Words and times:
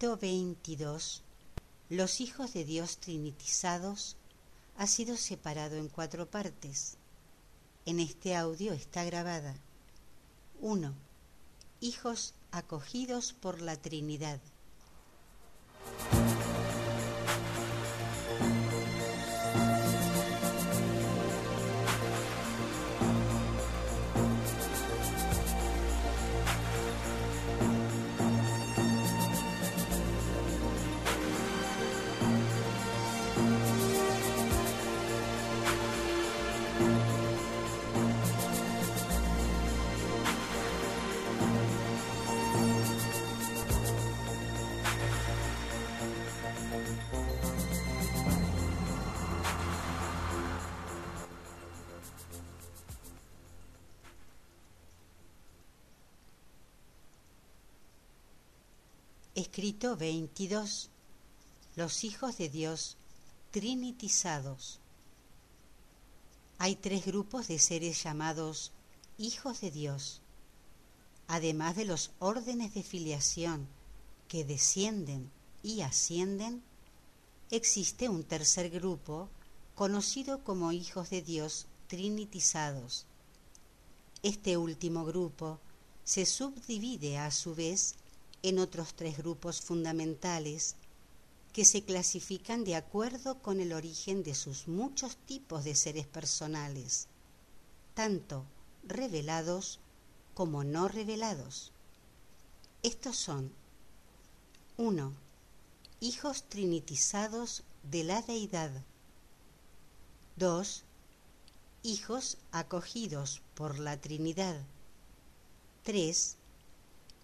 El 0.00 0.06
escrito 0.06 0.26
22, 0.26 1.22
Los 1.90 2.22
hijos 2.22 2.54
de 2.54 2.64
Dios 2.64 2.96
trinitizados, 2.96 4.16
ha 4.78 4.86
sido 4.86 5.18
separado 5.18 5.76
en 5.76 5.88
cuatro 5.88 6.24
partes. 6.24 6.96
En 7.84 8.00
este 8.00 8.34
audio 8.34 8.72
está 8.72 9.04
grabada 9.04 9.54
1. 10.62 10.94
Hijos 11.80 12.32
acogidos 12.50 13.34
por 13.34 13.60
la 13.60 13.76
Trinidad. 13.76 14.40
Escrito 59.50 59.96
22. 59.96 60.90
Los 61.74 62.04
hijos 62.04 62.38
de 62.38 62.48
Dios 62.48 62.96
trinitizados. 63.50 64.78
Hay 66.58 66.76
tres 66.76 67.04
grupos 67.04 67.48
de 67.48 67.58
seres 67.58 68.00
llamados 68.00 68.70
hijos 69.18 69.60
de 69.60 69.72
Dios, 69.72 70.20
además 71.26 71.74
de 71.74 71.84
los 71.84 72.12
órdenes 72.20 72.74
de 72.74 72.84
filiación 72.84 73.66
que 74.28 74.44
descienden 74.44 75.32
y 75.64 75.80
ascienden, 75.80 76.62
existe 77.50 78.08
un 78.08 78.22
tercer 78.22 78.70
grupo 78.70 79.28
conocido 79.74 80.44
como 80.44 80.70
hijos 80.70 81.10
de 81.10 81.22
Dios 81.22 81.66
trinitizados. 81.88 83.04
Este 84.22 84.56
último 84.56 85.04
grupo 85.04 85.58
se 86.04 86.24
subdivide 86.24 87.18
a 87.18 87.32
su 87.32 87.56
vez 87.56 87.96
en 88.42 88.58
otros 88.58 88.94
tres 88.94 89.18
grupos 89.18 89.60
fundamentales 89.60 90.76
que 91.52 91.64
se 91.64 91.82
clasifican 91.82 92.64
de 92.64 92.76
acuerdo 92.76 93.42
con 93.42 93.60
el 93.60 93.72
origen 93.72 94.22
de 94.22 94.34
sus 94.34 94.68
muchos 94.68 95.16
tipos 95.16 95.64
de 95.64 95.74
seres 95.74 96.06
personales, 96.06 97.08
tanto 97.94 98.44
revelados 98.84 99.80
como 100.34 100.64
no 100.64 100.88
revelados. 100.88 101.72
Estos 102.82 103.16
son 103.16 103.52
1. 104.76 105.12
Hijos 106.00 106.44
trinitizados 106.44 107.64
de 107.82 108.04
la 108.04 108.22
deidad. 108.22 108.70
2. 110.36 110.84
Hijos 111.82 112.38
acogidos 112.52 113.42
por 113.54 113.78
la 113.78 114.00
Trinidad. 114.00 114.64
3. 115.82 116.36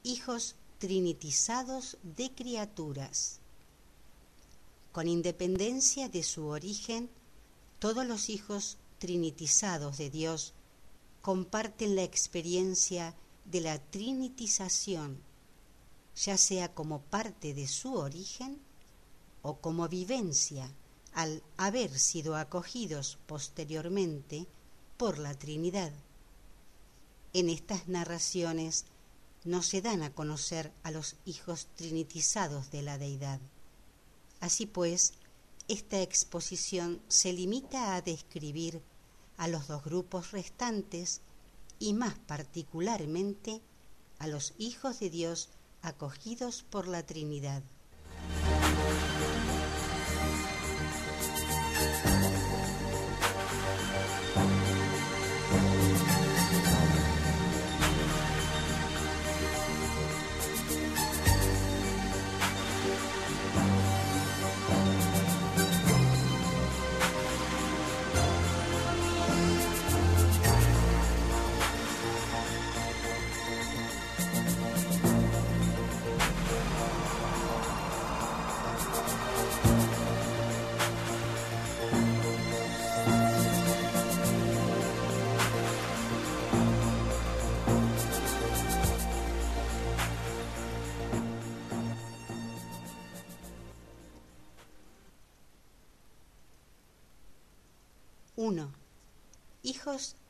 Hijos 0.02 0.56
trinitizados 0.78 1.96
de 2.02 2.30
criaturas. 2.32 3.40
Con 4.92 5.08
independencia 5.08 6.08
de 6.08 6.22
su 6.22 6.46
origen, 6.46 7.10
todos 7.78 8.06
los 8.06 8.28
hijos 8.28 8.78
trinitizados 8.98 9.98
de 9.98 10.10
Dios 10.10 10.54
comparten 11.22 11.96
la 11.96 12.02
experiencia 12.02 13.14
de 13.44 13.60
la 13.60 13.78
trinitización, 13.78 15.20
ya 16.14 16.36
sea 16.36 16.74
como 16.74 17.00
parte 17.00 17.54
de 17.54 17.66
su 17.66 17.94
origen 17.94 18.58
o 19.42 19.58
como 19.58 19.88
vivencia 19.88 20.70
al 21.12 21.42
haber 21.56 21.98
sido 21.98 22.36
acogidos 22.36 23.18
posteriormente 23.26 24.46
por 24.96 25.18
la 25.18 25.34
Trinidad. 25.34 25.92
En 27.32 27.48
estas 27.48 27.88
narraciones 27.88 28.86
no 29.46 29.62
se 29.62 29.80
dan 29.80 30.02
a 30.02 30.12
conocer 30.12 30.72
a 30.82 30.90
los 30.90 31.16
hijos 31.24 31.68
trinitizados 31.76 32.70
de 32.70 32.82
la 32.82 32.98
deidad. 32.98 33.40
Así 34.40 34.66
pues, 34.66 35.14
esta 35.68 36.00
exposición 36.02 37.00
se 37.08 37.32
limita 37.32 37.94
a 37.94 38.02
describir 38.02 38.82
a 39.36 39.48
los 39.48 39.68
dos 39.68 39.84
grupos 39.84 40.32
restantes 40.32 41.20
y 41.78 41.92
más 41.92 42.18
particularmente 42.18 43.60
a 44.18 44.26
los 44.26 44.54
hijos 44.58 45.00
de 45.00 45.10
Dios 45.10 45.48
acogidos 45.82 46.62
por 46.62 46.88
la 46.88 47.04
Trinidad. 47.04 47.62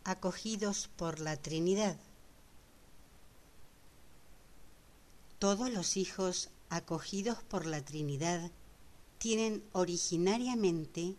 Acogidos 0.05 0.89
por 0.97 1.19
la 1.19 1.37
Trinidad. 1.37 1.97
Todos 5.41 5.71
los 5.71 5.97
hijos 5.97 6.51
acogidos 6.71 7.43
por 7.43 7.67
la 7.67 7.85
Trinidad 7.85 8.51
tienen 9.19 9.65
originariamente 9.73 11.17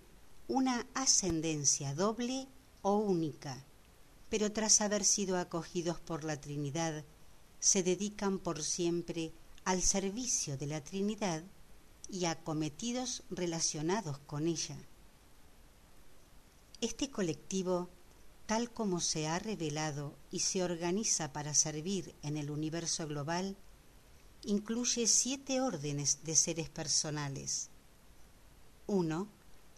una 0.47 0.87
ascendencia 0.93 1.93
doble 1.93 2.47
o 2.81 2.95
única, 2.95 3.65
pero 4.29 4.53
tras 4.53 4.79
haber 4.79 5.03
sido 5.03 5.37
acogidos 5.37 5.99
por 5.99 6.23
la 6.23 6.39
Trinidad, 6.39 7.03
se 7.59 7.83
dedican 7.83 8.39
por 8.39 8.63
siempre 8.63 9.33
al 9.65 9.81
servicio 9.81 10.57
de 10.57 10.67
la 10.67 10.81
Trinidad 10.81 11.43
y 12.09 12.25
a 12.25 12.41
cometidos 12.41 13.23
relacionados 13.29 14.19
con 14.19 14.47
ella 14.47 14.77
Este 16.79 17.11
colectivo, 17.11 17.89
tal 18.47 18.71
como 18.71 19.01
se 19.01 19.27
ha 19.27 19.37
revelado 19.39 20.15
y 20.31 20.39
se 20.39 20.63
organiza 20.63 21.33
para 21.33 21.53
servir 21.53 22.15
en 22.23 22.37
el 22.37 22.49
universo 22.49 23.05
global, 23.05 23.57
incluye 24.43 25.05
siete 25.05 25.59
órdenes 25.59 26.23
de 26.23 26.35
seres 26.35 26.69
personales. 26.69 27.69
1. 28.87 29.27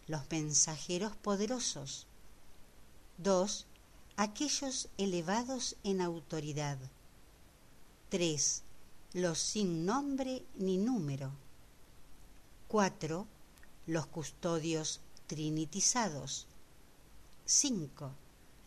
Los 0.06 0.30
mensajeros 0.30 1.16
poderosos. 1.16 2.06
2. 3.18 3.66
Aquellos 4.16 4.88
elevados 4.98 5.76
en 5.82 6.00
autoridad. 6.00 6.78
3. 8.10 8.62
Los 9.14 9.40
sin 9.40 9.84
nombre 9.84 10.44
ni 10.54 10.76
número. 10.76 11.32
4. 12.68 13.26
Los 13.88 14.06
custodios 14.06 15.00
trinitizados. 15.26 16.46
5. 17.46 18.12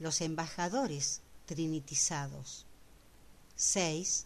Los 0.04 0.20
embajadores 0.20 1.22
trinitizados. 1.46 2.66
6. 3.56 4.26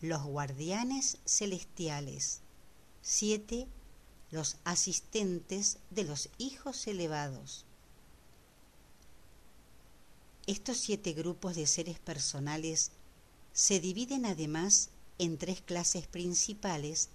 Los 0.00 0.24
guardianes 0.24 1.18
celestiales. 1.24 2.40
7. 3.02 3.68
Los 4.32 4.56
asistentes 4.64 5.78
de 5.90 6.02
los 6.02 6.28
hijos 6.38 6.88
elevados. 6.88 7.64
Estos 10.48 10.78
siete 10.78 11.12
grupos 11.12 11.54
de 11.54 11.68
seres 11.68 12.00
personales 12.00 12.90
se 13.52 13.78
dividen 13.78 14.26
además 14.26 14.90
en 15.18 15.38
tres 15.38 15.60
clases 15.60 16.08
principales 16.08 17.10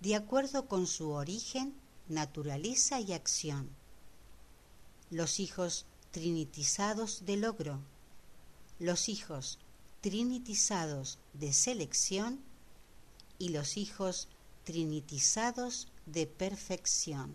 de 0.00 0.16
acuerdo 0.16 0.66
con 0.66 0.88
su 0.88 1.10
origen, 1.10 1.72
naturaleza 2.08 2.98
y 2.98 3.12
acción. 3.12 3.70
Los 5.12 5.38
hijos 5.38 5.86
trinitizados 6.10 7.24
de 7.26 7.36
logro, 7.36 7.80
los 8.78 9.08
hijos 9.08 9.58
trinitizados 10.00 11.18
de 11.32 11.52
selección 11.52 12.40
y 13.38 13.50
los 13.50 13.76
hijos 13.76 14.28
trinitizados 14.64 15.88
de 16.06 16.26
perfección. 16.26 17.34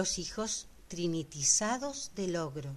Los 0.00 0.18
hijos 0.18 0.66
trinitizados 0.88 2.12
del 2.14 2.32
logro 2.32 2.70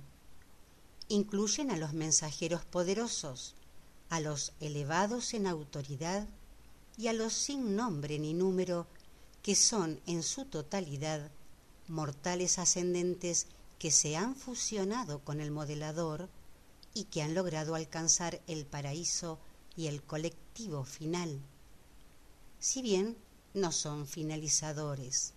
incluyen 1.07 1.71
a 1.71 1.77
los 1.77 1.93
mensajeros 1.93 2.65
poderosos, 2.65 3.55
a 4.09 4.19
los 4.19 4.51
elevados 4.59 5.33
en 5.33 5.47
autoridad 5.47 6.27
y 6.97 7.07
a 7.07 7.13
los 7.13 7.31
sin 7.31 7.77
nombre 7.77 8.19
ni 8.19 8.33
número 8.33 8.87
que 9.41 9.55
son 9.55 10.01
en 10.05 10.21
su 10.21 10.43
totalidad 10.43 11.31
mortales 11.87 12.59
ascendentes 12.59 13.47
que 13.79 13.89
se 13.89 14.17
han 14.17 14.35
fusionado 14.35 15.19
con 15.19 15.39
el 15.39 15.49
modelador 15.49 16.27
y 16.93 17.05
que 17.05 17.21
han 17.21 17.35
logrado 17.35 17.75
alcanzar 17.75 18.41
el 18.47 18.65
paraíso 18.65 19.39
y 19.77 19.87
el 19.87 20.03
colectivo 20.03 20.83
final, 20.83 21.39
si 22.59 22.81
bien 22.81 23.15
no 23.53 23.71
son 23.71 24.07
finalizadores. 24.07 25.35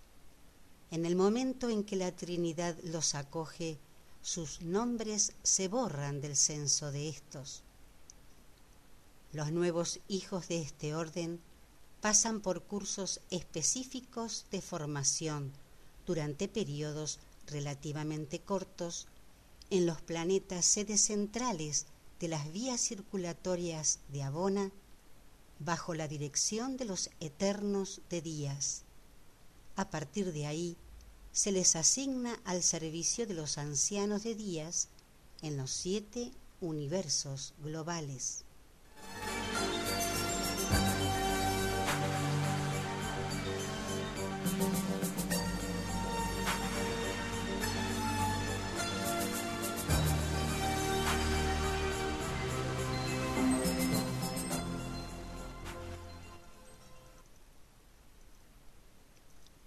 En 0.90 1.04
el 1.04 1.16
momento 1.16 1.68
en 1.68 1.84
que 1.84 1.96
la 1.96 2.14
Trinidad 2.14 2.76
los 2.82 3.14
acoge, 3.14 3.78
sus 4.22 4.62
nombres 4.62 5.32
se 5.42 5.68
borran 5.68 6.20
del 6.20 6.36
censo 6.36 6.92
de 6.92 7.08
estos. 7.08 7.62
Los 9.32 9.52
nuevos 9.52 10.00
hijos 10.08 10.48
de 10.48 10.60
este 10.60 10.94
orden 10.94 11.40
pasan 12.00 12.40
por 12.40 12.62
cursos 12.62 13.20
específicos 13.30 14.46
de 14.50 14.62
formación 14.62 15.52
durante 16.06 16.48
periodos 16.48 17.18
relativamente 17.46 18.40
cortos 18.40 19.08
en 19.70 19.86
los 19.86 20.00
planetas 20.02 20.64
sedes 20.64 21.00
centrales 21.02 21.86
de 22.20 22.28
las 22.28 22.52
vías 22.52 22.80
circulatorias 22.80 23.98
de 24.08 24.22
Abona 24.22 24.70
bajo 25.58 25.94
la 25.94 26.06
dirección 26.06 26.76
de 26.76 26.84
los 26.84 27.10
eternos 27.20 28.00
de 28.08 28.22
días. 28.22 28.82
A 29.74 29.90
partir 29.90 30.32
de 30.32 30.46
ahí, 30.46 30.76
se 31.36 31.52
les 31.52 31.76
asigna 31.76 32.40
al 32.46 32.62
servicio 32.62 33.26
de 33.26 33.34
los 33.34 33.58
ancianos 33.58 34.22
de 34.22 34.34
días 34.34 34.88
en 35.42 35.58
los 35.58 35.70
siete 35.70 36.32
universos 36.62 37.52
globales. 37.58 38.46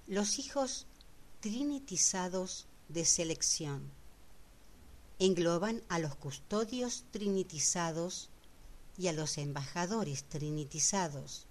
Los 0.07 0.39
hijos 0.39 0.87
trinitizados 1.41 2.67
de 2.89 3.05
selección 3.05 3.89
engloban 5.19 5.81
a 5.87 5.97
los 5.97 6.15
custodios 6.15 7.05
trinitizados 7.11 8.29
y 8.97 9.07
a 9.07 9.13
los 9.13 9.37
embajadores 9.37 10.25
trinitizados. 10.25 11.45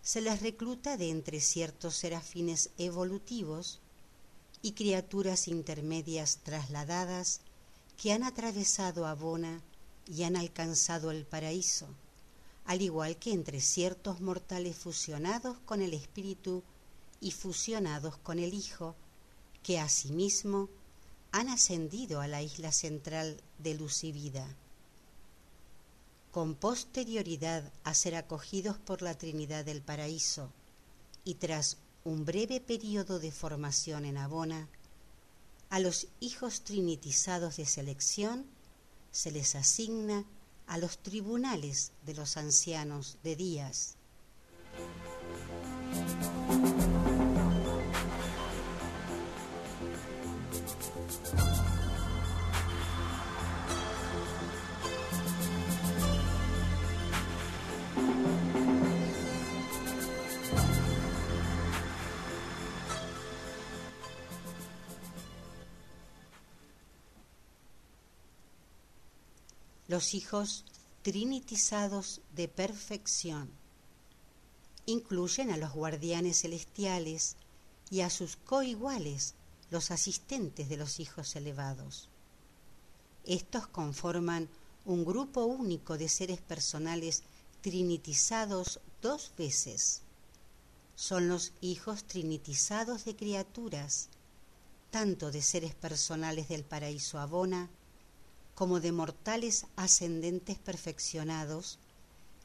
Se 0.00 0.22
les 0.22 0.40
recluta 0.40 0.96
de 0.96 1.10
entre 1.10 1.40
ciertos 1.40 1.96
serafines 1.96 2.70
evolutivos 2.78 3.80
y 4.62 4.72
criaturas 4.72 5.48
intermedias 5.48 6.38
trasladadas 6.42 7.40
que 7.98 8.12
han 8.12 8.22
atravesado 8.22 9.06
Abona 9.06 9.60
y 10.06 10.22
han 10.22 10.34
alcanzado 10.34 11.10
el 11.10 11.26
paraíso, 11.26 11.88
al 12.64 12.80
igual 12.80 13.18
que 13.18 13.32
entre 13.32 13.60
ciertos 13.60 14.22
mortales 14.22 14.76
fusionados 14.76 15.58
con 15.66 15.82
el 15.82 15.92
espíritu 15.92 16.62
y 17.22 17.30
fusionados 17.30 18.18
con 18.18 18.38
el 18.38 18.52
Hijo, 18.52 18.94
que 19.62 19.78
asimismo 19.78 20.68
han 21.30 21.48
ascendido 21.48 22.20
a 22.20 22.26
la 22.26 22.42
isla 22.42 22.72
central 22.72 23.40
de 23.58 23.74
luz 23.74 24.04
y 24.04 24.12
vida. 24.12 24.46
Con 26.30 26.54
posterioridad 26.54 27.72
a 27.84 27.94
ser 27.94 28.16
acogidos 28.16 28.76
por 28.76 29.00
la 29.00 29.16
Trinidad 29.16 29.64
del 29.64 29.80
Paraíso 29.80 30.50
y 31.24 31.34
tras 31.34 31.78
un 32.04 32.24
breve 32.24 32.60
periodo 32.60 33.18
de 33.18 33.30
formación 33.30 34.04
en 34.04 34.16
Abona, 34.16 34.68
a 35.70 35.78
los 35.78 36.08
hijos 36.20 36.64
trinitizados 36.64 37.56
de 37.56 37.64
selección 37.64 38.44
se 39.10 39.30
les 39.30 39.54
asigna 39.54 40.24
a 40.66 40.76
los 40.76 40.98
tribunales 40.98 41.92
de 42.04 42.14
los 42.14 42.36
ancianos 42.36 43.18
de 43.22 43.36
días. 43.36 43.96
Los 69.92 70.14
hijos 70.14 70.64
trinitizados 71.02 72.22
de 72.34 72.48
perfección. 72.48 73.50
Incluyen 74.86 75.50
a 75.50 75.58
los 75.58 75.72
guardianes 75.74 76.40
celestiales 76.40 77.36
y 77.90 78.00
a 78.00 78.08
sus 78.08 78.36
coiguales, 78.36 79.34
los 79.70 79.90
asistentes 79.90 80.70
de 80.70 80.78
los 80.78 80.98
hijos 80.98 81.36
elevados. 81.36 82.08
Estos 83.26 83.66
conforman 83.66 84.48
un 84.86 85.04
grupo 85.04 85.44
único 85.44 85.98
de 85.98 86.08
seres 86.08 86.40
personales 86.40 87.22
trinitizados 87.60 88.80
dos 89.02 89.32
veces. 89.36 90.00
Son 90.94 91.28
los 91.28 91.52
hijos 91.60 92.04
trinitizados 92.04 93.04
de 93.04 93.14
criaturas, 93.14 94.08
tanto 94.90 95.30
de 95.30 95.42
seres 95.42 95.74
personales 95.74 96.48
del 96.48 96.64
paraíso 96.64 97.18
Abona, 97.18 97.68
como 98.54 98.80
de 98.80 98.92
mortales 98.92 99.66
ascendentes 99.76 100.58
perfeccionados 100.58 101.78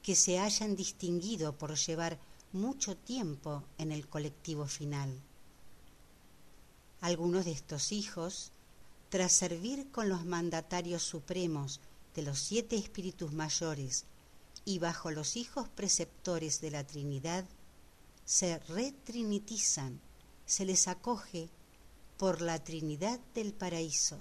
que 0.01 0.15
se 0.15 0.39
hayan 0.39 0.75
distinguido 0.75 1.57
por 1.57 1.75
llevar 1.75 2.17
mucho 2.53 2.95
tiempo 2.95 3.63
en 3.77 3.91
el 3.91 4.07
colectivo 4.07 4.65
final. 4.67 5.19
Algunos 7.01 7.45
de 7.45 7.51
estos 7.51 7.91
hijos, 7.91 8.51
tras 9.09 9.33
servir 9.33 9.91
con 9.91 10.09
los 10.09 10.25
mandatarios 10.25 11.03
supremos 11.03 11.79
de 12.15 12.21
los 12.23 12.39
siete 12.39 12.77
espíritus 12.77 13.33
mayores 13.33 14.05
y 14.65 14.79
bajo 14.79 15.11
los 15.11 15.35
hijos 15.35 15.67
preceptores 15.69 16.61
de 16.61 16.71
la 16.71 16.85
Trinidad, 16.85 17.45
se 18.25 18.59
retrinitizan, 18.59 19.99
se 20.45 20.65
les 20.65 20.87
acoge 20.87 21.49
por 22.17 22.41
la 22.41 22.63
Trinidad 22.63 23.19
del 23.35 23.53
Paraíso 23.53 24.19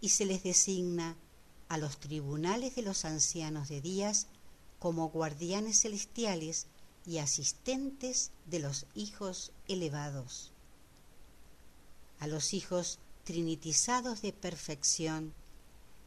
y 0.00 0.10
se 0.10 0.24
les 0.24 0.42
designa 0.42 1.16
a 1.68 1.78
los 1.78 1.98
tribunales 1.98 2.74
de 2.74 2.82
los 2.82 3.04
ancianos 3.04 3.68
de 3.68 3.80
días 3.80 4.26
como 4.78 5.08
guardianes 5.10 5.82
celestiales 5.82 6.66
y 7.06 7.18
asistentes 7.18 8.30
de 8.46 8.58
los 8.58 8.86
hijos 8.94 9.52
elevados. 9.68 10.52
A 12.18 12.26
los 12.26 12.54
hijos 12.54 12.98
trinitizados 13.24 14.22
de 14.22 14.32
perfección 14.32 15.32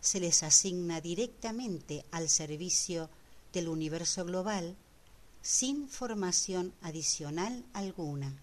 se 0.02 0.20
les 0.20 0.44
asigna 0.44 1.00
directamente 1.00 2.06
al 2.12 2.30
servicio 2.30 3.10
del 3.54 3.70
universo 3.70 4.26
global 4.26 4.76
sin 5.42 5.88
formación 5.88 6.74
adicional 6.82 7.64
alguna. 7.74 8.34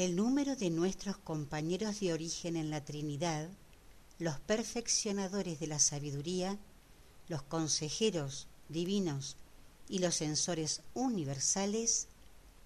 El 0.00 0.16
número 0.16 0.56
de 0.56 0.70
nuestros 0.70 1.18
compañeros 1.18 2.00
de 2.00 2.14
origen 2.14 2.56
en 2.56 2.70
la 2.70 2.82
Trinidad, 2.82 3.50
los 4.18 4.40
perfeccionadores 4.40 5.60
de 5.60 5.66
la 5.66 5.78
sabiduría, 5.78 6.56
los 7.28 7.42
consejeros 7.42 8.46
divinos 8.70 9.36
y 9.90 9.98
los 9.98 10.16
censores 10.16 10.80
universales, 10.94 12.08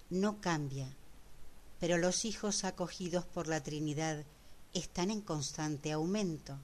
no 0.09 0.39
cambia, 0.39 0.87
pero 1.81 1.97
los 1.97 2.23
hijos 2.23 2.63
acogidos 2.63 3.25
por 3.25 3.49
la 3.49 3.61
Trinidad 3.61 4.23
están 4.73 5.11
en 5.11 5.19
constante 5.19 5.91
aumento. 5.91 6.57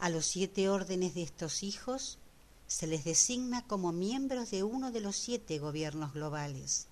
A 0.00 0.10
los 0.10 0.26
siete 0.26 0.68
órdenes 0.68 1.14
de 1.14 1.22
estos 1.22 1.62
hijos 1.62 2.18
se 2.66 2.88
les 2.88 3.04
designa 3.04 3.64
como 3.68 3.92
miembros 3.92 4.50
de 4.50 4.64
uno 4.64 4.90
de 4.90 5.00
los 5.00 5.14
siete 5.14 5.60
gobiernos 5.60 6.12
globales 6.12 6.88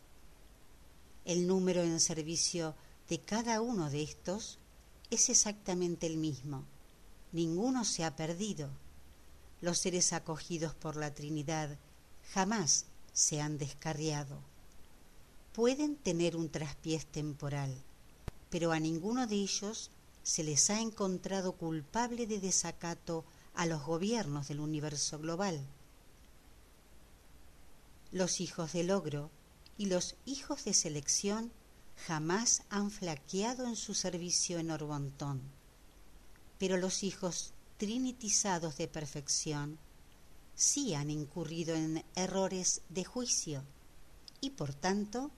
el 1.31 1.47
número 1.47 1.85
en 1.85 2.01
servicio 2.01 2.75
de 3.09 3.21
cada 3.21 3.61
uno 3.61 3.89
de 3.89 4.03
estos 4.03 4.59
es 5.11 5.29
exactamente 5.29 6.09
el 6.09 6.17
mismo. 6.17 6.65
Ninguno 7.31 7.85
se 7.85 8.05
ha 8.05 8.17
perdido. 8.17 8.69
Los 9.61 9.79
seres 9.79 10.13
acogidos 10.13 10.75
por 10.75 10.97
la 10.97 11.15
Trinidad 11.15 11.79
jamás 12.33 12.87
se 13.13 13.41
han 13.41 13.59
descarriado. 13.59 14.41
Pueden 15.53 15.95
tener 15.95 16.35
un 16.35 16.49
traspiés 16.49 17.07
temporal, 17.07 17.81
pero 18.51 18.73
a 18.73 18.81
ninguno 18.81 19.29
de 19.29 19.37
ellos 19.37 19.93
se 20.25 20.43
les 20.43 20.69
ha 20.69 20.81
encontrado 20.81 21.53
culpable 21.53 22.27
de 22.27 22.41
desacato 22.41 23.25
a 23.55 23.67
los 23.67 23.85
gobiernos 23.85 24.49
del 24.49 24.59
universo 24.59 25.21
global. 25.21 25.65
Los 28.11 28.41
hijos 28.41 28.73
del 28.73 28.91
ogro 28.91 29.31
y 29.81 29.87
los 29.87 30.15
hijos 30.27 30.65
de 30.65 30.75
selección 30.75 31.51
jamás 32.07 32.65
han 32.69 32.91
flaqueado 32.91 33.67
en 33.67 33.77
su 33.77 33.95
servicio 33.95 34.59
en 34.59 34.71
Orbontón. 34.71 35.41
Pero 36.59 36.77
los 36.77 37.03
hijos 37.03 37.55
trinitizados 37.79 38.77
de 38.77 38.89
perfección 38.89 39.79
sí 40.55 40.93
han 40.93 41.09
incurrido 41.09 41.75
en 41.75 42.05
errores 42.15 42.83
de 42.91 43.07
juicio 43.07 43.65
y 44.43 44.51
por 44.51 44.75
tanto 44.75 45.31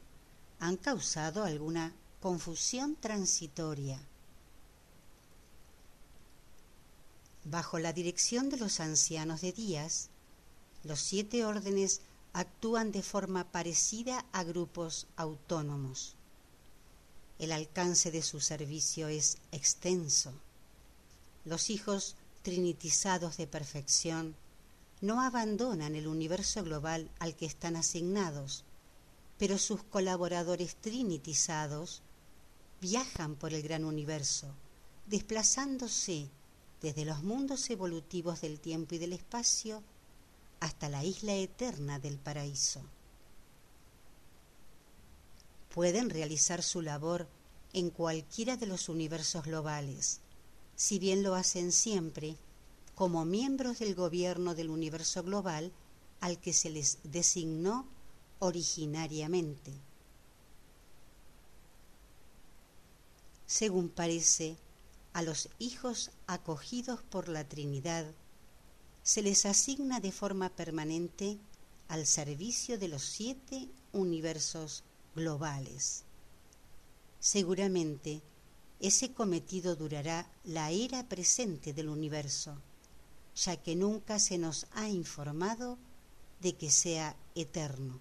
han 0.58 0.76
causado 0.76 1.44
alguna 1.44 1.94
confusión 2.20 2.96
transitoria. 2.96 4.02
Bajo 7.44 7.78
la 7.78 7.92
dirección 7.92 8.48
de 8.48 8.56
los 8.56 8.80
ancianos 8.80 9.40
de 9.40 9.52
días, 9.52 10.08
los 10.82 10.98
siete 10.98 11.44
órdenes 11.44 12.00
actúan 12.32 12.92
de 12.92 13.02
forma 13.02 13.50
parecida 13.50 14.24
a 14.32 14.42
grupos 14.42 15.06
autónomos. 15.16 16.14
El 17.38 17.52
alcance 17.52 18.10
de 18.10 18.22
su 18.22 18.40
servicio 18.40 19.08
es 19.08 19.38
extenso. 19.50 20.32
Los 21.44 21.70
hijos 21.70 22.16
trinitizados 22.42 23.36
de 23.36 23.46
perfección 23.46 24.34
no 25.00 25.20
abandonan 25.20 25.96
el 25.96 26.06
universo 26.06 26.62
global 26.62 27.10
al 27.18 27.34
que 27.34 27.46
están 27.46 27.76
asignados, 27.76 28.64
pero 29.38 29.58
sus 29.58 29.82
colaboradores 29.82 30.76
trinitizados 30.76 32.02
viajan 32.80 33.34
por 33.34 33.52
el 33.52 33.62
gran 33.62 33.84
universo, 33.84 34.46
desplazándose 35.06 36.28
desde 36.80 37.04
los 37.04 37.22
mundos 37.22 37.68
evolutivos 37.70 38.40
del 38.40 38.58
tiempo 38.60 38.94
y 38.94 38.98
del 38.98 39.12
espacio 39.12 39.82
hasta 40.62 40.88
la 40.88 41.02
isla 41.02 41.34
eterna 41.34 41.98
del 41.98 42.18
paraíso. 42.18 42.82
Pueden 45.74 46.08
realizar 46.08 46.62
su 46.62 46.82
labor 46.82 47.26
en 47.72 47.90
cualquiera 47.90 48.56
de 48.56 48.66
los 48.66 48.88
universos 48.88 49.42
globales, 49.42 50.20
si 50.76 51.00
bien 51.00 51.24
lo 51.24 51.34
hacen 51.34 51.72
siempre 51.72 52.36
como 52.94 53.24
miembros 53.24 53.80
del 53.80 53.96
gobierno 53.96 54.54
del 54.54 54.70
universo 54.70 55.24
global 55.24 55.72
al 56.20 56.38
que 56.38 56.52
se 56.52 56.70
les 56.70 56.98
designó 57.02 57.84
originariamente. 58.38 59.72
Según 63.46 63.88
parece, 63.88 64.56
a 65.12 65.22
los 65.22 65.48
hijos 65.58 66.12
acogidos 66.28 67.02
por 67.02 67.28
la 67.28 67.48
Trinidad 67.48 68.14
se 69.02 69.22
les 69.22 69.46
asigna 69.46 70.00
de 70.00 70.12
forma 70.12 70.48
permanente 70.48 71.38
al 71.88 72.06
servicio 72.06 72.78
de 72.78 72.88
los 72.88 73.02
siete 73.02 73.68
universos 73.92 74.84
globales. 75.14 76.04
Seguramente 77.18 78.22
ese 78.80 79.12
cometido 79.12 79.76
durará 79.76 80.28
la 80.44 80.70
era 80.70 81.08
presente 81.08 81.72
del 81.72 81.88
universo, 81.88 82.56
ya 83.36 83.56
que 83.56 83.76
nunca 83.76 84.18
se 84.18 84.38
nos 84.38 84.66
ha 84.72 84.88
informado 84.88 85.78
de 86.40 86.54
que 86.54 86.70
sea 86.70 87.16
eterno. 87.34 88.00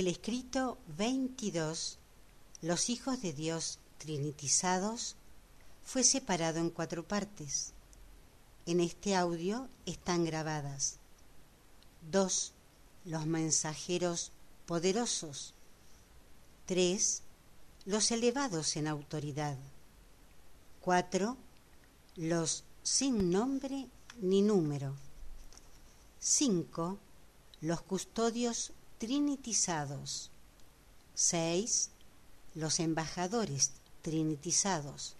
El 0.00 0.06
escrito 0.06 0.78
22, 0.96 1.98
Los 2.62 2.88
hijos 2.88 3.20
de 3.20 3.34
Dios 3.34 3.78
trinitizados, 3.98 5.14
fue 5.84 6.04
separado 6.04 6.58
en 6.58 6.70
cuatro 6.70 7.06
partes. 7.06 7.74
En 8.64 8.80
este 8.80 9.14
audio 9.14 9.68
están 9.84 10.24
grabadas 10.24 10.96
2. 12.10 12.52
Los 13.04 13.26
mensajeros 13.26 14.32
poderosos. 14.64 15.52
3. 16.64 17.22
Los 17.84 18.10
elevados 18.10 18.76
en 18.78 18.88
autoridad. 18.88 19.58
4. 20.80 21.36
Los 22.16 22.64
sin 22.82 23.28
nombre 23.28 23.86
ni 24.22 24.40
número. 24.40 24.94
5. 26.20 26.98
Los 27.60 27.82
custodios 27.82 28.72
trinitizados. 29.00 30.30
6. 31.14 31.90
Los 32.54 32.80
embajadores 32.80 33.72
trinitizados. 34.02 35.16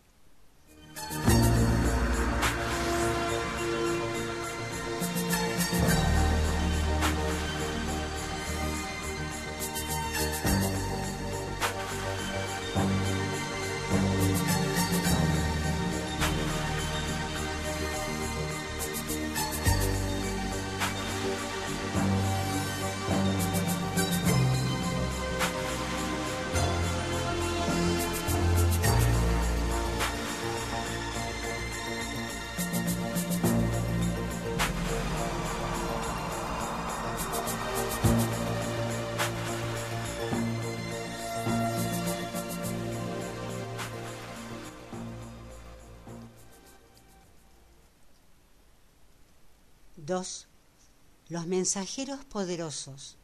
Los 51.28 51.46
mensajeros 51.46 52.24
poderosos. 52.24 53.16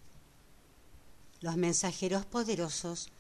Los 1.41 1.57
mensajeros 1.57 2.25
poderosos 2.25 3.11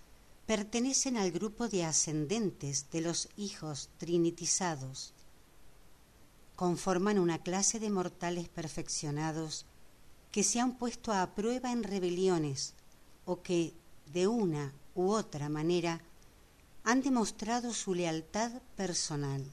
pertenecen 0.46 1.16
al 1.16 1.32
grupo 1.32 1.68
de 1.68 1.84
ascendentes 1.84 2.86
de 2.90 3.00
los 3.00 3.28
hijos 3.36 3.88
trinitizados. 3.98 5.12
Conforman 6.54 7.18
una 7.18 7.42
clase 7.42 7.78
de 7.80 7.90
mortales 7.90 8.48
perfeccionados 8.48 9.66
que 10.32 10.44
se 10.44 10.60
han 10.60 10.78
puesto 10.78 11.12
a 11.12 11.34
prueba 11.34 11.72
en 11.72 11.82
rebeliones 11.82 12.74
o 13.24 13.42
que, 13.42 13.74
de 14.12 14.26
una 14.26 14.72
u 14.94 15.10
otra 15.10 15.48
manera, 15.48 16.00
han 16.84 17.02
demostrado 17.02 17.74
su 17.74 17.94
lealtad 17.94 18.52
personal. 18.76 19.44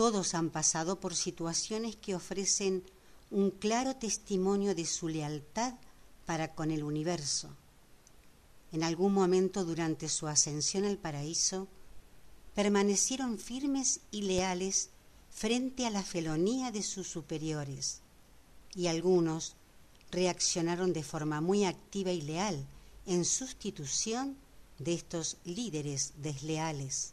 Todos 0.00 0.32
han 0.32 0.48
pasado 0.48 0.98
por 0.98 1.14
situaciones 1.14 1.94
que 1.94 2.14
ofrecen 2.14 2.82
un 3.30 3.50
claro 3.50 3.96
testimonio 3.96 4.74
de 4.74 4.86
su 4.86 5.08
lealtad 5.08 5.74
para 6.24 6.54
con 6.54 6.70
el 6.70 6.84
universo. 6.84 7.50
En 8.72 8.82
algún 8.82 9.12
momento 9.12 9.62
durante 9.62 10.08
su 10.08 10.26
ascensión 10.26 10.86
al 10.86 10.96
paraíso, 10.96 11.68
permanecieron 12.54 13.38
firmes 13.38 14.00
y 14.10 14.22
leales 14.22 14.88
frente 15.28 15.84
a 15.84 15.90
la 15.90 16.02
felonía 16.02 16.72
de 16.72 16.82
sus 16.82 17.06
superiores, 17.06 18.00
y 18.74 18.86
algunos 18.86 19.54
reaccionaron 20.10 20.94
de 20.94 21.02
forma 21.02 21.42
muy 21.42 21.66
activa 21.66 22.10
y 22.10 22.22
leal 22.22 22.64
en 23.04 23.26
sustitución 23.26 24.38
de 24.78 24.94
estos 24.94 25.36
líderes 25.44 26.14
desleales. 26.22 27.12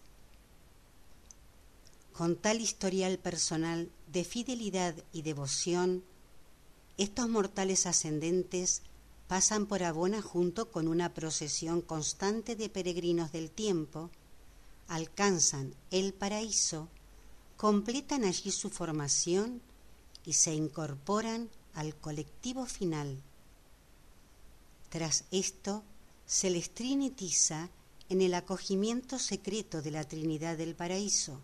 Con 2.18 2.36
tal 2.36 2.62
historial 2.62 3.20
personal 3.20 3.92
de 4.12 4.24
fidelidad 4.24 4.96
y 5.14 5.22
devoción, 5.22 6.04
estos 6.98 7.30
mortales 7.30 7.86
ascendentes 7.86 8.82
pasan 9.28 9.68
por 9.68 9.84
Abona 9.84 10.24
junto 10.24 10.72
con 10.72 10.88
una 10.88 11.14
procesión 11.14 11.84
constante 11.84 12.56
de 12.56 12.70
peregrinos 12.70 13.32
del 13.32 13.52
tiempo, 13.52 14.10
alcanzan 14.88 15.76
el 15.92 16.12
paraíso, 16.12 16.88
completan 17.56 18.24
allí 18.24 18.50
su 18.50 18.72
formación 18.72 19.62
y 20.26 20.34
se 20.34 20.56
incorporan 20.56 21.52
al 21.76 21.96
colectivo 21.96 22.66
final. 22.66 23.22
Tras 24.90 25.26
esto, 25.30 25.84
se 26.26 26.50
les 26.50 26.72
trinitiza 26.72 27.70
en 28.10 28.22
el 28.22 28.34
acogimiento 28.34 29.20
secreto 29.20 29.84
de 29.84 29.92
la 29.92 30.04
Trinidad 30.04 30.58
del 30.58 30.74
Paraíso, 30.74 31.42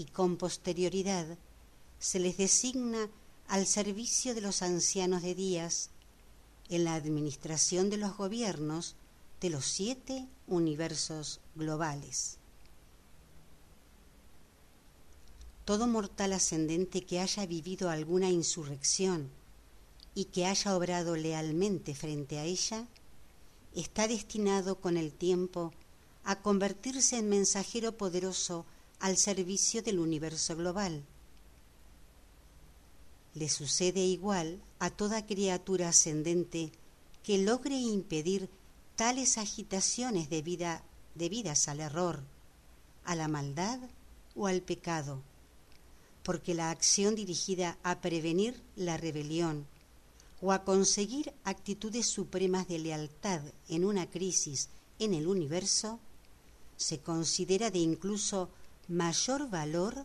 y 0.00 0.06
con 0.06 0.38
posterioridad 0.38 1.26
se 1.98 2.18
les 2.20 2.38
designa 2.38 3.10
al 3.48 3.66
servicio 3.66 4.34
de 4.34 4.40
los 4.40 4.62
ancianos 4.62 5.20
de 5.20 5.34
días 5.34 5.90
en 6.70 6.84
la 6.84 6.94
administración 6.94 7.90
de 7.90 7.98
los 7.98 8.16
gobiernos 8.16 8.96
de 9.42 9.50
los 9.50 9.66
siete 9.66 10.26
universos 10.46 11.40
globales. 11.54 12.38
Todo 15.66 15.86
mortal 15.86 16.32
ascendente 16.32 17.02
que 17.02 17.20
haya 17.20 17.44
vivido 17.44 17.90
alguna 17.90 18.30
insurrección 18.30 19.28
y 20.14 20.24
que 20.26 20.46
haya 20.46 20.74
obrado 20.74 21.14
lealmente 21.14 21.94
frente 21.94 22.38
a 22.38 22.44
ella, 22.44 22.86
está 23.74 24.08
destinado 24.08 24.80
con 24.80 24.96
el 24.96 25.12
tiempo 25.12 25.74
a 26.24 26.40
convertirse 26.40 27.18
en 27.18 27.28
mensajero 27.28 27.98
poderoso 27.98 28.64
al 29.00 29.16
servicio 29.16 29.82
del 29.82 29.98
universo 29.98 30.54
global. 30.56 31.02
Le 33.34 33.48
sucede 33.48 34.00
igual 34.00 34.60
a 34.78 34.90
toda 34.90 35.26
criatura 35.26 35.88
ascendente 35.88 36.72
que 37.22 37.38
logre 37.38 37.76
impedir 37.76 38.48
tales 38.96 39.38
agitaciones 39.38 40.28
debidas 40.28 41.68
al 41.68 41.80
error, 41.80 42.22
a 43.04 43.14
la 43.14 43.28
maldad 43.28 43.80
o 44.36 44.46
al 44.46 44.60
pecado, 44.60 45.22
porque 46.22 46.54
la 46.54 46.70
acción 46.70 47.14
dirigida 47.14 47.78
a 47.82 48.00
prevenir 48.00 48.60
la 48.76 48.96
rebelión 48.96 49.66
o 50.42 50.52
a 50.52 50.64
conseguir 50.64 51.32
actitudes 51.44 52.06
supremas 52.06 52.68
de 52.68 52.78
lealtad 52.78 53.40
en 53.68 53.84
una 53.84 54.08
crisis 54.08 54.68
en 54.98 55.14
el 55.14 55.26
universo, 55.26 55.98
se 56.76 56.98
considera 56.98 57.70
de 57.70 57.78
incluso 57.78 58.48
mayor 58.90 59.48
valor 59.48 60.04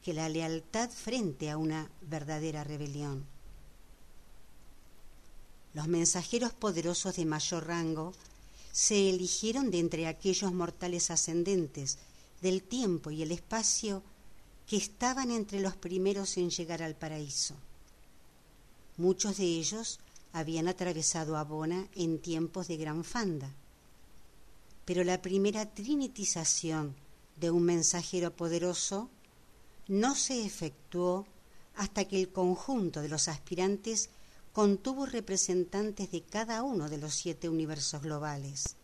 que 0.00 0.14
la 0.14 0.28
lealtad 0.28 0.88
frente 0.90 1.50
a 1.50 1.56
una 1.56 1.90
verdadera 2.02 2.62
rebelión. 2.62 3.26
Los 5.74 5.88
mensajeros 5.88 6.52
poderosos 6.52 7.16
de 7.16 7.24
mayor 7.24 7.66
rango 7.66 8.12
se 8.70 9.10
eligieron 9.10 9.72
de 9.72 9.80
entre 9.80 10.06
aquellos 10.06 10.52
mortales 10.52 11.10
ascendentes 11.10 11.98
del 12.40 12.62
tiempo 12.62 13.10
y 13.10 13.22
el 13.22 13.32
espacio 13.32 14.04
que 14.68 14.76
estaban 14.76 15.32
entre 15.32 15.60
los 15.60 15.76
primeros 15.76 16.36
en 16.36 16.50
llegar 16.50 16.80
al 16.80 16.94
paraíso. 16.94 17.56
Muchos 18.98 19.38
de 19.38 19.46
ellos 19.46 19.98
habían 20.32 20.68
atravesado 20.68 21.36
Abona 21.36 21.88
en 21.96 22.20
tiempos 22.20 22.68
de 22.68 22.76
gran 22.76 23.02
fanda, 23.02 23.52
pero 24.84 25.02
la 25.02 25.20
primera 25.20 25.66
trinitización 25.74 26.94
de 27.36 27.50
un 27.50 27.62
mensajero 27.64 28.34
poderoso 28.34 29.10
no 29.88 30.14
se 30.14 30.44
efectuó 30.44 31.26
hasta 31.74 32.04
que 32.06 32.20
el 32.20 32.30
conjunto 32.30 33.00
de 33.00 33.08
los 33.08 33.28
aspirantes 33.28 34.10
contuvo 34.52 35.06
representantes 35.06 36.10
de 36.10 36.22
cada 36.22 36.62
uno 36.62 36.88
de 36.88 36.98
los 36.98 37.14
siete 37.14 37.48
universos 37.48 38.02
globales. 38.02 38.76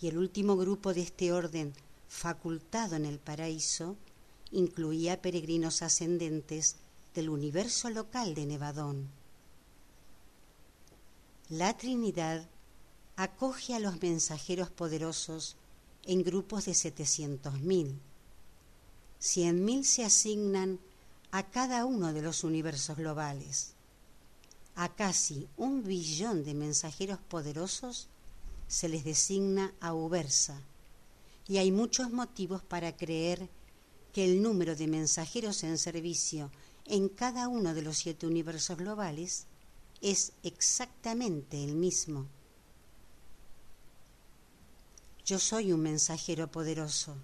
Y 0.00 0.08
el 0.08 0.16
último 0.16 0.56
grupo 0.56 0.94
de 0.94 1.02
este 1.02 1.32
orden, 1.32 1.74
facultado 2.08 2.96
en 2.96 3.04
el 3.04 3.18
paraíso, 3.18 3.96
incluía 4.50 5.20
peregrinos 5.20 5.82
ascendentes 5.82 6.76
del 7.14 7.28
universo 7.28 7.90
local 7.90 8.34
de 8.34 8.46
Nevadón. 8.46 9.08
La 11.50 11.76
Trinidad 11.76 12.48
acoge 13.16 13.74
a 13.74 13.80
los 13.80 14.00
mensajeros 14.00 14.70
poderosos 14.70 15.56
en 16.04 16.22
grupos 16.22 16.64
de 16.66 16.74
setecientos 16.74 17.60
mil. 17.60 18.00
Cien 19.18 19.64
mil 19.64 19.84
se 19.84 20.04
asignan 20.04 20.80
a 21.30 21.50
cada 21.50 21.84
uno 21.84 22.12
de 22.12 22.22
los 22.22 22.44
universos 22.44 22.96
globales 22.96 23.74
a 24.80 24.88
casi 24.88 25.46
un 25.58 25.84
billón 25.84 26.42
de 26.42 26.54
mensajeros 26.54 27.18
poderosos 27.18 28.08
se 28.66 28.88
les 28.88 29.04
designa 29.04 29.74
a 29.78 29.92
Ubersa, 29.92 30.62
y 31.46 31.58
hay 31.58 31.70
muchos 31.70 32.10
motivos 32.10 32.62
para 32.62 32.96
creer 32.96 33.50
que 34.14 34.24
el 34.24 34.42
número 34.42 34.74
de 34.76 34.86
mensajeros 34.86 35.64
en 35.64 35.76
servicio 35.76 36.50
en 36.86 37.10
cada 37.10 37.48
uno 37.48 37.74
de 37.74 37.82
los 37.82 37.98
siete 37.98 38.26
universos 38.26 38.78
globales 38.78 39.44
es 40.00 40.32
exactamente 40.42 41.62
el 41.62 41.74
mismo. 41.74 42.26
Yo 45.30 45.38
soy 45.38 45.72
un 45.72 45.82
mensajero 45.82 46.50
poderoso, 46.50 47.14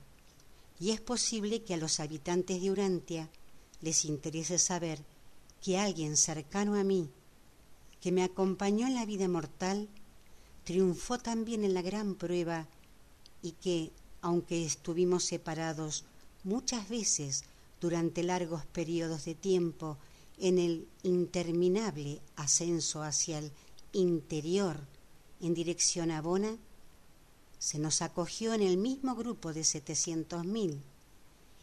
y 0.79 0.91
es 0.91 1.01
posible 1.01 1.65
que 1.65 1.75
a 1.75 1.77
los 1.77 1.99
habitantes 1.99 2.63
de 2.63 2.71
Urantia 2.71 3.29
les 3.81 4.05
interese 4.05 4.61
saber 4.61 5.03
que 5.61 5.77
alguien 5.77 6.17
cercano 6.17 6.77
a 6.77 6.85
mí 6.85 7.11
que 8.01 8.13
me 8.13 8.23
acompañó 8.23 8.87
en 8.87 8.95
la 8.95 9.07
vida 9.07 9.27
mortal, 9.27 9.89
triunfó 10.63 11.19
también 11.19 11.65
en 11.65 11.75
la 11.75 11.83
gran 11.83 12.15
prueba 12.15 12.69
y 13.43 13.51
que, 13.61 13.91
aunque 14.21 14.65
estuvimos 14.65 15.25
separados 15.25 16.05
muchas 16.45 16.89
veces 16.89 17.43
durante 17.81 18.23
largos 18.23 18.65
periodos 18.67 19.25
de 19.25 19.35
tiempo 19.35 19.99
en 20.39 20.61
el 20.61 20.87
interminable 21.03 22.21
ascenso 22.37 23.03
hacia 23.03 23.41
el 23.41 23.51
interior 23.93 24.79
en 25.41 25.55
dirección 25.55 26.13
a 26.13 26.23
Bona, 26.23 26.57
se 27.59 27.79
nos 27.79 28.03
acogió 28.03 28.55
en 28.55 28.63
el 28.63 28.77
mismo 28.77 29.15
grupo 29.15 29.53
de 29.53 29.65
setecientos 29.65 30.45
mil 30.45 30.83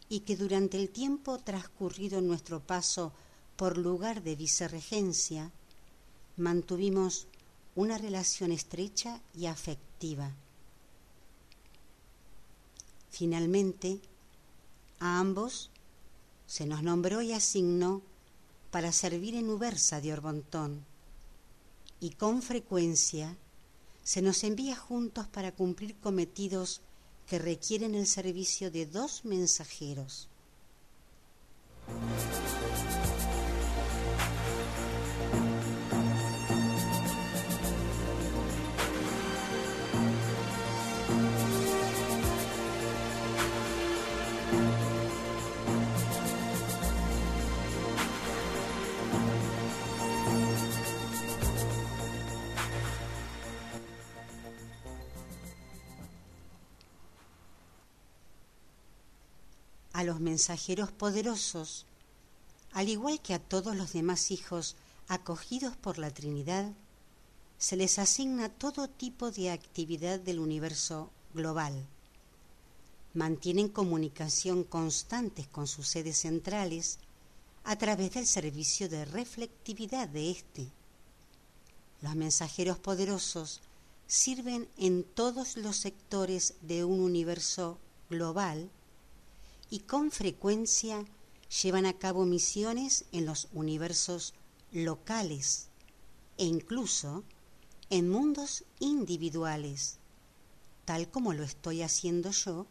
y 0.08 0.20
que 0.20 0.36
durante 0.36 0.76
el 0.76 0.90
tiempo 0.90 1.38
transcurrido 1.38 2.18
en 2.18 2.26
nuestro 2.26 2.60
paso 2.60 3.12
por 3.56 3.78
lugar 3.78 4.22
de 4.22 4.36
vicerregencia, 4.36 5.52
mantuvimos 6.36 7.26
una 7.74 7.98
relación 7.98 8.52
estrecha 8.52 9.20
y 9.34 9.46
afectiva. 9.46 10.32
Finalmente, 13.10 14.00
a 14.98 15.20
ambos 15.20 15.70
se 16.46 16.66
nos 16.66 16.82
nombró 16.82 17.22
y 17.22 17.32
asignó 17.32 18.02
para 18.70 18.92
servir 18.92 19.36
en 19.36 19.48
Ubersa 19.48 20.00
de 20.00 20.12
Orbontón, 20.12 20.84
y 22.00 22.10
con 22.10 22.42
frecuencia 22.42 23.36
se 24.04 24.22
nos 24.22 24.44
envía 24.44 24.76
juntos 24.76 25.26
para 25.26 25.50
cumplir 25.52 25.96
cometidos 25.96 26.82
que 27.26 27.38
requieren 27.38 27.94
el 27.94 28.06
servicio 28.06 28.70
de 28.70 28.86
dos 28.86 29.24
mensajeros. 29.24 30.28
Los 60.02 60.18
mensajeros 60.18 60.90
poderosos, 60.90 61.86
al 62.72 62.88
igual 62.88 63.20
que 63.20 63.34
a 63.34 63.38
todos 63.38 63.76
los 63.76 63.92
demás 63.92 64.32
hijos 64.32 64.74
acogidos 65.06 65.76
por 65.76 65.98
la 65.98 66.10
Trinidad, 66.10 66.72
se 67.58 67.76
les 67.76 67.98
asigna 67.98 68.48
todo 68.48 68.88
tipo 68.88 69.30
de 69.30 69.50
actividad 69.50 70.18
del 70.18 70.40
universo 70.40 71.10
global. 71.32 71.86
Mantienen 73.14 73.68
comunicación 73.68 74.64
constante 74.64 75.46
con 75.52 75.68
sus 75.68 75.86
sedes 75.86 76.18
centrales 76.18 76.98
a 77.62 77.76
través 77.76 78.14
del 78.14 78.26
servicio 78.26 78.88
de 78.88 79.04
reflectividad 79.04 80.08
de 80.08 80.30
éste. 80.32 80.66
Los 82.02 82.16
mensajeros 82.16 82.78
poderosos 82.78 83.60
sirven 84.06 84.68
en 84.76 85.04
todos 85.04 85.56
los 85.56 85.76
sectores 85.76 86.54
de 86.60 86.84
un 86.84 87.00
universo 87.00 87.78
global 88.10 88.68
y 89.74 89.80
con 89.80 90.12
frecuencia 90.12 91.04
llevan 91.60 91.84
a 91.84 91.98
cabo 91.98 92.24
misiones 92.24 93.06
en 93.10 93.26
los 93.26 93.48
universos 93.52 94.32
locales 94.70 95.66
e 96.38 96.44
incluso 96.44 97.24
en 97.90 98.08
mundos 98.08 98.62
individuales, 98.78 99.98
tal 100.84 101.10
como 101.10 101.32
lo 101.32 101.42
estoy 101.42 101.82
haciendo 101.82 102.30
yo 102.30 102.68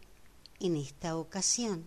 en 0.61 0.77
esta 0.77 1.17
ocasión. 1.17 1.85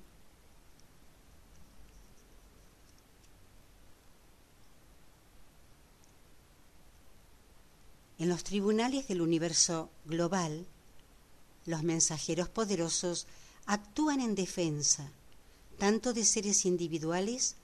En 8.19 8.29
los 8.29 8.45
tribunales 8.45 9.09
del 9.09 9.23
universo 9.23 9.89
global, 10.05 10.67
los 11.65 11.83
mensajeros 11.83 12.51
poderosos 12.51 13.27
actúan 13.67 14.21
en 14.21 14.35
defensa 14.35 15.11
tanto 15.79 16.13
de 16.13 16.25
seres 16.25 16.65
individuales 16.65 17.57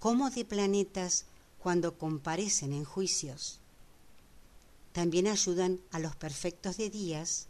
como 0.00 0.30
de 0.30 0.44
planetas 0.44 1.26
cuando 1.58 1.96
comparecen 1.96 2.72
en 2.72 2.84
juicios. 2.84 3.60
También 4.92 5.26
ayudan 5.26 5.80
a 5.92 5.98
los 5.98 6.16
perfectos 6.16 6.76
de 6.76 6.90
días 6.90 7.46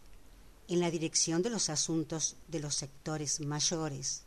en 0.69 0.81
la 0.81 0.91
dirección 0.91 1.43
de 1.43 1.51
los 1.51 1.69
asuntos 1.69 2.37
de 2.49 2.61
los 2.61 2.75
sectores 2.75 3.41
mayores. 3.41 4.23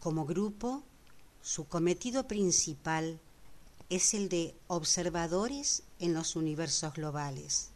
Como 0.00 0.26
grupo, 0.26 0.82
su 1.42 1.66
cometido 1.66 2.26
principal 2.26 3.20
es 3.90 4.14
el 4.14 4.28
de 4.28 4.54
observadores 4.66 5.82
en 5.98 6.14
los 6.14 6.36
universos 6.36 6.94
globales. 6.94 7.68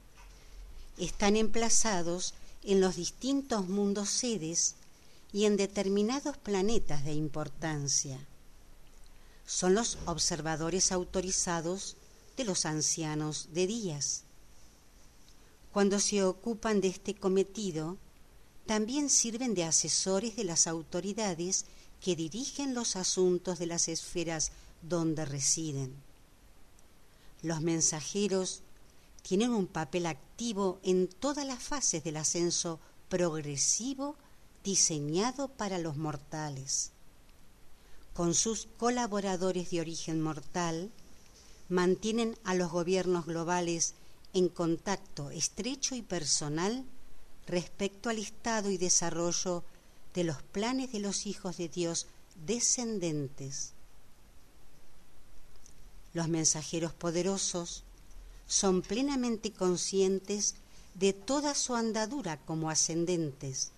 Están 0.96 1.36
emplazados 1.36 2.34
en 2.62 2.80
los 2.80 2.96
distintos 2.96 3.68
mundos 3.68 4.10
sedes 4.10 4.74
y 5.32 5.44
en 5.44 5.56
determinados 5.56 6.36
planetas 6.36 7.04
de 7.04 7.12
importancia. 7.12 8.18
Son 9.46 9.74
los 9.74 9.98
observadores 10.06 10.92
autorizados 10.92 11.96
de 12.36 12.44
los 12.44 12.66
ancianos 12.66 13.48
de 13.52 13.66
días. 13.66 14.22
Cuando 15.72 16.00
se 16.00 16.22
ocupan 16.24 16.80
de 16.80 16.88
este 16.88 17.14
cometido, 17.14 17.96
también 18.66 19.10
sirven 19.10 19.54
de 19.54 19.64
asesores 19.64 20.36
de 20.36 20.44
las 20.44 20.66
autoridades 20.66 21.64
que 22.00 22.16
dirigen 22.16 22.74
los 22.74 22.96
asuntos 22.96 23.58
de 23.58 23.66
las 23.66 23.88
esferas 23.88 24.52
donde 24.82 25.24
residen. 25.24 25.94
Los 27.42 27.60
mensajeros 27.60 28.62
tienen 29.28 29.50
un 29.50 29.66
papel 29.66 30.06
activo 30.06 30.80
en 30.82 31.06
todas 31.06 31.44
las 31.44 31.62
fases 31.62 32.02
del 32.02 32.16
ascenso 32.16 32.80
progresivo 33.10 34.16
diseñado 34.64 35.48
para 35.48 35.76
los 35.76 35.98
mortales. 35.98 36.92
Con 38.14 38.32
sus 38.32 38.68
colaboradores 38.78 39.68
de 39.68 39.80
origen 39.80 40.22
mortal, 40.22 40.90
mantienen 41.68 42.38
a 42.42 42.54
los 42.54 42.70
gobiernos 42.70 43.26
globales 43.26 43.92
en 44.32 44.48
contacto 44.48 45.28
estrecho 45.30 45.94
y 45.94 46.00
personal 46.00 46.86
respecto 47.46 48.08
al 48.08 48.16
estado 48.16 48.70
y 48.70 48.78
desarrollo 48.78 49.62
de 50.14 50.24
los 50.24 50.42
planes 50.42 50.90
de 50.90 51.00
los 51.00 51.26
hijos 51.26 51.58
de 51.58 51.68
Dios 51.68 52.06
descendentes. 52.46 53.74
Los 56.14 56.28
mensajeros 56.28 56.94
poderosos 56.94 57.84
son 58.48 58.82
plenamente 58.82 59.52
conscientes 59.52 60.56
de 60.94 61.12
toda 61.12 61.54
su 61.54 61.76
andadura 61.76 62.44
como 62.44 62.70
ascendentes, 62.70 63.70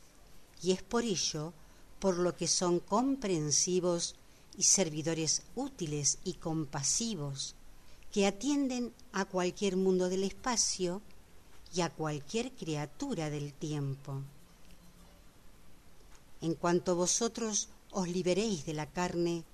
y 0.62 0.70
es 0.70 0.82
por 0.82 1.04
ello 1.04 1.52
por 1.98 2.16
lo 2.16 2.34
que 2.34 2.48
son 2.48 2.80
comprensivos 2.80 4.14
y 4.56 4.62
servidores 4.62 5.42
útiles 5.54 6.18
y 6.24 6.34
compasivos 6.34 7.54
que 8.10 8.26
atienden 8.26 8.94
a 9.12 9.24
cualquier 9.24 9.76
mundo 9.76 10.08
del 10.08 10.24
espacio 10.24 11.02
y 11.74 11.82
a 11.82 11.90
cualquier 11.90 12.52
criatura 12.52 13.28
del 13.28 13.52
tiempo. 13.52 14.22
En 16.40 16.54
cuanto 16.54 16.96
vosotros 16.96 17.68
os 17.90 18.08
liberéis 18.08 18.64
de 18.64 18.74
la 18.74 18.86
carne, 18.86 19.44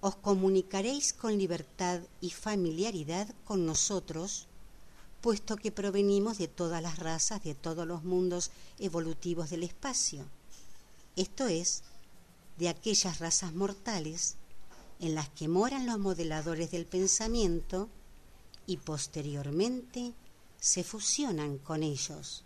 os 0.00 0.16
comunicaréis 0.16 1.12
con 1.12 1.38
libertad 1.38 2.00
y 2.20 2.30
familiaridad 2.30 3.34
con 3.44 3.66
nosotros, 3.66 4.46
puesto 5.20 5.56
que 5.56 5.72
provenimos 5.72 6.38
de 6.38 6.48
todas 6.48 6.82
las 6.82 6.98
razas, 6.98 7.42
de 7.42 7.54
todos 7.54 7.86
los 7.86 8.04
mundos 8.04 8.50
evolutivos 8.78 9.50
del 9.50 9.62
espacio, 9.62 10.26
esto 11.16 11.48
es, 11.48 11.82
de 12.58 12.68
aquellas 12.68 13.18
razas 13.18 13.54
mortales 13.54 14.36
en 15.00 15.14
las 15.14 15.30
que 15.30 15.48
moran 15.48 15.86
los 15.86 15.98
modeladores 15.98 16.70
del 16.70 16.86
pensamiento 16.86 17.88
y 18.66 18.76
posteriormente 18.76 20.12
se 20.60 20.84
fusionan 20.84 21.58
con 21.58 21.82
ellos. 21.82 22.44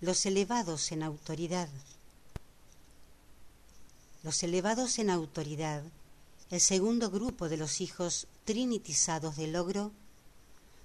Los 0.00 0.26
elevados 0.26 0.92
en 0.92 1.02
autoridad. 1.02 1.68
Los 4.22 4.44
elevados 4.44 5.00
en 5.00 5.10
autoridad, 5.10 5.82
el 6.50 6.60
segundo 6.60 7.10
grupo 7.10 7.48
de 7.48 7.56
los 7.56 7.80
hijos 7.80 8.28
trinitizados 8.44 9.34
del 9.34 9.54
logro, 9.54 9.90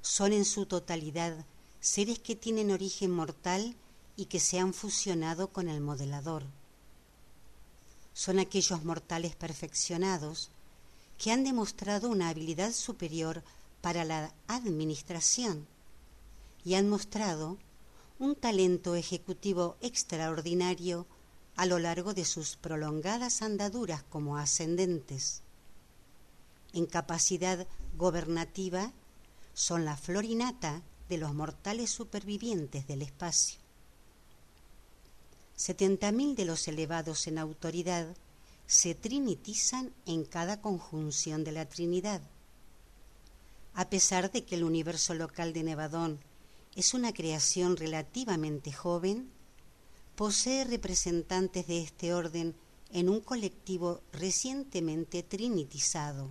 son 0.01 0.33
en 0.33 0.45
su 0.45 0.65
totalidad 0.65 1.45
seres 1.79 2.17
que 2.17 2.35
tienen 2.35 2.71
origen 2.71 3.11
mortal 3.11 3.75
y 4.15 4.25
que 4.25 4.39
se 4.39 4.57
han 4.57 4.73
fusionado 4.73 5.49
con 5.49 5.69
el 5.69 5.79
modelador. 5.79 6.43
Son 8.15 8.39
aquellos 8.39 8.83
mortales 8.83 9.35
perfeccionados 9.35 10.49
que 11.19 11.31
han 11.31 11.43
demostrado 11.43 12.09
una 12.09 12.29
habilidad 12.29 12.71
superior 12.73 13.43
para 13.81 14.05
la 14.05 14.33
administración 14.47 15.67
y 16.65 16.73
han 16.73 16.89
mostrado 16.89 17.59
un 18.19 18.35
talento 18.35 18.95
ejecutivo 18.95 19.77
extraordinario 19.81 21.05
a 21.55 21.65
lo 21.65 21.79
largo 21.79 22.13
de 22.13 22.25
sus 22.25 22.55
prolongadas 22.55 23.41
andaduras 23.41 24.03
como 24.03 24.37
ascendentes. 24.37 25.41
En 26.73 26.85
capacidad 26.85 27.67
gobernativa 27.97 28.91
son 29.53 29.85
la 29.85 29.97
florinata 29.97 30.81
de 31.09 31.17
los 31.17 31.33
mortales 31.33 31.89
supervivientes 31.89 32.87
del 32.87 33.01
espacio. 33.01 33.59
Setenta 35.55 36.11
mil 36.11 36.35
de 36.35 36.45
los 36.45 36.67
elevados 36.67 37.25
en 37.27 37.39
autoridad 37.39 38.15
se 38.67 38.93
trinitizan 38.93 39.93
en 40.05 40.25
cada 40.25 40.61
conjunción 40.61 41.43
de 41.43 41.53
la 41.53 41.65
Trinidad. 41.67 42.21
A 43.73 43.89
pesar 43.89 44.31
de 44.31 44.43
que 44.43 44.55
el 44.55 44.63
universo 44.63 45.13
local 45.13 45.53
de 45.53 45.63
Nevadón 45.63 46.19
es 46.77 46.93
una 46.93 47.11
creación 47.11 47.75
relativamente 47.75 48.71
joven, 48.71 49.31
posee 50.15 50.63
representantes 50.63 51.65
de 51.65 51.81
este 51.81 52.13
orden 52.13 52.53
en 52.91 53.09
un 53.09 53.19
colectivo 53.19 54.01
recientemente 54.13 55.23
trinitizado. 55.23 56.29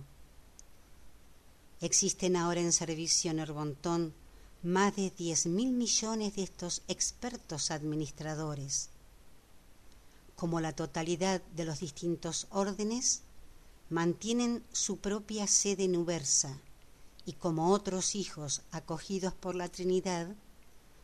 Existen 1.81 2.37
ahora 2.37 2.61
en 2.61 2.71
servicio 2.71 3.29
en 3.29 3.39
Herbontón 3.39 4.13
más 4.63 4.95
de 4.95 5.11
diez 5.11 5.47
mil 5.47 5.73
millones 5.73 6.37
de 6.37 6.43
estos 6.43 6.81
expertos 6.87 7.69
administradores. 7.69 8.89
Como 10.37 10.61
la 10.61 10.71
totalidad 10.71 11.41
de 11.57 11.65
los 11.65 11.81
distintos 11.81 12.47
órdenes, 12.51 13.23
mantienen 13.89 14.63
su 14.71 14.99
propia 14.99 15.45
sede 15.45 15.83
en 15.83 15.97
Ubersa, 15.97 16.61
y 17.27 17.33
como 17.33 17.73
otros 17.73 18.15
hijos 18.15 18.61
acogidos 18.71 19.33
por 19.33 19.53
la 19.53 19.67
Trinidad, 19.67 20.33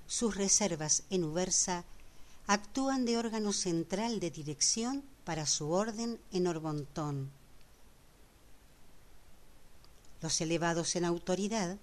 sus 0.08 0.36
reservas 0.38 1.04
en 1.10 1.26
Ubersa 1.26 1.84
actúan 2.48 3.04
de 3.04 3.18
órgano 3.18 3.52
central 3.52 4.22
de 4.22 4.32
dirección 4.32 5.04
para 5.26 5.46
su 5.46 5.70
orden 5.70 6.18
en 6.32 6.48
Orbontón. 6.48 7.30
Los 10.22 10.40
elevados 10.40 10.96
en 10.96 11.04
autoridad 11.04 11.78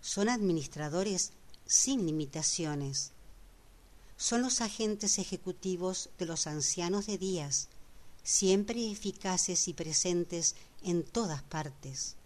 son 0.00 0.30
administradores 0.30 1.32
sin 1.66 2.06
limitaciones. 2.06 3.12
Son 4.16 4.40
los 4.40 4.62
agentes 4.62 5.18
ejecutivos 5.18 6.08
de 6.18 6.24
los 6.24 6.46
ancianos 6.46 7.04
de 7.04 7.18
días, 7.18 7.68
siempre 8.22 8.90
eficaces 8.90 9.68
y 9.68 9.74
presentes 9.74 10.54
en 10.82 11.02
todas 11.04 11.42
partes 11.42 12.16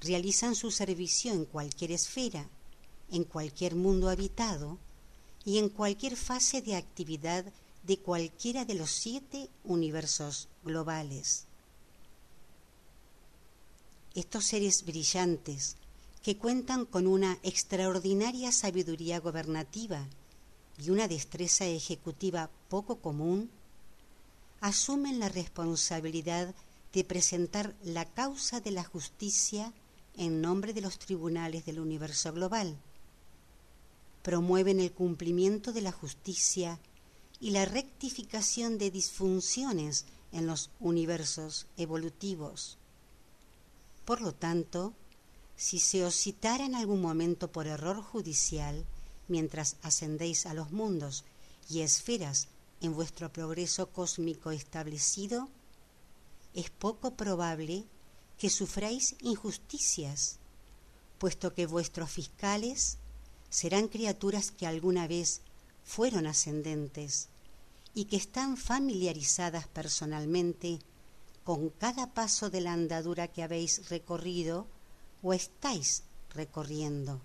realizan 0.00 0.54
su 0.54 0.70
servicio 0.70 1.32
en 1.32 1.44
cualquier 1.44 1.92
esfera, 1.92 2.48
en 3.10 3.24
cualquier 3.24 3.74
mundo 3.74 4.08
habitado 4.08 4.78
y 5.44 5.58
en 5.58 5.68
cualquier 5.68 6.16
fase 6.16 6.60
de 6.60 6.74
actividad 6.76 7.44
de 7.84 7.98
cualquiera 7.98 8.64
de 8.64 8.74
los 8.74 8.90
siete 8.90 9.48
universos 9.64 10.48
globales. 10.64 11.46
Estos 14.14 14.46
seres 14.46 14.84
brillantes, 14.84 15.76
que 16.22 16.36
cuentan 16.36 16.84
con 16.86 17.06
una 17.06 17.38
extraordinaria 17.44 18.50
sabiduría 18.50 19.20
gobernativa 19.20 20.08
y 20.82 20.90
una 20.90 21.06
destreza 21.06 21.64
ejecutiva 21.66 22.50
poco 22.68 22.96
común, 22.96 23.50
asumen 24.60 25.20
la 25.20 25.28
responsabilidad 25.28 26.54
de 26.92 27.04
presentar 27.04 27.76
la 27.84 28.04
causa 28.04 28.60
de 28.60 28.72
la 28.72 28.82
justicia 28.82 29.72
en 30.16 30.40
nombre 30.40 30.72
de 30.72 30.80
los 30.80 30.98
tribunales 30.98 31.64
del 31.66 31.80
universo 31.80 32.32
global, 32.32 32.76
promueven 34.22 34.80
el 34.80 34.92
cumplimiento 34.92 35.72
de 35.72 35.82
la 35.82 35.92
justicia 35.92 36.78
y 37.40 37.50
la 37.50 37.64
rectificación 37.64 38.78
de 38.78 38.90
disfunciones 38.90 40.04
en 40.32 40.46
los 40.46 40.70
universos 40.80 41.66
evolutivos. 41.76 42.78
Por 44.04 44.20
lo 44.20 44.32
tanto, 44.32 44.94
si 45.56 45.78
se 45.78 46.04
os 46.04 46.14
citara 46.14 46.64
en 46.64 46.74
algún 46.74 47.00
momento 47.00 47.50
por 47.50 47.66
error 47.66 48.02
judicial, 48.02 48.84
mientras 49.28 49.76
ascendéis 49.82 50.46
a 50.46 50.54
los 50.54 50.72
mundos 50.72 51.24
y 51.68 51.80
esferas 51.80 52.48
en 52.80 52.94
vuestro 52.94 53.32
progreso 53.32 53.90
cósmico 53.90 54.50
establecido, 54.50 55.48
es 56.54 56.70
poco 56.70 57.14
probable 57.14 57.84
que 58.38 58.50
sufráis 58.50 59.16
injusticias, 59.20 60.38
puesto 61.18 61.54
que 61.54 61.66
vuestros 61.66 62.10
fiscales 62.10 62.98
serán 63.50 63.88
criaturas 63.88 64.50
que 64.50 64.66
alguna 64.66 65.06
vez 65.06 65.40
fueron 65.84 66.26
ascendentes 66.26 67.28
y 67.94 68.06
que 68.06 68.16
están 68.16 68.56
familiarizadas 68.56 69.66
personalmente 69.68 70.80
con 71.44 71.70
cada 71.70 72.12
paso 72.12 72.50
de 72.50 72.60
la 72.60 72.72
andadura 72.72 73.28
que 73.28 73.42
habéis 73.42 73.88
recorrido 73.88 74.66
o 75.22 75.32
estáis 75.32 76.02
recorriendo. 76.34 77.20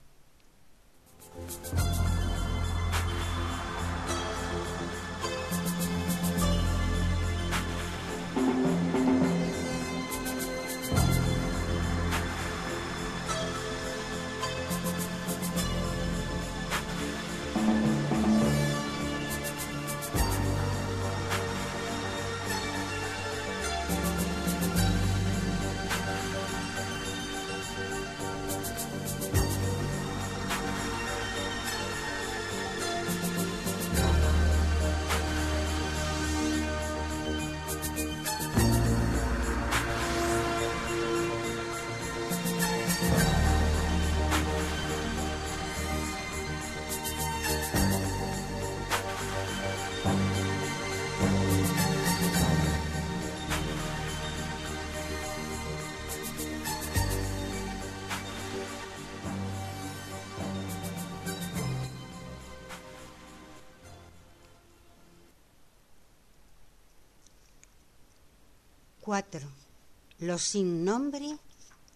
Los 70.20 70.42
sin 70.42 70.86
nombre 70.86 71.38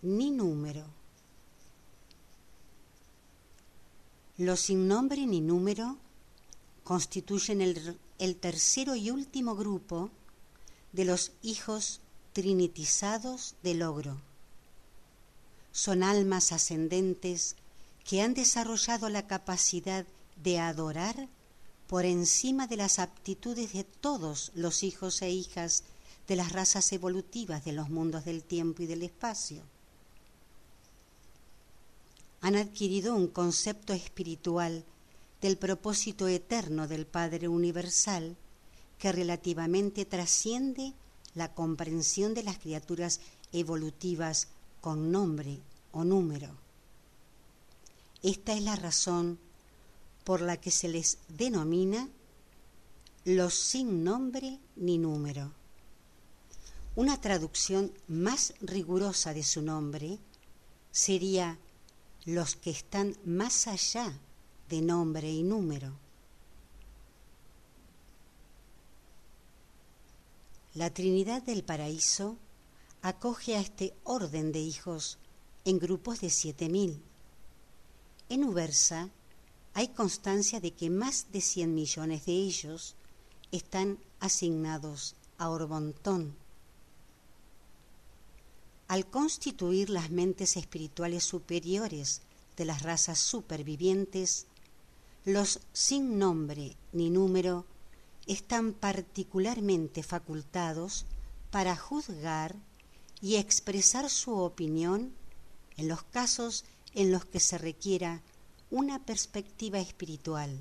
ni 0.01 0.32
número. 0.32 0.84
Los 4.38 4.59
sin 4.59 4.89
nombre 4.89 5.26
ni 5.26 5.39
número 5.39 5.95
constituyen 6.84 7.61
el, 7.61 7.97
el 8.20 8.36
tercero 8.36 8.95
y 8.95 9.11
último 9.11 9.55
grupo 9.55 10.09
de 10.91 11.05
los 11.05 11.32
hijos 11.41 12.01
trinitizados 12.34 13.55
del 13.63 13.80
logro. 13.80 14.18
Son 15.72 16.03
almas 16.03 16.51
ascendentes 16.51 17.55
que 18.03 18.22
han 18.22 18.34
desarrollado 18.34 19.07
la 19.07 19.26
capacidad 19.26 20.05
de 20.43 20.59
adorar 20.59 21.30
por 21.88 22.03
encima 22.03 22.68
de 22.68 22.76
las 22.76 22.99
aptitudes 22.99 23.72
de 23.72 23.86
todos 23.86 24.51
los 24.53 24.84
hijos 24.84 25.22
e 25.22 25.30
hijas 25.30 25.86
de 26.28 26.36
las 26.36 26.51
razas 26.51 26.91
evolutivas 26.91 27.63
de 27.65 27.73
los 27.73 27.89
mundos 27.89 28.26
del 28.26 28.43
tiempo 28.43 28.84
y 28.84 28.86
del 28.86 29.03
espacio. 29.03 29.61
Han 32.41 32.55
adquirido 32.55 33.15
un 33.15 33.28
concepto 33.28 33.93
espiritual 33.93 34.84
del 35.41 35.57
propósito 35.57 36.28
eterno 36.28 36.88
del 36.88 37.05
Padre 37.05 37.47
Universal 37.47 38.36
que 38.97 39.11
relativamente 39.11 40.05
trasciende 40.05 40.93
la 41.34 41.53
comprensión 41.53 42.34
de 42.34 42.43
las 42.43 42.57
criaturas 42.57 43.19
evolutivas 43.51 44.47
con 44.82 45.11
nombre 45.11 45.59
o 45.91 46.03
número. 46.03 46.49
Esta 48.23 48.53
es 48.53 48.61
la 48.63 48.76
razón 48.76 49.38
por 50.23 50.41
la 50.41 50.57
que 50.57 50.71
se 50.71 50.88
les 50.88 51.19
denomina 51.28 52.09
los 53.26 53.53
sin 53.53 54.03
nombre 54.03 54.59
ni 54.76 54.97
número. 54.97 55.51
Una 56.96 57.20
traducción 57.20 57.91
más 58.08 58.54
rigurosa 58.62 59.34
de 59.34 59.43
su 59.43 59.62
nombre 59.62 60.18
sería 60.91 61.60
los 62.24 62.56
que 62.56 62.70
están 62.70 63.18
más 63.26 63.68
allá 63.68 64.18
de 64.70 64.82
nombre 64.82 65.30
y 65.30 65.43
número. 65.43 66.00
La 70.74 70.89
Trinidad 70.93 71.43
del 71.43 71.66
Paraíso 71.66 72.38
acoge 73.02 73.58
a 73.58 73.60
este 73.60 73.93
orden 74.06 74.54
de 74.54 74.60
hijos 74.60 75.18
en 75.66 75.80
grupos 75.80 76.22
de 76.22 76.30
siete 76.30 76.70
mil. 76.70 77.04
En 78.30 78.46
Ubersa 78.46 79.10
hay 79.74 79.89
constancia 79.89 80.62
de 80.62 80.72
que 80.72 80.89
más 80.89 81.30
de 81.34 81.41
cien 81.41 81.76
millones 81.76 82.26
de 82.26 82.32
ellos 82.32 82.96
están 83.52 84.00
asignados 84.22 85.16
a 85.38 85.50
Orbontón 85.50 86.45
al 88.88 89.07
constituir 89.07 89.89
las 89.89 90.11
mentes 90.11 90.57
espirituales 90.57 91.23
superiores 91.23 92.21
de 92.55 92.65
las 92.65 92.83
razas 92.83 93.19
supervivientes, 93.19 94.45
los 95.25 95.59
sin 95.73 96.19
nombre 96.19 96.77
ni 96.93 97.09
número 97.09 97.65
están 98.27 98.73
particularmente 98.73 100.03
facultados 100.03 101.05
para 101.51 101.75
juzgar 101.75 102.55
y 103.21 103.36
expresar 103.38 104.09
su 104.09 104.36
opinión 104.36 105.13
en 105.77 105.88
los 105.88 106.03
casos 106.03 106.63
en 106.93 107.11
los 107.11 107.25
que 107.25 107.39
se 107.39 107.57
requiera 107.57 108.21
una 108.69 109.03
perspectiva 109.03 109.79
espiritual 109.79 110.59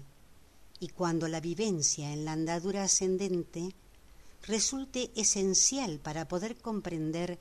y 0.81 0.89
cuando 0.89 1.29
la 1.29 1.41
vivencia 1.41 2.13
en 2.13 2.25
la 2.25 2.33
andadura 2.33 2.85
ascendente 2.85 3.75
resulte 4.43 5.11
esencial 5.15 5.99
para 6.01 6.27
poder 6.29 6.57
comprender 6.57 7.39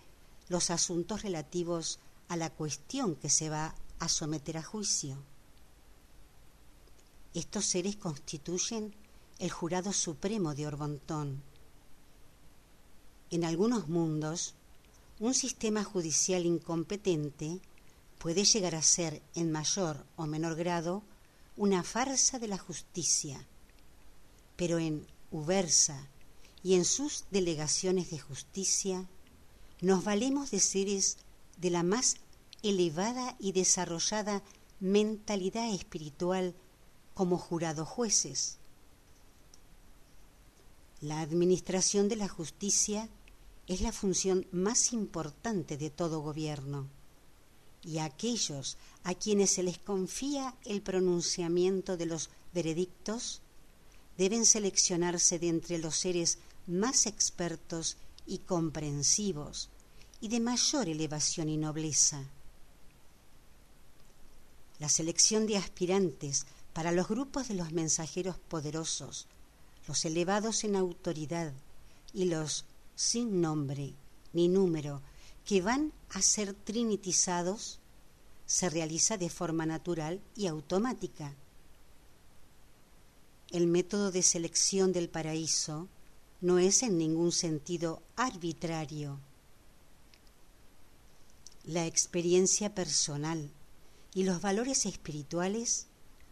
los 0.50 0.70
asuntos 0.70 1.22
relativos 1.22 2.00
a 2.28 2.38
la 2.38 2.50
cuestión 2.50 3.16
que 3.16 3.30
se 3.30 3.50
va 3.50 3.76
a 4.00 4.10
someter 4.10 4.58
a 4.58 4.64
juicio. 4.64 5.18
Estos 7.34 7.66
seres 7.66 7.96
constituyen 7.96 8.94
el 9.39 9.50
jurado 9.50 9.91
supremo 9.94 10.54
de 10.54 10.68
Orbontón. 10.68 11.41
En 13.32 13.44
algunos 13.44 13.88
mundos, 13.88 14.54
un 15.20 15.34
sistema 15.34 15.84
judicial 15.84 16.46
incompetente 16.46 17.60
puede 18.20 18.46
llegar 18.46 18.76
a 18.76 18.82
ser, 18.82 19.22
en 19.36 19.52
mayor 19.52 20.06
o 20.16 20.26
menor 20.26 20.56
grado, 20.56 21.04
una 21.58 21.84
farsa 21.84 22.39
de 22.39 22.48
la 22.48 22.58
justicia, 22.58 23.46
pero 24.56 24.80
en 24.80 25.06
Ubersa 25.32 26.08
y 26.64 26.76
en 26.76 26.86
sus 26.86 27.26
delegaciones 27.32 28.12
de 28.12 28.20
justicia 28.20 29.08
nos 29.84 30.05
valemos 30.05 30.49
de 30.49 30.61
seres 30.61 31.17
de 31.57 31.69
la 31.69 31.84
más 31.84 32.15
elevada 32.61 33.36
y 33.38 33.51
desarrollada 33.51 34.41
mentalidad 34.79 35.73
espiritual 35.73 36.55
como 37.13 37.38
jurados 37.38 37.89
jueces. 37.89 38.59
La 41.01 41.19
administración 41.19 42.07
de 42.07 42.15
la 42.15 42.29
justicia 42.29 43.09
es 43.67 43.81
la 43.81 43.91
función 43.91 44.47
más 44.53 44.93
importante 44.93 45.77
de 45.77 45.89
todo 45.89 46.21
gobierno 46.21 46.88
y 47.84 47.97
aquellos 47.97 48.77
a 49.03 49.13
quienes 49.13 49.51
se 49.51 49.63
les 49.63 49.79
confía 49.79 50.55
el 50.63 50.81
pronunciamiento 50.81 51.97
de 51.97 52.05
los 52.05 52.29
veredictos 52.53 53.41
deben 54.17 54.45
seleccionarse 54.45 55.39
de 55.39 55.49
entre 55.49 55.77
los 55.77 55.97
seres 55.97 56.38
más 56.67 57.05
expertos 57.05 57.97
y 58.25 58.38
comprensivos 58.38 59.69
y 60.24 60.30
de 60.30 60.39
mayor 60.39 60.88
elevación 60.88 61.49
y 61.49 61.57
nobleza. 61.57 62.24
La 64.80 64.88
selección 64.88 65.45
de 65.47 65.57
aspirantes 65.57 66.45
Para 66.71 66.93
los 66.93 67.09
grupos 67.09 67.49
de 67.49 67.55
los 67.55 67.74
mensajeros 67.74 68.38
poderosos, 68.38 69.28
los 69.86 70.05
elevados 70.05 70.63
en 70.63 70.78
autoridad 70.78 71.51
y 72.13 72.26
los 72.26 72.63
sin 72.95 73.41
nombre 73.41 73.95
ni 74.32 74.47
número 74.47 75.01
que 75.45 75.61
van 75.61 75.91
a 76.11 76.21
ser 76.21 76.53
trinitizados, 76.53 77.80
se 78.45 78.69
realiza 78.69 79.17
de 79.17 79.30
forma 79.30 79.65
natural 79.65 80.21
y 80.38 80.47
automática. 80.47 81.34
El 83.51 83.67
método 83.67 84.09
de 84.09 84.24
selección 84.24 84.93
del 84.93 85.09
paraíso 85.09 85.89
no 86.39 86.59
es 86.59 86.82
en 86.82 86.97
ningún 86.97 87.34
sentido 87.34 88.01
arbitrario. 88.15 89.19
La 91.66 91.86
experiencia 91.86 92.76
personal 92.76 93.49
y 94.14 94.24
los 94.24 94.41
valores 94.41 94.86
espirituales 94.86 95.88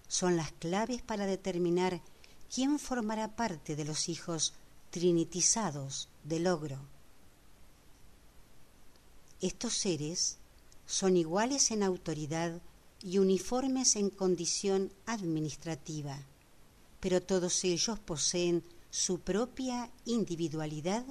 son 0.10 0.36
las 0.36 0.52
claves 0.52 1.02
para 1.02 1.26
determinar 1.26 2.02
quién 2.54 2.80
formará 2.80 3.34
parte 3.38 3.78
de 3.78 3.86
los 3.86 4.10
hijos 4.10 4.54
trinitizados 4.90 6.10
del 6.26 6.44
logro. 6.44 6.80
Estos 9.40 9.74
seres 9.74 10.38
son 10.86 11.16
iguales 11.16 11.72
en 11.72 11.84
autoridad 11.84 12.62
y 13.02 13.18
uniformes 13.18 13.96
en 13.96 14.10
condición 14.10 14.92
administrativa, 15.06 16.20
pero 17.00 17.22
todos 17.22 17.64
ellos 17.64 18.00
poseen 18.00 18.66
su 18.90 19.22
propia 19.22 19.90
individualidad 20.04 21.06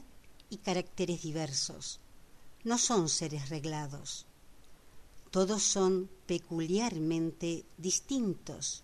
y 0.50 0.58
caracteres 0.58 1.22
diversos. 1.22 1.99
No 2.62 2.76
son 2.76 3.08
seres 3.08 3.48
reglados. 3.48 4.26
Todos 5.30 5.62
son 5.62 6.10
peculiarmente 6.26 7.64
distintos, 7.78 8.82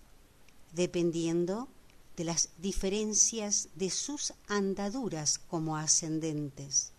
dependiendo 0.72 1.68
de 2.16 2.24
las 2.24 2.51
diferencias 2.59 3.68
de 3.74 3.91
sus 3.91 4.33
andaduras 4.49 5.39
como 5.39 5.77
ascendentes. 5.77 6.93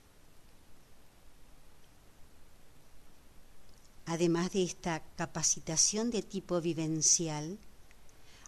Además 4.06 4.52
de 4.52 4.64
esta 4.64 5.04
capacitación 5.16 6.12
de 6.12 6.22
tipo 6.22 6.62
vivencial, 6.62 7.58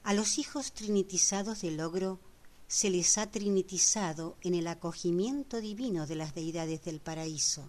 a 0.04 0.14
los 0.14 0.38
hijos 0.38 0.72
trinitizados 0.72 1.62
de 1.62 1.72
logro 1.72 2.20
se 2.68 2.90
les 2.90 3.18
ha 3.18 3.30
trinitizado 3.32 4.38
en 4.42 4.54
el 4.54 4.68
acogimiento 4.68 5.60
divino 5.60 6.06
de 6.06 6.16
las 6.16 6.36
deidades 6.36 6.84
del 6.86 7.02
paraíso. 7.02 7.68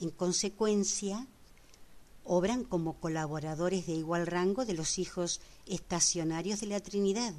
En 0.00 0.10
consecuencia, 0.10 1.26
obran 2.24 2.64
como 2.64 3.00
colaboradores 3.00 3.86
de 3.86 3.92
igual 3.92 4.26
rango 4.26 4.64
de 4.64 4.74
los 4.74 4.98
hijos 4.98 5.40
estacionarios 5.66 6.60
de 6.60 6.66
la 6.66 6.80
Trinidad, 6.80 7.34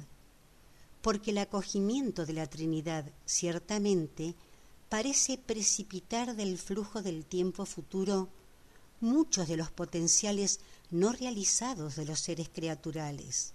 porque 1.02 1.32
el 1.32 1.38
acogimiento 1.38 2.24
de 2.24 2.32
la 2.32 2.46
Trinidad 2.46 3.12
ciertamente 3.26 4.34
parece 4.88 5.38
precipitar 5.38 6.36
del 6.36 6.58
flujo 6.58 7.02
del 7.02 7.24
tiempo 7.24 7.66
futuro 7.66 8.28
muchos 9.00 9.48
de 9.48 9.56
los 9.56 9.70
potenciales 9.70 10.60
no 10.90 11.12
realizados 11.12 11.96
de 11.96 12.06
los 12.06 12.20
seres 12.20 12.48
creaturales. 12.48 13.52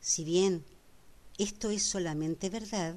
Si 0.00 0.24
bien 0.24 0.64
esto 1.38 1.70
es 1.70 1.84
solamente 1.84 2.50
verdad 2.50 2.96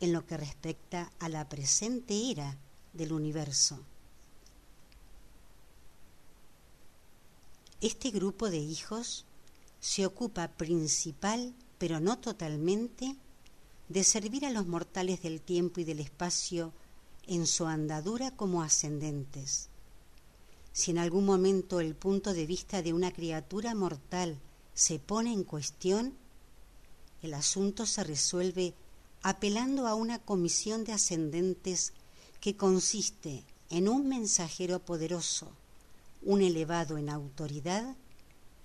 en 0.00 0.12
lo 0.12 0.24
que 0.26 0.36
respecta 0.36 1.12
a 1.18 1.28
la 1.28 1.48
presente 1.48 2.30
era 2.30 2.56
del 2.92 3.12
universo. 3.12 3.80
Este 7.80 8.10
grupo 8.10 8.50
de 8.50 8.58
hijos 8.58 9.24
se 9.78 10.04
ocupa 10.04 10.48
principal, 10.48 11.54
pero 11.78 12.00
no 12.00 12.18
totalmente, 12.18 13.14
de 13.88 14.02
servir 14.02 14.44
a 14.44 14.50
los 14.50 14.66
mortales 14.66 15.22
del 15.22 15.40
tiempo 15.40 15.80
y 15.80 15.84
del 15.84 16.00
espacio 16.00 16.72
en 17.28 17.46
su 17.46 17.66
andadura 17.66 18.32
como 18.32 18.62
ascendentes. 18.62 19.68
Si 20.72 20.90
en 20.90 20.98
algún 20.98 21.24
momento 21.24 21.78
el 21.78 21.94
punto 21.94 22.34
de 22.34 22.46
vista 22.46 22.82
de 22.82 22.92
una 22.92 23.12
criatura 23.12 23.76
mortal 23.76 24.40
se 24.74 24.98
pone 24.98 25.32
en 25.32 25.44
cuestión, 25.44 26.14
el 27.22 27.32
asunto 27.32 27.86
se 27.86 28.02
resuelve 28.02 28.74
apelando 29.22 29.86
a 29.86 29.94
una 29.94 30.18
comisión 30.18 30.82
de 30.82 30.94
ascendentes 30.94 31.92
que 32.40 32.56
consiste 32.56 33.44
en 33.70 33.88
un 33.88 34.08
mensajero 34.08 34.80
poderoso, 34.80 35.52
un 36.22 36.42
elevado 36.42 36.98
en 36.98 37.08
autoridad 37.08 37.96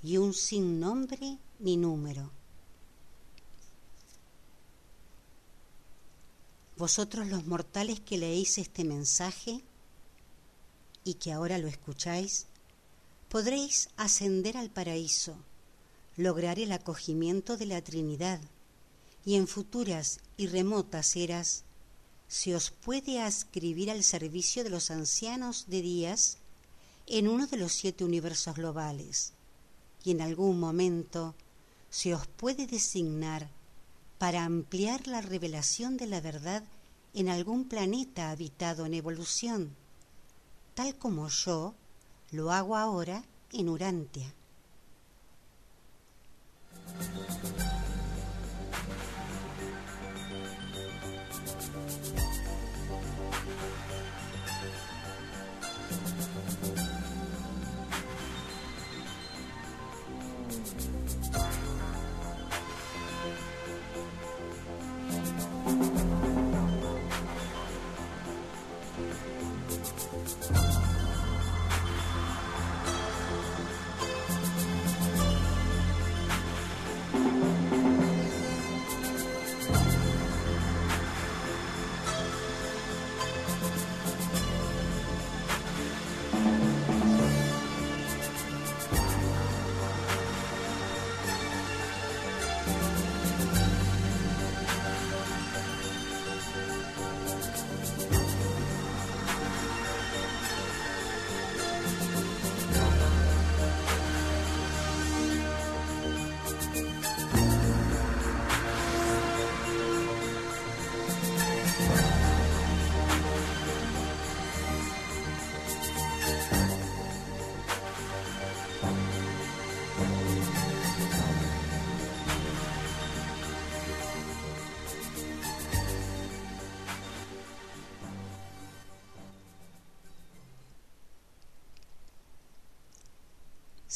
y 0.02 0.18
un 0.18 0.34
sin 0.34 0.80
nombre 0.80 1.38
ni 1.60 1.78
número. 1.78 2.32
Vosotros 6.78 7.28
los 7.28 7.46
mortales 7.46 8.00
que 8.00 8.18
leéis 8.18 8.58
este 8.58 8.84
mensaje 8.84 9.64
y 11.04 11.16
que 11.16 11.32
ahora 11.32 11.58
lo 11.58 11.68
escucháis, 11.68 12.48
podréis 13.30 13.90
ascender 13.96 14.58
al 14.58 14.70
paraíso 14.70 15.36
lograr 16.18 16.60
el 16.60 16.72
acogimiento 16.72 17.58
de 17.58 17.66
la 17.66 17.82
Trinidad 17.82 18.40
y 19.26 19.36
en 19.36 19.48
futuras 19.48 20.20
y 20.38 20.48
remotas 20.48 21.16
eras 21.16 21.64
se 22.28 22.56
os 22.56 22.72
puede 22.72 23.22
ascribir 23.22 23.90
al 23.90 24.04
servicio 24.04 24.64
de 24.64 24.70
los 24.70 24.92
ancianos 24.92 25.66
de 25.68 25.82
días 25.82 26.38
en 27.08 27.28
uno 27.28 27.48
de 27.48 27.58
los 27.58 27.74
siete 27.74 28.04
universos 28.04 28.56
globales 28.56 29.34
y 30.04 30.12
en 30.12 30.22
algún 30.22 30.60
momento 30.60 31.36
se 31.90 32.16
os 32.16 32.28
puede 32.28 32.68
designar 32.68 33.50
para 34.18 34.46
ampliar 34.46 35.08
la 35.08 35.22
revelación 35.22 35.98
de 35.98 36.08
la 36.08 36.22
verdad 36.22 36.64
en 37.14 37.30
algún 37.30 37.68
planeta 37.68 38.32
habitado 38.32 38.86
en 38.86 38.94
evolución, 38.94 39.76
tal 40.74 40.96
como 40.96 41.28
yo 41.30 41.76
lo 42.32 42.52
hago 42.52 42.76
ahora 42.76 43.24
en 43.52 43.70
Urantia. 43.70 44.34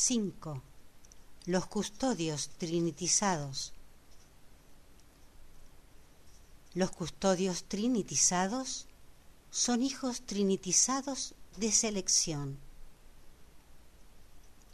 5. 0.08 0.62
Los 1.48 1.66
custodios 1.66 2.48
trinitizados. 2.58 3.74
Los 6.74 6.92
custodios 6.92 7.66
trinitizados 7.66 8.86
son 9.52 9.84
hijos 9.84 10.22
trinitizados 10.22 11.34
de 11.58 11.74
selección. 11.74 12.58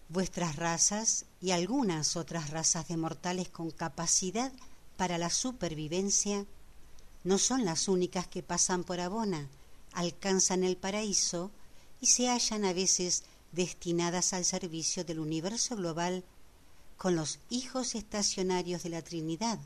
vuestras 0.07 0.55
razas 0.55 1.25
y 1.41 1.49
algunas 1.49 2.15
otras 2.15 2.51
razas 2.51 2.87
de 2.87 2.97
mortales 2.97 3.49
con 3.49 3.71
capacidad 3.71 4.53
para 4.97 5.17
la 5.17 5.31
supervivencia 5.31 6.45
no 7.23 7.39
son 7.39 7.65
las 7.65 7.87
únicas 7.87 8.27
que 8.27 8.43
pasan 8.43 8.83
por 8.83 8.99
Abona, 8.99 9.49
alcanzan 9.93 10.63
el 10.63 10.77
paraíso 10.77 11.49
y 12.01 12.05
se 12.05 12.29
hallan 12.29 12.65
a 12.65 12.73
veces 12.73 13.23
destinadas 13.53 14.33
al 14.33 14.45
servicio 14.45 15.05
del 15.05 15.19
universo 15.19 15.75
global 15.75 16.23
con 16.97 17.15
los 17.15 17.39
hijos 17.49 17.95
estacionarios 17.95 18.83
de 18.83 18.89
la 18.89 19.01
Trinidad, 19.01 19.59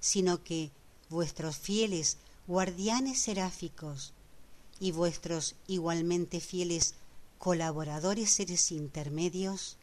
sino 0.00 0.42
que 0.42 0.70
vuestros 1.08 1.56
fieles 1.56 2.16
guardianes 2.46 3.20
seráficos 3.22 4.12
y 4.80 4.90
vuestros 4.90 5.54
igualmente 5.68 6.40
fieles 6.40 6.94
colaboradores 7.38 8.30
seres 8.30 8.72
intermedios 8.72 9.76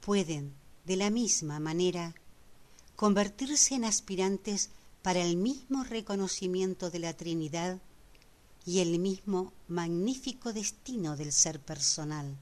pueden, 0.00 0.54
de 0.84 0.96
la 0.96 1.10
misma 1.10 1.60
manera, 1.60 2.14
convertirse 2.96 3.74
en 3.74 3.84
aspirantes 3.84 4.70
para 5.02 5.22
el 5.22 5.36
mismo 5.36 5.84
reconocimiento 5.84 6.90
de 6.90 6.98
la 7.00 7.14
Trinidad 7.14 7.80
y 8.64 8.80
el 8.80 8.98
mismo 8.98 9.52
magnífico 9.68 10.52
destino 10.52 11.16
del 11.16 11.32
ser 11.32 11.60
personal. 11.60 12.36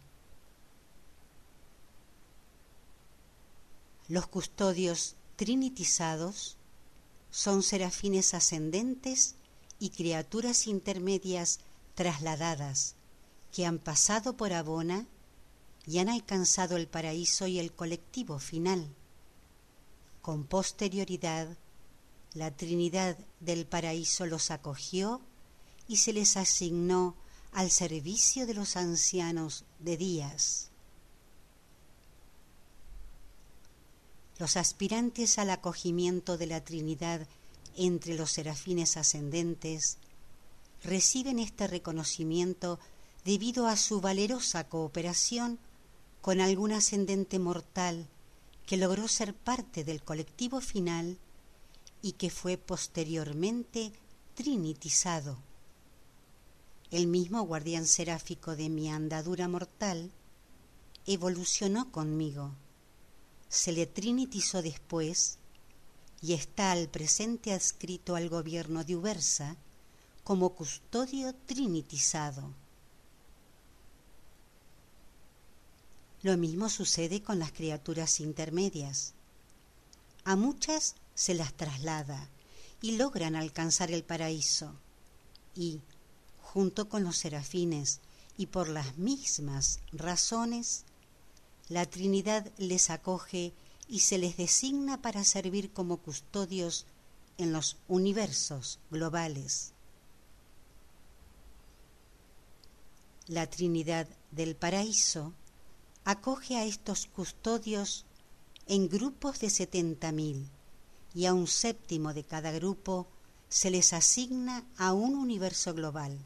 Los 4.08 4.26
custodios 4.26 5.14
trinitizados 5.36 6.56
son 7.30 7.62
serafines 7.62 8.34
ascendentes 8.34 9.36
y 9.78 9.90
criaturas 9.90 10.66
intermedias 10.66 11.60
trasladadas 11.94 12.96
que 13.52 13.66
han 13.66 13.78
pasado 13.78 14.36
por 14.36 14.52
Abona 14.52 15.06
y 15.86 15.98
han 15.98 16.08
alcanzado 16.08 16.76
el 16.76 16.88
paraíso 16.88 17.46
y 17.46 17.58
el 17.58 17.72
colectivo 17.72 18.38
final. 18.38 18.88
Con 20.22 20.44
posterioridad, 20.44 21.56
la 22.34 22.50
Trinidad 22.50 23.16
del 23.40 23.66
paraíso 23.66 24.26
los 24.26 24.50
acogió 24.50 25.20
y 25.90 25.96
se 25.96 26.12
les 26.12 26.36
asignó 26.36 27.16
al 27.50 27.68
servicio 27.68 28.46
de 28.46 28.54
los 28.54 28.76
ancianos 28.76 29.64
de 29.80 29.96
días. 29.96 30.70
Los 34.38 34.56
aspirantes 34.56 35.36
al 35.40 35.50
acogimiento 35.50 36.38
de 36.38 36.46
la 36.46 36.62
Trinidad 36.62 37.26
entre 37.76 38.14
los 38.14 38.30
serafines 38.30 38.96
ascendentes 38.96 39.98
reciben 40.84 41.40
este 41.40 41.66
reconocimiento 41.66 42.78
debido 43.24 43.66
a 43.66 43.76
su 43.76 44.00
valerosa 44.00 44.68
cooperación 44.68 45.58
con 46.20 46.40
algún 46.40 46.70
ascendente 46.70 47.40
mortal 47.40 48.06
que 48.64 48.76
logró 48.76 49.08
ser 49.08 49.34
parte 49.34 49.82
del 49.82 50.04
colectivo 50.04 50.60
final 50.60 51.18
y 52.00 52.12
que 52.12 52.30
fue 52.30 52.58
posteriormente 52.58 53.90
trinitizado 54.36 55.49
el 56.90 57.06
mismo 57.06 57.42
guardián 57.42 57.86
seráfico 57.86 58.56
de 58.56 58.68
mi 58.68 58.90
andadura 58.90 59.48
mortal, 59.48 60.10
evolucionó 61.06 61.90
conmigo, 61.92 62.52
se 63.48 63.72
le 63.72 63.86
trinitizó 63.86 64.62
después 64.62 65.38
y 66.22 66.34
está 66.34 66.72
al 66.72 66.88
presente 66.88 67.52
adscrito 67.52 68.16
al 68.16 68.28
gobierno 68.28 68.84
de 68.84 68.96
Ubersa 68.96 69.56
como 70.24 70.50
custodio 70.50 71.34
trinitizado. 71.46 72.52
Lo 76.22 76.36
mismo 76.36 76.68
sucede 76.68 77.22
con 77.22 77.38
las 77.38 77.52
criaturas 77.52 78.20
intermedias. 78.20 79.14
A 80.24 80.36
muchas 80.36 80.94
se 81.14 81.34
las 81.34 81.54
traslada 81.54 82.28
y 82.82 82.92
logran 82.92 83.36
alcanzar 83.36 83.90
el 83.90 84.04
paraíso 84.04 84.74
y, 85.54 85.80
junto 86.52 86.88
con 86.88 87.04
los 87.04 87.16
serafines, 87.16 88.00
y 88.36 88.46
por 88.46 88.68
las 88.68 88.98
mismas 88.98 89.78
razones, 89.92 90.84
la 91.68 91.86
Trinidad 91.86 92.50
les 92.58 92.90
acoge 92.90 93.52
y 93.86 94.00
se 94.00 94.18
les 94.18 94.36
designa 94.36 95.00
para 95.00 95.22
servir 95.22 95.72
como 95.72 95.98
custodios 95.98 96.86
en 97.38 97.52
los 97.52 97.76
universos 97.86 98.80
globales. 98.90 99.74
La 103.28 103.48
Trinidad 103.48 104.08
del 104.32 104.56
Paraíso 104.56 105.32
acoge 106.04 106.56
a 106.56 106.64
estos 106.64 107.06
custodios 107.06 108.06
en 108.66 108.88
grupos 108.88 109.38
de 109.38 109.50
setenta 109.50 110.10
mil 110.10 110.48
y 111.14 111.26
a 111.26 111.34
un 111.34 111.46
séptimo 111.46 112.12
de 112.12 112.24
cada 112.24 112.50
grupo 112.50 113.06
se 113.48 113.70
les 113.70 113.92
asigna 113.92 114.64
a 114.76 114.92
un 114.92 115.14
universo 115.14 115.74
global. 115.74 116.18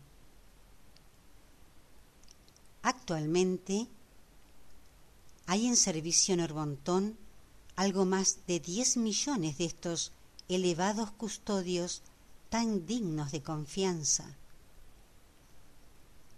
Actualmente 2.85 3.89
hay 5.47 5.67
en 5.67 5.75
servicio 5.75 6.35
en 6.35 6.41
Orbontón 6.41 7.17
algo 7.77 8.05
más 8.05 8.41
de 8.47 8.61
10 8.61 8.99
millones 8.99 9.57
de 9.57 9.65
estos 9.65 10.13
elevados 10.51 11.11
custodios 11.13 12.03
tan 12.51 12.87
dignos 12.87 13.33
de 13.33 13.43
confianza. 13.43 14.27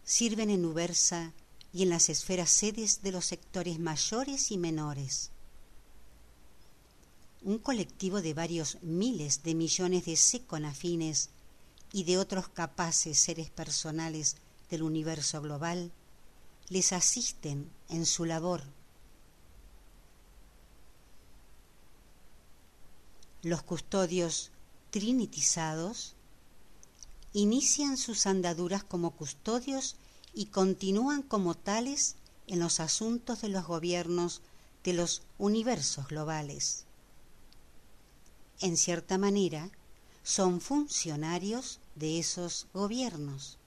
Sirven 0.04 0.50
en 0.50 0.64
Ubersa 0.64 1.32
y 1.72 1.82
en 1.82 1.88
las 1.88 2.08
esferas 2.10 2.50
sedes 2.50 3.02
de 3.02 3.10
los 3.10 3.24
sectores 3.24 3.80
mayores 3.80 4.52
y 4.52 4.56
menores. 4.56 5.32
Un 7.42 7.58
colectivo 7.58 8.22
de 8.22 8.34
varios 8.34 8.78
miles 8.82 9.42
de 9.42 9.56
millones 9.56 10.04
de 10.04 10.14
seconafines 10.14 11.28
y 11.92 12.04
de 12.04 12.18
otros 12.18 12.46
capaces 12.46 13.18
seres 13.18 13.50
personales 13.50 14.36
del 14.70 14.84
universo 14.84 15.42
global 15.42 15.90
les 16.68 16.92
asisten 16.92 17.70
en 17.88 18.06
su 18.06 18.24
labor. 18.24 18.62
Los 23.42 23.62
custodios 23.62 24.50
trinitizados 24.90 26.14
inician 27.32 27.96
sus 27.96 28.26
andaduras 28.26 28.82
como 28.82 29.12
custodios 29.12 29.96
y 30.34 30.46
continúan 30.46 31.22
como 31.22 31.54
tales 31.54 32.16
en 32.46 32.58
los 32.58 32.80
asuntos 32.80 33.42
de 33.42 33.48
los 33.48 33.66
gobiernos 33.66 34.42
de 34.82 34.94
los 34.94 35.22
universos 35.38 36.08
globales. 36.08 36.84
En 38.60 38.76
cierta 38.76 39.18
manera, 39.18 39.70
son 40.22 40.60
funcionarios 40.60 41.78
de 41.94 42.18
esos 42.18 42.66
gobiernos 42.72 43.58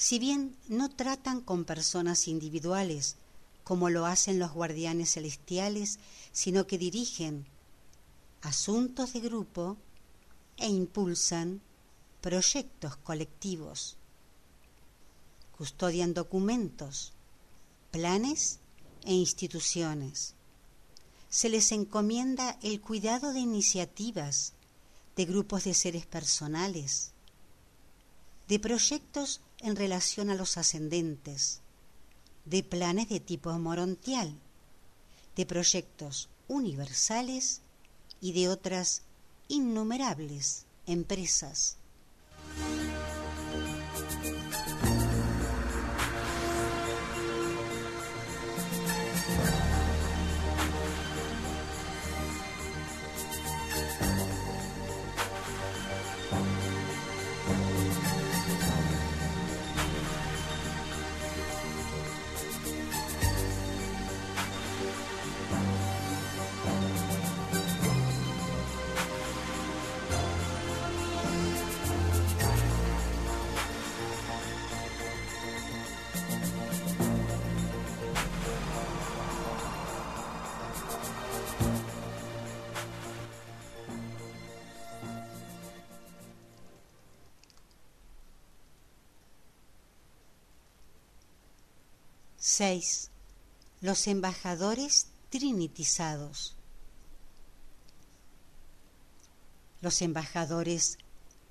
si 0.00 0.18
bien 0.18 0.56
no 0.66 0.88
tratan 0.88 1.42
con 1.42 1.66
personas 1.66 2.26
individuales, 2.26 3.16
como 3.64 3.90
lo 3.90 4.06
hacen 4.06 4.38
los 4.38 4.50
guardianes 4.50 5.12
celestiales, 5.12 5.98
sino 6.32 6.66
que 6.66 6.78
dirigen 6.78 7.44
asuntos 8.40 9.12
de 9.12 9.20
grupo 9.20 9.76
e 10.56 10.68
impulsan 10.70 11.60
proyectos 12.22 12.96
colectivos. 12.96 13.98
Custodian 15.58 16.14
documentos, 16.14 17.12
planes 17.90 18.60
e 19.04 19.12
instituciones. 19.12 20.32
Se 21.28 21.50
les 21.50 21.72
encomienda 21.72 22.58
el 22.62 22.80
cuidado 22.80 23.34
de 23.34 23.40
iniciativas, 23.40 24.54
de 25.14 25.26
grupos 25.26 25.64
de 25.64 25.74
seres 25.74 26.06
personales, 26.06 27.12
de 28.48 28.58
proyectos 28.58 29.42
en 29.62 29.76
relación 29.76 30.30
a 30.30 30.34
los 30.34 30.56
ascendentes, 30.56 31.60
de 32.44 32.62
planes 32.62 33.08
de 33.08 33.20
tipo 33.20 33.52
morontial, 33.58 34.34
de 35.36 35.46
proyectos 35.46 36.28
universales 36.48 37.60
y 38.20 38.32
de 38.32 38.48
otras 38.48 39.02
innumerables 39.48 40.64
empresas. 40.86 41.76
6. 92.60 93.08
Los 93.80 94.06
embajadores 94.06 95.06
trinitizados. 95.30 96.56
Los 99.80 100.02
embajadores 100.02 100.98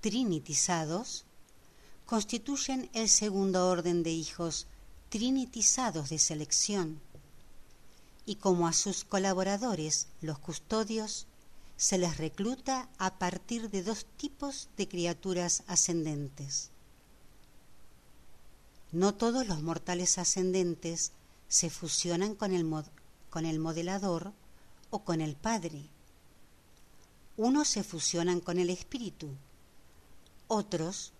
trinitizados 0.01 1.25
constituyen 2.05 2.91
el 2.93 3.09
segundo 3.09 3.69
orden 3.69 4.03
de 4.03 4.11
hijos 4.11 4.67
trinitizados 5.09 6.09
de 6.09 6.19
selección 6.19 7.01
y 8.27 8.35
como 8.35 8.67
a 8.67 8.73
sus 8.73 9.03
colaboradores, 9.03 10.09
los 10.21 10.37
custodios, 10.37 11.25
se 11.75 11.97
les 11.97 12.17
recluta 12.17 12.87
a 12.99 13.17
partir 13.17 13.71
de 13.71 13.81
dos 13.81 14.05
tipos 14.17 14.69
de 14.77 14.87
criaturas 14.87 15.63
ascendentes. 15.65 16.69
No 18.91 19.13
todos 19.13 19.47
los 19.47 19.61
mortales 19.61 20.17
ascendentes 20.17 21.11
se 21.47 21.69
fusionan 21.69 22.35
con 22.35 22.53
el, 22.53 22.65
con 23.29 23.45
el 23.45 23.59
modelador 23.59 24.33
o 24.89 25.03
con 25.03 25.21
el 25.21 25.35
Padre. 25.35 25.85
Unos 27.37 27.67
se 27.67 27.83
fusionan 27.83 28.39
con 28.39 28.57
el 28.57 28.69
Espíritu, 28.69 29.29
otros 30.47 31.13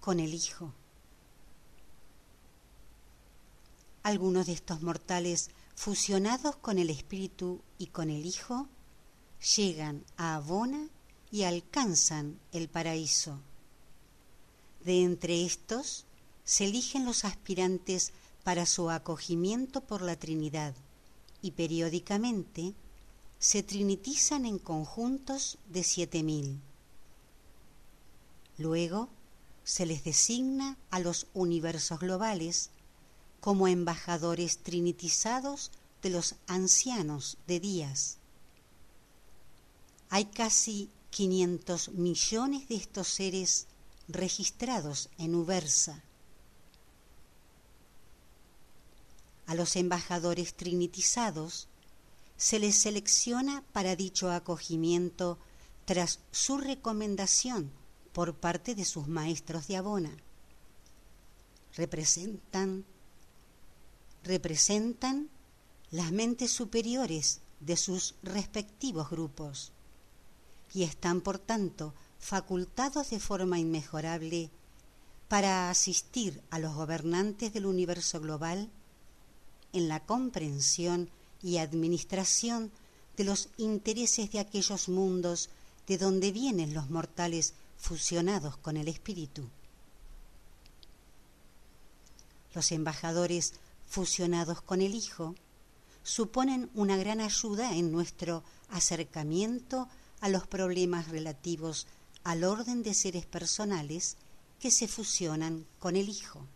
con 0.00 0.20
el 0.20 0.34
Hijo. 0.34 0.72
Algunos 4.02 4.46
de 4.46 4.52
estos 4.52 4.82
mortales 4.82 5.50
fusionados 5.74 6.56
con 6.56 6.78
el 6.78 6.90
Espíritu 6.90 7.62
y 7.78 7.86
con 7.86 8.10
el 8.10 8.26
Hijo 8.26 8.68
llegan 9.56 10.04
a 10.18 10.34
Abona 10.34 10.88
y 11.30 11.44
alcanzan 11.44 12.38
el 12.52 12.68
paraíso. 12.68 13.40
De 14.84 15.02
entre 15.02 15.44
estos 15.44 16.04
se 16.44 16.64
eligen 16.64 17.04
los 17.04 17.24
aspirantes 17.24 18.12
para 18.42 18.66
su 18.66 18.90
acogimiento 18.90 19.80
por 19.80 20.02
la 20.02 20.16
Trinidad 20.16 20.74
y 21.42 21.52
periódicamente 21.52 22.74
se 23.38 23.62
trinitizan 23.62 24.46
en 24.46 24.58
conjuntos 24.58 25.58
de 25.68 25.84
siete 25.84 26.22
mil. 26.22 26.60
Luego 28.58 29.08
se 29.64 29.86
les 29.86 30.04
designa 30.04 30.76
a 30.90 31.00
los 31.00 31.26
universos 31.34 31.98
globales 31.98 32.70
como 33.40 33.68
embajadores 33.68 34.58
trinitizados 34.58 35.70
de 36.02 36.10
los 36.10 36.36
ancianos 36.46 37.38
de 37.46 37.60
días. 37.60 38.18
Hay 40.10 40.26
casi 40.26 40.90
500 41.10 41.90
millones 41.90 42.68
de 42.68 42.76
estos 42.76 43.08
seres 43.08 43.66
registrados 44.08 45.08
en 45.18 45.34
Ubersa. 45.34 46.02
A 49.46 49.54
los 49.54 49.76
embajadores 49.76 50.54
trinitizados 50.54 51.68
se 52.36 52.58
les 52.58 52.76
selecciona 52.76 53.62
para 53.72 53.96
dicho 53.96 54.30
acogimiento 54.30 55.38
tras 55.84 56.20
su 56.30 56.58
recomendación 56.58 57.70
por 58.12 58.34
parte 58.34 58.74
de 58.74 58.84
sus 58.84 59.06
maestros 59.06 59.66
de 59.66 59.76
Abona. 59.76 60.16
Representan, 61.76 62.84
representan 64.22 65.28
las 65.90 66.12
mentes 66.12 66.50
superiores 66.50 67.40
de 67.60 67.76
sus 67.76 68.14
respectivos 68.22 69.10
grupos 69.10 69.72
y 70.72 70.82
están 70.82 71.20
por 71.20 71.38
tanto 71.38 71.94
facultados 72.18 73.10
de 73.10 73.20
forma 73.20 73.58
inmejorable 73.58 74.50
para 75.28 75.70
asistir 75.70 76.42
a 76.50 76.58
los 76.58 76.74
gobernantes 76.74 77.52
del 77.52 77.66
universo 77.66 78.20
global 78.20 78.70
en 79.74 79.88
la 79.88 80.00
comprensión 80.00 81.10
y 81.42 81.58
administración 81.58 82.72
de 83.16 83.24
los 83.24 83.48
intereses 83.58 84.32
de 84.32 84.38
aquellos 84.38 84.88
mundos 84.88 85.50
de 85.86 85.98
donde 85.98 86.32
vienen 86.32 86.72
los 86.72 86.88
mortales 86.88 87.52
fusionados 87.76 88.56
con 88.56 88.78
el 88.78 88.88
espíritu. 88.88 89.46
Los 92.54 92.72
embajadores 92.72 93.52
fusionados 93.86 94.62
con 94.62 94.80
el 94.80 94.94
Hijo 94.94 95.34
suponen 96.02 96.70
una 96.74 96.96
gran 96.96 97.20
ayuda 97.20 97.74
en 97.74 97.92
nuestro 97.92 98.42
acercamiento 98.70 99.88
a 100.20 100.28
los 100.28 100.46
problemas 100.46 101.08
relativos 101.08 101.86
al 102.22 102.44
orden 102.44 102.82
de 102.82 102.94
seres 102.94 103.26
personales 103.26 104.16
que 104.60 104.70
se 104.70 104.88
fusionan 104.88 105.66
con 105.78 105.96
el 105.96 106.08
Hijo. 106.08 106.46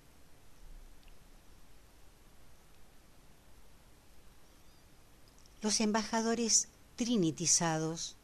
Los 5.61 5.81
embajadores 5.81 6.69
trinitizados 6.97 8.17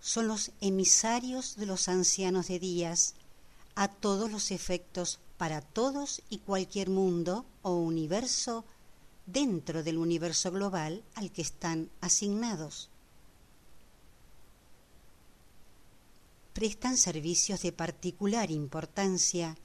son 0.00 0.28
los 0.28 0.52
emisarios 0.60 1.56
de 1.56 1.66
los 1.66 1.88
ancianos 1.88 2.48
de 2.48 2.58
días 2.58 3.14
a 3.74 3.88
todos 3.88 4.30
los 4.30 4.50
efectos 4.50 5.18
para 5.36 5.60
todos 5.60 6.22
y 6.30 6.38
cualquier 6.38 6.90
mundo 6.90 7.44
o 7.62 7.74
universo 7.74 8.64
dentro 9.26 9.82
del 9.82 9.98
universo 9.98 10.50
global 10.50 11.02
al 11.14 11.32
que 11.32 11.42
están 11.42 11.90
asignados. 12.00 12.88
Prestan 16.52 16.96
servicios 16.96 17.62
de 17.62 17.72
particular 17.72 18.50
importancia 18.50 19.56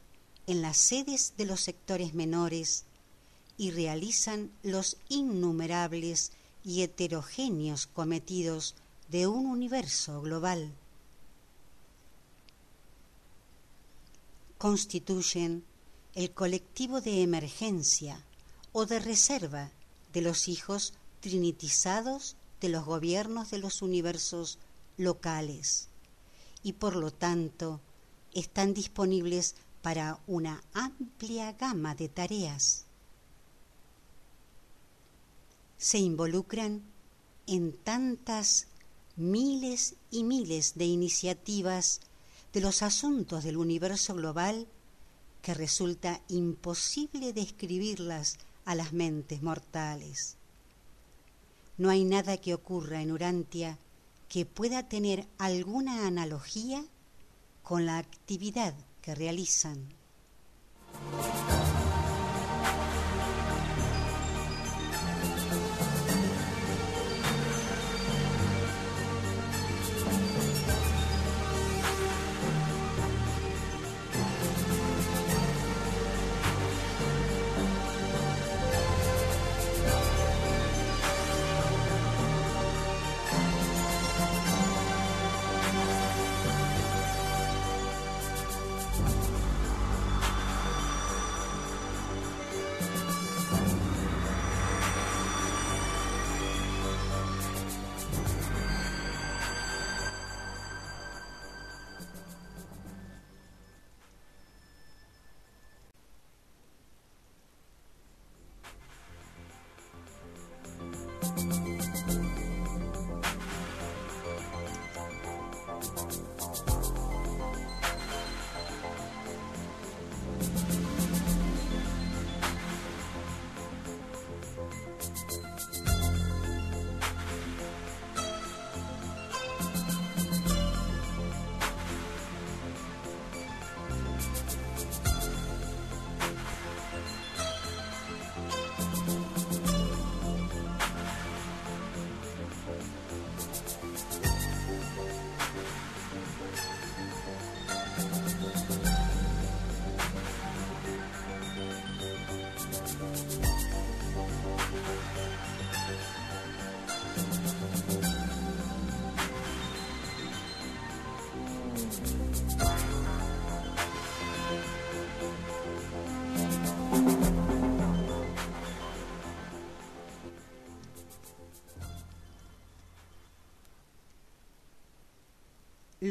en 0.47 0.61
las 0.61 0.77
sedes 0.77 1.33
de 1.37 1.45
los 1.45 1.61
sectores 1.61 2.13
menores 2.13 2.85
y 3.57 3.71
realizan 3.71 4.51
los 4.63 4.97
innumerables 5.09 6.31
y 6.65 6.81
heterogéneos 6.81 7.85
cometidos 7.87 8.75
de 9.09 9.27
un 9.27 9.45
universo 9.45 10.21
global. 10.21 10.73
Constituyen 14.57 15.63
el 16.15 16.31
colectivo 16.31 17.01
de 17.01 17.21
emergencia 17.21 18.23
o 18.73 18.85
de 18.85 18.99
reserva 18.99 19.69
de 20.11 20.21
los 20.21 20.47
hijos 20.47 20.93
trinitizados 21.19 22.35
de 22.61 22.69
los 22.69 22.83
gobiernos 22.83 23.51
de 23.51 23.59
los 23.59 23.81
universos 23.81 24.57
locales 24.97 25.89
y 26.63 26.73
por 26.73 26.95
lo 26.95 27.11
tanto 27.11 27.79
están 28.33 28.73
disponibles 28.73 29.55
para 29.81 30.19
una 30.25 30.63
amplia 30.73 31.51
gama 31.53 31.93
de 31.93 32.09
tareas 32.09 32.84
se 35.85 35.99
involucran 35.99 36.81
en 37.45 37.71
tantas 37.71 38.65
miles 39.15 39.93
y 40.09 40.23
miles 40.23 40.73
de 40.73 40.85
iniciativas 40.85 42.01
de 42.53 42.61
los 42.61 42.81
asuntos 42.81 43.43
del 43.43 43.55
universo 43.55 44.15
global 44.15 44.67
que 45.43 45.53
resulta 45.53 46.21
imposible 46.27 47.33
describirlas 47.33 48.39
a 48.65 48.73
las 48.73 48.93
mentes 48.93 49.43
mortales. 49.43 50.37
No 51.77 51.91
hay 51.91 52.03
nada 52.03 52.37
que 52.37 52.55
ocurra 52.55 53.03
en 53.03 53.11
Urantia 53.11 53.77
que 54.27 54.47
pueda 54.47 54.89
tener 54.89 55.27
alguna 55.37 56.07
analogía 56.07 56.83
con 57.61 57.85
la 57.85 57.99
actividad 57.99 58.73
que 59.03 59.13
realizan. 59.13 59.87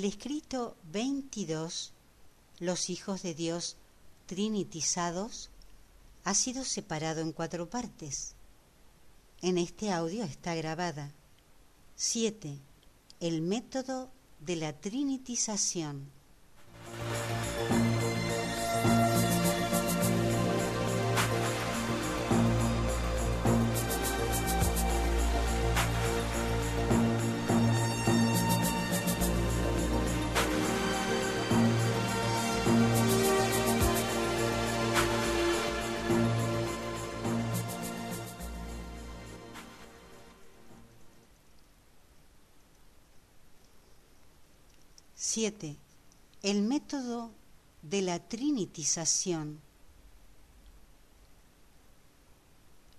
El 0.00 0.06
escrito 0.06 0.78
22, 0.92 1.92
los 2.58 2.88
hijos 2.88 3.22
de 3.22 3.34
Dios 3.34 3.76
trinitizados, 4.24 5.50
ha 6.24 6.32
sido 6.32 6.64
separado 6.64 7.20
en 7.20 7.32
cuatro 7.32 7.68
partes. 7.68 8.32
En 9.42 9.58
este 9.58 9.92
audio 9.92 10.24
está 10.24 10.54
grabada 10.54 11.12
7. 11.96 12.56
El 13.20 13.42
método 13.42 14.08
de 14.40 14.56
la 14.56 14.72
trinitización. 14.72 16.10
7. 45.40 45.74
El 46.42 46.60
método 46.60 47.30
de 47.80 48.02
la 48.02 48.18
trinitización. 48.18 49.58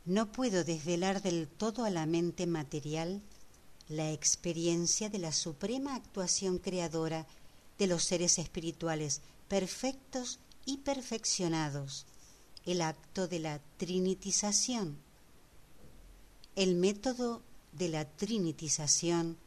No 0.05 0.31
puedo 0.31 0.63
desvelar 0.63 1.21
del 1.21 1.47
todo 1.47 1.85
a 1.85 1.91
la 1.91 2.07
mente 2.07 2.47
material 2.47 3.21
la 3.89 4.11
experiencia 4.11 5.07
de 5.07 5.19
la 5.19 5.31
suprema 5.31 5.93
actuación 5.93 6.57
creadora 6.57 7.27
de 7.77 7.85
los 7.85 8.05
seres 8.05 8.39
espirituales 8.39 9.21
perfectos 9.47 10.39
y 10.65 10.77
perfeccionados, 10.77 12.07
el 12.65 12.81
acto 12.81 13.27
de 13.27 13.37
la 13.37 13.61
trinitización. 13.77 14.97
El 16.55 16.73
método 16.73 17.43
de 17.71 17.89
la 17.89 18.05
trinitización 18.05 19.37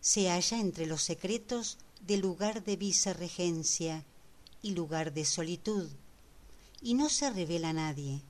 se 0.00 0.28
halla 0.28 0.60
entre 0.60 0.86
los 0.86 1.02
secretos 1.02 1.78
de 2.06 2.16
lugar 2.18 2.62
de 2.62 2.76
vicerregencia 2.76 4.04
y 4.62 4.72
lugar 4.72 5.12
de 5.12 5.24
solitud, 5.24 5.88
y 6.80 6.94
no 6.94 7.08
se 7.08 7.30
revela 7.30 7.70
a 7.70 7.72
nadie, 7.72 8.22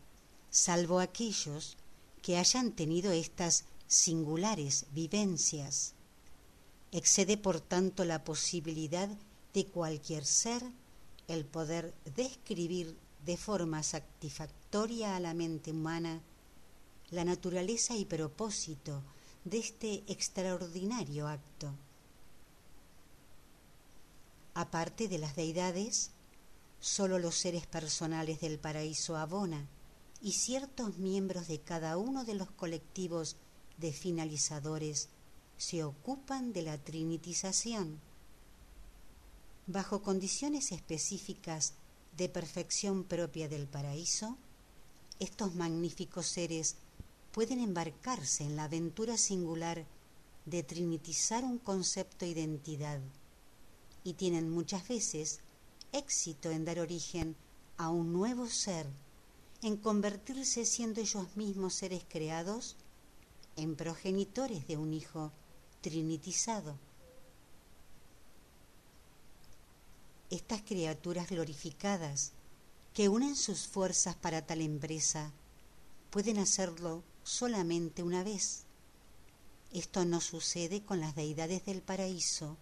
salvo 0.51 1.01
aquellos 1.01 1.77
que 2.23 2.39
hayan 2.39 2.73
tenido 2.73 3.13
estas 3.13 3.65
singulares 3.87 4.87
vivencias. 4.93 5.93
Excede 6.91 7.37
por 7.37 7.61
tanto 7.61 8.05
la 8.05 8.25
posibilidad 8.25 9.11
de 9.53 9.67
cualquier 9.67 10.25
ser 10.25 10.63
el 11.29 11.45
poder 11.45 11.95
describir 12.15 12.97
de 13.25 13.37
forma 13.37 13.83
satisfactoria 13.83 15.17
a 15.17 15.21
la 15.21 15.35
mente 15.35 15.73
humana 15.73 16.23
la 17.11 17.25
naturaleza 17.25 17.97
y 17.97 18.05
propósito 18.05 19.03
de 19.45 19.59
este 19.59 20.05
extraordinario 20.07 21.29
acto 21.29 21.73
aparte 24.57 25.07
de 25.07 25.19
las 25.19 25.37
deidades, 25.37 26.13
sólo 26.81 27.19
los 27.19 27.35
seres 27.35 27.67
personales 27.67 28.41
del 28.41 28.59
paraíso 28.59 29.15
Abona 29.19 29.69
y 30.23 30.33
ciertos 30.33 30.97
miembros 30.97 31.47
de 31.47 31.61
cada 31.61 31.99
uno 31.99 32.25
de 32.25 32.35
los 32.35 32.51
colectivos 32.53 33.37
de 33.77 33.93
finalizadores 33.93 35.11
se 35.59 35.85
ocupan 35.85 36.55
de 36.55 36.63
la 36.63 36.79
trinitización. 36.79 38.01
Bajo 39.67 40.01
condiciones 40.01 40.73
específicas 40.73 41.75
de 42.17 42.31
perfección 42.31 43.05
propia 43.05 43.51
del 43.51 43.67
paraíso, 43.67 44.39
estos 45.21 45.55
magníficos 45.55 46.29
seres 46.29 46.77
pueden 47.31 47.61
embarcarse 47.61 48.45
en 48.45 48.57
la 48.57 48.65
aventura 48.65 49.19
singular 49.19 49.85
de 50.47 50.63
trinitizar 50.63 51.45
un 51.45 51.59
concepto 51.59 52.25
identidad 52.25 53.01
y 54.07 54.15
tienen 54.15 54.49
muchas 54.49 54.87
veces 54.87 55.41
éxito 55.91 56.53
en 56.53 56.65
dar 56.65 56.79
origen 56.79 57.35
a 57.77 57.89
un 57.89 58.13
nuevo 58.13 58.47
ser, 58.47 58.87
en 59.63 59.77
convertirse 59.77 60.65
siendo 60.65 61.01
ellos 61.01 61.37
mismos 61.37 61.75
seres 61.75 62.05
creados 62.09 62.77
en 63.57 63.75
progenitores 63.75 64.69
de 64.69 64.77
un 64.77 64.95
hijo 64.95 65.33
trinitizado. 65.81 66.79
Estas 70.31 70.63
criaturas 70.63 71.29
glorificadas 71.29 72.31
que 72.95 73.09
unen 73.09 73.35
sus 73.35 73.67
fuerzas 73.67 74.15
para 74.15 74.47
tal 74.47 74.61
empresa 74.61 75.33
pueden 76.11 76.39
hacerlo 76.39 77.03
solamente 77.25 78.05
una 78.05 78.23
vez. 78.23 78.63
Esto 79.73 80.05
no 80.05 80.21
sucede 80.21 80.85
con 80.85 81.01
las 81.01 81.17
deidades 81.17 81.65
del 81.65 81.83
paraíso 81.83 82.57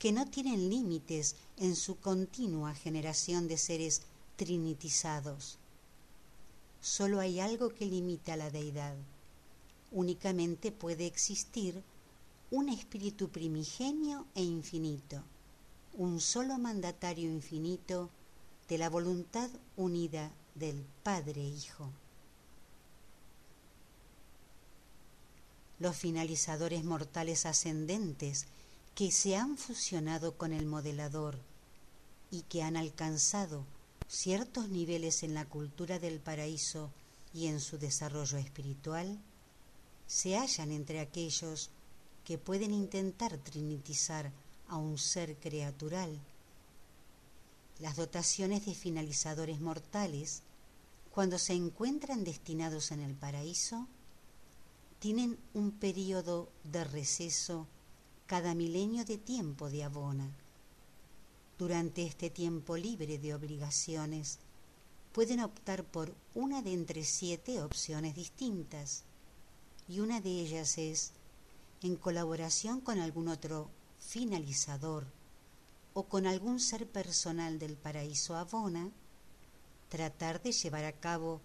que 0.00 0.12
no 0.12 0.26
tienen 0.26 0.70
límites 0.70 1.36
en 1.58 1.76
su 1.76 2.00
continua 2.00 2.74
generación 2.74 3.48
de 3.48 3.58
seres 3.58 4.00
trinitizados. 4.36 5.58
Solo 6.80 7.20
hay 7.20 7.38
algo 7.38 7.68
que 7.68 7.84
limita 7.84 8.32
a 8.32 8.38
la 8.38 8.50
deidad. 8.50 8.96
Únicamente 9.92 10.72
puede 10.72 11.06
existir 11.06 11.82
un 12.50 12.70
espíritu 12.70 13.28
primigenio 13.28 14.24
e 14.34 14.42
infinito, 14.42 15.22
un 15.92 16.18
solo 16.18 16.56
mandatario 16.56 17.30
infinito 17.30 18.08
de 18.70 18.78
la 18.78 18.88
voluntad 18.88 19.50
unida 19.76 20.32
del 20.54 20.82
Padre 21.02 21.42
Hijo. 21.42 21.90
Los 25.78 25.94
finalizadores 25.94 26.84
mortales 26.84 27.44
ascendentes 27.44 28.46
que 29.00 29.10
se 29.10 29.34
han 29.34 29.56
fusionado 29.56 30.36
con 30.36 30.52
el 30.52 30.66
modelador 30.66 31.38
y 32.30 32.42
que 32.42 32.62
han 32.62 32.76
alcanzado 32.76 33.64
ciertos 34.06 34.68
niveles 34.68 35.22
en 35.22 35.32
la 35.32 35.46
cultura 35.46 35.98
del 35.98 36.20
paraíso 36.20 36.90
y 37.32 37.46
en 37.46 37.60
su 37.60 37.78
desarrollo 37.78 38.36
espiritual, 38.36 39.18
se 40.06 40.36
hallan 40.36 40.70
entre 40.70 41.00
aquellos 41.00 41.70
que 42.26 42.36
pueden 42.36 42.74
intentar 42.74 43.38
trinitizar 43.38 44.32
a 44.68 44.76
un 44.76 44.98
ser 44.98 45.34
creatural. 45.36 46.20
Las 47.78 47.96
dotaciones 47.96 48.66
de 48.66 48.74
finalizadores 48.74 49.62
mortales, 49.62 50.42
cuando 51.10 51.38
se 51.38 51.54
encuentran 51.54 52.22
destinados 52.22 52.90
en 52.90 53.00
el 53.00 53.14
paraíso, 53.14 53.88
tienen 54.98 55.38
un 55.54 55.70
periodo 55.70 56.50
de 56.64 56.84
receso 56.84 57.66
cada 58.30 58.54
milenio 58.54 59.04
de 59.04 59.18
tiempo 59.18 59.70
de 59.70 59.82
abona. 59.82 60.30
Durante 61.58 62.04
este 62.04 62.30
tiempo 62.30 62.76
libre 62.76 63.18
de 63.18 63.34
obligaciones, 63.34 64.38
pueden 65.10 65.40
optar 65.40 65.82
por 65.82 66.14
una 66.36 66.62
de 66.62 66.72
entre 66.72 67.02
siete 67.02 67.60
opciones 67.60 68.14
distintas 68.14 69.02
y 69.88 69.98
una 69.98 70.20
de 70.20 70.30
ellas 70.30 70.78
es, 70.78 71.10
en 71.82 71.96
colaboración 71.96 72.80
con 72.80 73.00
algún 73.00 73.26
otro 73.26 73.68
finalizador 73.98 75.06
o 75.92 76.04
con 76.04 76.28
algún 76.28 76.60
ser 76.60 76.86
personal 76.86 77.58
del 77.58 77.76
paraíso 77.76 78.36
Abona, 78.36 78.92
tratar 79.88 80.40
de 80.40 80.52
llevar 80.52 80.84
a 80.84 80.92
cabo 80.92 81.40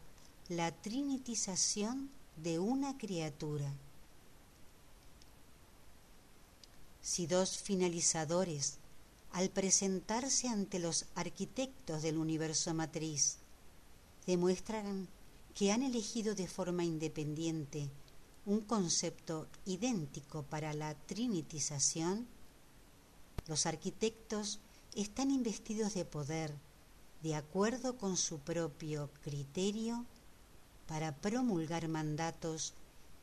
la 0.49 0.71
trinitización 0.71 2.11
de 2.37 2.59
una 2.59 2.95
criatura. 2.99 3.73
Si 7.05 7.27
dos 7.27 7.59
finalizadores, 7.59 8.79
al 9.31 9.51
presentarse 9.51 10.47
ante 10.47 10.79
los 10.79 11.05
arquitectos 11.13 12.01
del 12.01 12.17
universo 12.17 12.73
matriz, 12.73 13.37
demuestran 14.25 15.07
que 15.53 15.71
han 15.71 15.83
elegido 15.83 16.33
de 16.33 16.47
forma 16.47 16.83
independiente 16.83 17.91
un 18.47 18.61
concepto 18.61 19.47
idéntico 19.67 20.41
para 20.49 20.73
la 20.73 20.95
trinitización, 20.95 22.25
los 23.45 23.67
arquitectos 23.67 24.57
están 24.95 25.29
investidos 25.29 25.93
de 25.93 26.05
poder 26.05 26.55
de 27.21 27.35
acuerdo 27.35 27.99
con 27.99 28.17
su 28.17 28.39
propio 28.39 29.11
criterio 29.21 30.05
para 30.87 31.15
promulgar 31.15 31.87
mandatos 31.87 32.73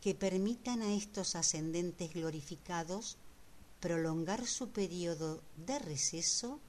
que 0.00 0.14
permitan 0.14 0.82
a 0.82 0.94
estos 0.94 1.34
ascendentes 1.34 2.14
glorificados 2.14 3.16
prolongar 3.82 4.46
su 4.46 4.68
periodo 4.68 5.42
de 5.56 5.80
receso 5.80 6.60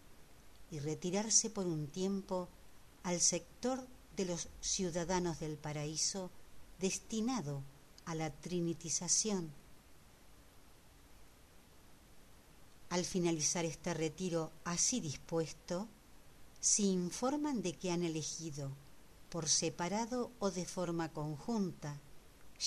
y 0.72 0.80
retirarse 0.80 1.52
por 1.52 1.68
un 1.68 1.86
tiempo 1.86 2.50
al 3.04 3.22
sector 3.22 3.88
de 4.18 4.26
los 4.26 4.50
ciudadanos 4.62 5.40
del 5.40 5.56
paraíso 5.58 6.32
destinado 6.80 7.62
a 8.06 8.16
la 8.16 8.32
trinitización. 8.32 9.52
Al 12.90 13.06
finalizar 13.06 13.64
este 13.64 13.94
retiro 13.94 14.52
así 14.64 15.00
dispuesto, 15.00 15.88
se 16.60 16.82
informan 16.82 17.62
de 17.62 17.74
que 17.74 17.92
han 17.92 18.02
elegido, 18.02 18.72
por 19.30 19.48
separado 19.48 20.32
o 20.40 20.50
de 20.50 20.66
forma 20.66 21.14
conjunta, 21.14 22.02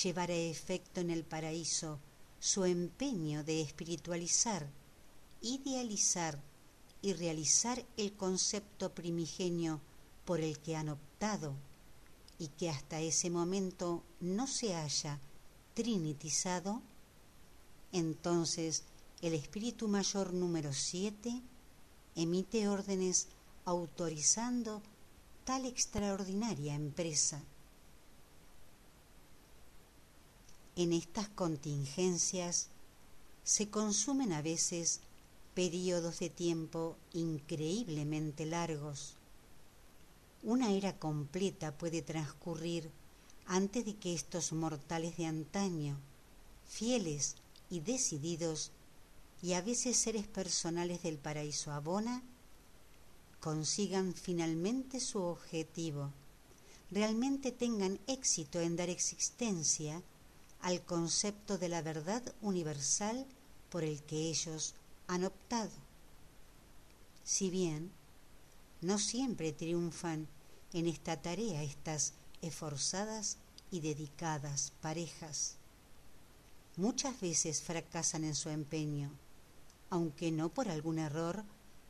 llevar 0.04 0.30
a 0.30 0.36
efecto 0.36 1.00
en 1.00 1.10
el 1.10 1.24
paraíso 1.24 1.98
su 2.40 2.64
empeño 2.64 3.44
de 3.44 3.60
espiritualizar, 3.60 4.68
idealizar 5.40 6.38
y 7.02 7.12
realizar 7.12 7.84
el 7.96 8.12
concepto 8.14 8.94
primigenio 8.94 9.80
por 10.24 10.40
el 10.40 10.58
que 10.58 10.76
han 10.76 10.88
optado 10.88 11.54
y 12.38 12.48
que 12.48 12.68
hasta 12.70 13.00
ese 13.00 13.30
momento 13.30 14.02
no 14.20 14.46
se 14.46 14.74
haya 14.74 15.18
trinitizado, 15.74 16.82
entonces 17.92 18.84
el 19.22 19.34
Espíritu 19.34 19.88
Mayor 19.88 20.32
número 20.32 20.72
7 20.72 21.42
emite 22.14 22.68
órdenes 22.68 23.28
autorizando 23.64 24.82
tal 25.44 25.64
extraordinaria 25.64 26.74
empresa. 26.74 27.42
En 30.76 30.92
estas 30.92 31.28
contingencias 31.30 32.68
se 33.44 33.70
consumen 33.70 34.34
a 34.34 34.42
veces 34.42 35.00
periodos 35.54 36.18
de 36.18 36.28
tiempo 36.28 36.96
increíblemente 37.14 38.44
largos, 38.44 39.14
una 40.42 40.72
era 40.72 40.98
completa 40.98 41.72
puede 41.72 42.02
transcurrir 42.02 42.90
antes 43.46 43.86
de 43.86 43.96
que 43.96 44.12
estos 44.12 44.52
mortales 44.52 45.16
de 45.16 45.24
antaño, 45.24 45.96
fieles 46.68 47.36
y 47.70 47.80
decididos, 47.80 48.70
y 49.42 49.54
a 49.54 49.62
veces 49.62 49.96
seres 49.96 50.26
personales 50.26 51.02
del 51.02 51.16
paraíso 51.16 51.72
Abona, 51.72 52.22
consigan 53.40 54.12
finalmente 54.12 55.00
su 55.00 55.20
objetivo, 55.22 56.12
realmente 56.90 57.50
tengan 57.50 57.98
éxito 58.06 58.60
en 58.60 58.76
dar 58.76 58.90
existencia 58.90 60.02
al 60.60 60.82
concepto 60.84 61.58
de 61.58 61.68
la 61.68 61.82
verdad 61.82 62.22
universal 62.42 63.26
por 63.70 63.84
el 63.84 64.02
que 64.02 64.28
ellos 64.28 64.74
han 65.06 65.24
optado. 65.24 65.70
Si 67.24 67.50
bien 67.50 67.90
no 68.80 68.98
siempre 68.98 69.52
triunfan 69.52 70.28
en 70.72 70.86
esta 70.86 71.20
tarea 71.20 71.62
estas 71.62 72.12
esforzadas 72.42 73.38
y 73.70 73.80
dedicadas 73.80 74.72
parejas. 74.80 75.56
Muchas 76.76 77.20
veces 77.20 77.62
fracasan 77.62 78.24
en 78.24 78.34
su 78.34 78.50
empeño, 78.50 79.10
aunque 79.90 80.30
no 80.30 80.50
por 80.50 80.68
algún 80.68 80.98
error 80.98 81.44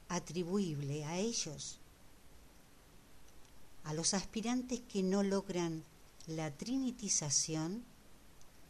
atribuible 0.08 1.04
a 1.04 1.18
ellos. 1.18 1.78
A 3.84 3.94
los 3.94 4.14
aspirantes 4.14 4.80
que 4.80 5.02
no 5.02 5.22
logran 5.22 5.82
la 6.26 6.50
trinitización, 6.50 7.84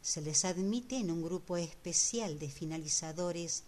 se 0.07 0.21
les 0.21 0.45
admite 0.45 0.99
en 0.99 1.11
un 1.11 1.21
grupo 1.21 1.57
especial 1.57 2.39
de 2.39 2.49
finalizadores 2.49 3.65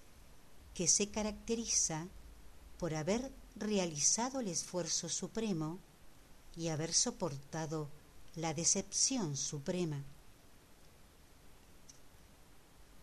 que 0.72 0.86
se 0.86 1.08
caracteriza 1.08 2.06
por 2.78 2.94
haber 2.94 3.32
realizado 3.56 4.38
el 4.38 4.46
esfuerzo 4.46 5.08
supremo 5.08 5.80
y 6.56 6.68
haber 6.68 6.94
soportado 6.94 7.88
la 8.36 8.54
decepción 8.54 9.36
suprema. 9.36 10.00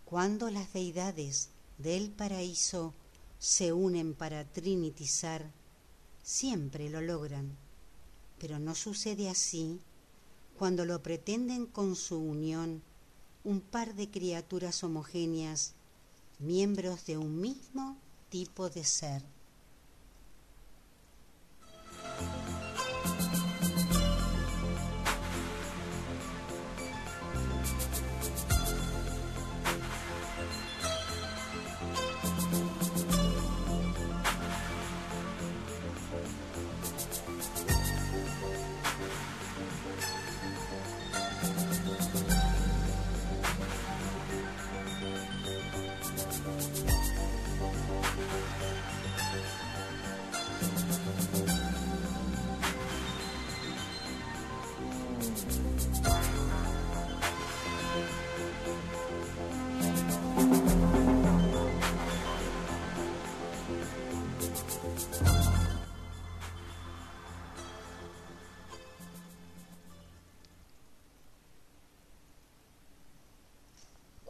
Cuando 0.05 0.49
las 0.49 0.71
deidades 0.71 1.49
del 1.77 2.11
paraíso 2.11 2.93
se 3.37 3.73
unen 3.73 4.13
para 4.13 4.45
trinitizar, 4.45 5.51
siempre 6.23 6.89
lo 6.89 7.01
logran, 7.01 7.57
pero 8.39 8.59
no 8.59 8.75
sucede 8.75 9.29
así 9.29 9.81
cuando 10.57 10.85
lo 10.85 11.03
pretenden 11.03 11.65
con 11.65 11.97
su 11.97 12.17
unión 12.17 12.81
un 13.45 13.59
par 13.59 13.93
de 13.93 14.09
criaturas 14.09 14.83
homogéneas, 14.83 15.75
miembros 16.39 17.05
de 17.05 17.17
un 17.17 17.39
mismo 17.39 17.95
tipo 18.29 18.69
de 18.69 18.83
ser. 18.83 19.34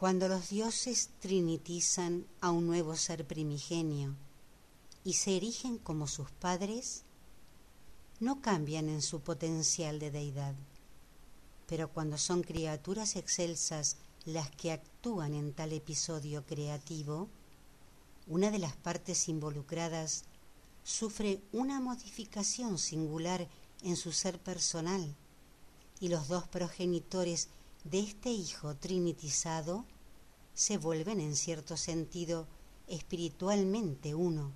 Cuando 0.06 0.28
los 0.28 0.50
dioses 0.50 1.10
trinitizan 1.20 2.28
a 2.40 2.52
un 2.52 2.68
nuevo 2.68 2.96
ser 2.96 3.26
primigenio 3.26 4.14
y 5.04 5.14
se 5.14 5.36
erigen 5.36 5.80
como 5.80 6.08
sus 6.08 6.30
padres, 6.30 7.02
no 8.20 8.40
cambian 8.40 8.88
en 8.88 9.02
su 9.02 9.22
potencial 9.22 9.98
de 9.98 10.12
deidad. 10.12 10.54
Pero 11.66 11.90
cuando 11.92 12.20
son 12.20 12.44
criaturas 12.44 13.16
excelsas 13.16 13.98
las 14.26 14.52
que 14.52 14.74
actúan 14.74 15.34
en 15.34 15.54
tal 15.54 15.74
episodio 15.74 16.46
creativo, 16.46 17.28
una 18.28 18.52
de 18.52 18.60
las 18.60 18.76
partes 18.76 19.28
involucradas 19.28 20.26
sufre 20.84 21.42
una 21.52 21.80
modificación 21.80 22.78
singular 22.78 23.48
en 23.82 23.96
su 23.96 24.12
ser 24.12 24.38
personal 24.38 25.16
y 26.00 26.10
los 26.10 26.28
dos 26.28 26.48
progenitores 26.48 27.50
de 27.86 28.02
este 28.02 28.30
hijo 28.30 28.76
trinitizado 28.76 29.84
se 30.56 30.78
vuelven 30.78 31.20
en 31.20 31.36
cierto 31.36 31.78
sentido 31.78 32.48
espiritualmente 32.88 34.16
uno. 34.16 34.52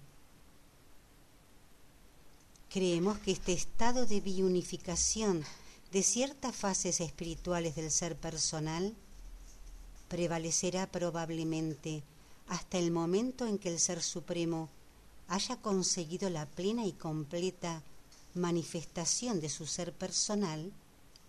Creemos 2.69 3.19
que 3.19 3.31
este 3.31 3.53
estado 3.53 4.05
de 4.05 4.21
biunificación 4.21 5.43
de 5.91 6.03
ciertas 6.03 6.55
fases 6.55 7.01
espirituales 7.01 7.75
del 7.75 7.91
ser 7.91 8.15
personal 8.15 8.95
prevalecerá 10.07 10.87
probablemente 10.87 12.03
hasta 12.47 12.77
el 12.77 12.91
momento 12.91 13.45
en 13.45 13.57
que 13.59 13.69
el 13.69 13.79
Ser 13.79 14.01
Supremo 14.01 14.69
haya 15.27 15.57
conseguido 15.57 16.29
la 16.29 16.45
plena 16.47 16.85
y 16.85 16.93
completa 16.93 17.83
manifestación 18.33 19.39
de 19.39 19.49
su 19.49 19.67
ser 19.67 19.93
personal 19.93 20.71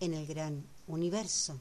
en 0.00 0.14
el 0.14 0.26
gran 0.26 0.64
universo. 0.86 1.60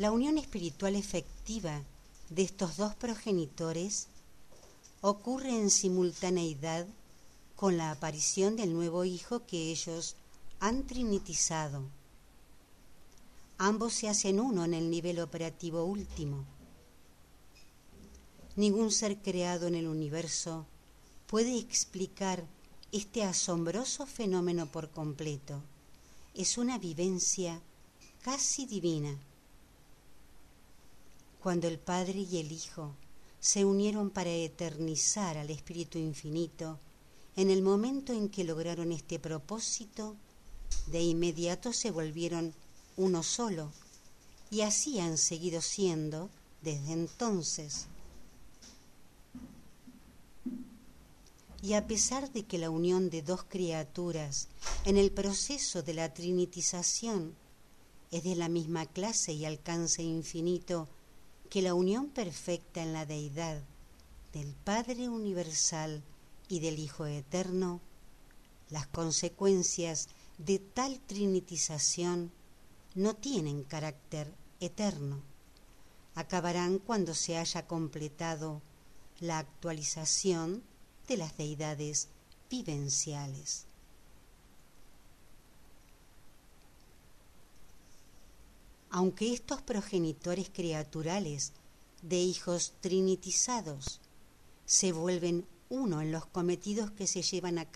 La 0.00 0.12
unión 0.12 0.38
espiritual 0.38 0.96
efectiva 0.96 1.82
de 2.30 2.40
estos 2.40 2.78
dos 2.78 2.94
progenitores 2.94 4.06
ocurre 5.02 5.50
en 5.50 5.68
simultaneidad 5.68 6.86
con 7.54 7.76
la 7.76 7.90
aparición 7.90 8.56
del 8.56 8.72
nuevo 8.72 9.04
hijo 9.04 9.44
que 9.44 9.70
ellos 9.70 10.16
han 10.58 10.86
trinitizado. 10.86 11.82
Ambos 13.58 13.92
se 13.92 14.08
hacen 14.08 14.40
uno 14.40 14.64
en 14.64 14.72
el 14.72 14.88
nivel 14.88 15.20
operativo 15.20 15.84
último. 15.84 16.46
Ningún 18.56 18.92
ser 18.92 19.18
creado 19.18 19.66
en 19.66 19.74
el 19.74 19.86
universo 19.86 20.64
puede 21.26 21.58
explicar 21.58 22.46
este 22.90 23.22
asombroso 23.22 24.06
fenómeno 24.06 24.64
por 24.64 24.88
completo. 24.88 25.62
Es 26.34 26.56
una 26.56 26.78
vivencia 26.78 27.60
casi 28.22 28.64
divina. 28.64 29.18
Cuando 31.42 31.68
el 31.68 31.78
Padre 31.78 32.26
y 32.30 32.36
el 32.36 32.52
Hijo 32.52 32.94
se 33.40 33.64
unieron 33.64 34.10
para 34.10 34.30
eternizar 34.30 35.38
al 35.38 35.48
Espíritu 35.48 35.96
Infinito, 35.96 36.78
en 37.34 37.48
el 37.48 37.62
momento 37.62 38.12
en 38.12 38.28
que 38.28 38.44
lograron 38.44 38.92
este 38.92 39.18
propósito, 39.18 40.16
de 40.88 41.00
inmediato 41.00 41.72
se 41.72 41.90
volvieron 41.90 42.52
uno 42.98 43.22
solo, 43.22 43.72
y 44.50 44.60
así 44.60 45.00
han 45.00 45.16
seguido 45.16 45.62
siendo 45.62 46.28
desde 46.60 46.92
entonces. 46.92 47.86
Y 51.62 51.72
a 51.72 51.86
pesar 51.86 52.30
de 52.32 52.42
que 52.42 52.58
la 52.58 52.68
unión 52.68 53.08
de 53.08 53.22
dos 53.22 53.44
criaturas 53.44 54.48
en 54.84 54.98
el 54.98 55.10
proceso 55.10 55.82
de 55.82 55.94
la 55.94 56.12
trinitización 56.12 57.34
es 58.10 58.24
de 58.24 58.36
la 58.36 58.50
misma 58.50 58.84
clase 58.84 59.32
y 59.32 59.46
alcance 59.46 60.02
infinito 60.02 60.88
que 61.50 61.62
la 61.62 61.74
unión 61.74 62.08
perfecta 62.08 62.80
en 62.80 62.92
la 62.92 63.04
deidad 63.04 63.60
del 64.32 64.54
Padre 64.54 65.08
Universal 65.08 66.02
y 66.48 66.60
del 66.60 66.78
Hijo 66.78 67.06
Eterno, 67.06 67.80
las 68.70 68.86
consecuencias 68.86 70.08
de 70.38 70.60
tal 70.60 71.00
trinitización 71.00 72.30
no 72.94 73.14
tienen 73.14 73.64
carácter 73.64 74.32
eterno. 74.60 75.22
Acabarán 76.14 76.78
cuando 76.78 77.14
se 77.14 77.36
haya 77.36 77.66
completado 77.66 78.62
la 79.18 79.38
actualización 79.38 80.62
de 81.08 81.16
las 81.16 81.36
deidades 81.36 82.08
vivenciales. 82.48 83.66
Aunque 88.90 89.32
estos 89.32 89.62
progenitores 89.62 90.50
criaturales 90.50 91.52
de 92.02 92.18
hijos 92.20 92.72
trinitizados 92.80 94.00
se 94.66 94.90
vuelven 94.90 95.46
uno 95.68 96.00
en 96.00 96.10
los 96.10 96.26
cometidos 96.26 96.90
que 96.90 97.06
se 97.06 97.22
llevan 97.22 97.58
a, 97.58 97.70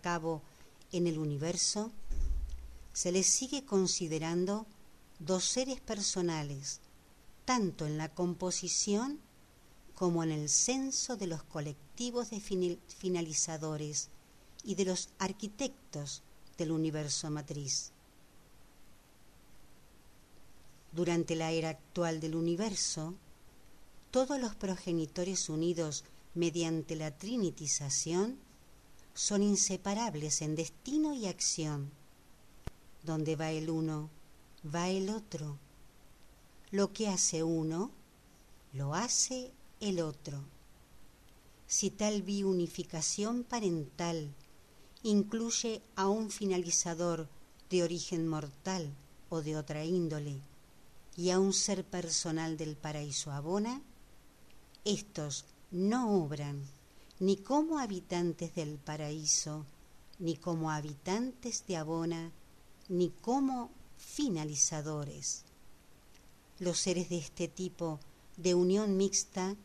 cabo 0.00 0.42
en 0.90 1.06
el 1.06 1.18
universo, 1.18 1.92
se 2.92 3.12
les 3.12 3.26
sigue 3.26 3.64
considerando 3.64 4.66
dos 5.20 5.44
seres 5.44 5.80
personales, 5.80 6.80
tanto 7.44 7.86
en 7.86 7.96
la 7.96 8.08
composición 8.08 9.20
como 9.94 10.24
en 10.24 10.32
el 10.32 10.48
censo 10.48 11.16
de 11.16 11.28
los 11.28 11.44
colectivos 11.44 12.30
de 12.30 12.40
finalizadores 12.40 14.08
y 14.64 14.74
de 14.74 14.86
los 14.86 15.10
arquitectos 15.18 16.22
del 16.56 16.72
universo 16.72 17.30
matriz. 17.30 17.92
Durante 20.92 21.36
la 21.36 21.52
era 21.52 21.70
actual 21.70 22.20
del 22.20 22.34
universo, 22.34 23.14
todos 24.10 24.40
los 24.40 24.54
progenitores 24.54 25.48
unidos 25.48 26.04
mediante 26.34 26.96
la 26.96 27.10
trinitización 27.10 28.38
son 29.12 29.42
inseparables 29.42 30.40
en 30.40 30.54
destino 30.54 31.12
y 31.12 31.26
acción. 31.26 31.90
Donde 33.02 33.36
va 33.36 33.50
el 33.50 33.68
uno, 33.68 34.08
va 34.74 34.88
el 34.88 35.10
otro. 35.10 35.58
Lo 36.70 36.92
que 36.92 37.08
hace 37.08 37.42
uno, 37.42 37.90
lo 38.72 38.94
hace 38.94 39.52
el 39.80 40.00
otro. 40.00 40.42
Si 41.66 41.90
tal 41.90 42.22
biunificación 42.22 43.44
parental 43.44 44.32
incluye 45.02 45.82
a 45.96 46.08
un 46.08 46.30
finalizador 46.30 47.28
de 47.68 47.82
origen 47.82 48.26
mortal 48.26 48.90
o 49.28 49.42
de 49.42 49.56
otra 49.56 49.84
índole 49.84 50.40
y 51.18 51.30
a 51.30 51.38
un 51.38 51.52
ser 51.52 51.84
personal 51.84 52.56
del 52.56 52.76
paraíso 52.76 53.30
abona, 53.32 53.82
estos 54.84 55.44
no 55.70 56.24
obran 56.24 56.62
ni 57.20 57.36
como 57.36 57.78
habitantes 57.78 58.54
del 58.54 58.78
paraíso, 58.78 59.66
ni 60.20 60.36
como 60.36 60.70
habitantes 60.70 61.64
de 61.66 61.76
Abona, 61.76 62.30
ni 62.88 63.10
como 63.10 63.70
finalizadores. 63.96 65.44
Los 66.60 66.78
seres 66.78 67.08
de 67.08 67.18
este 67.18 67.48
tipo 67.48 67.98
de 68.36 68.54
unión 68.54 68.96
mixta 68.96 69.56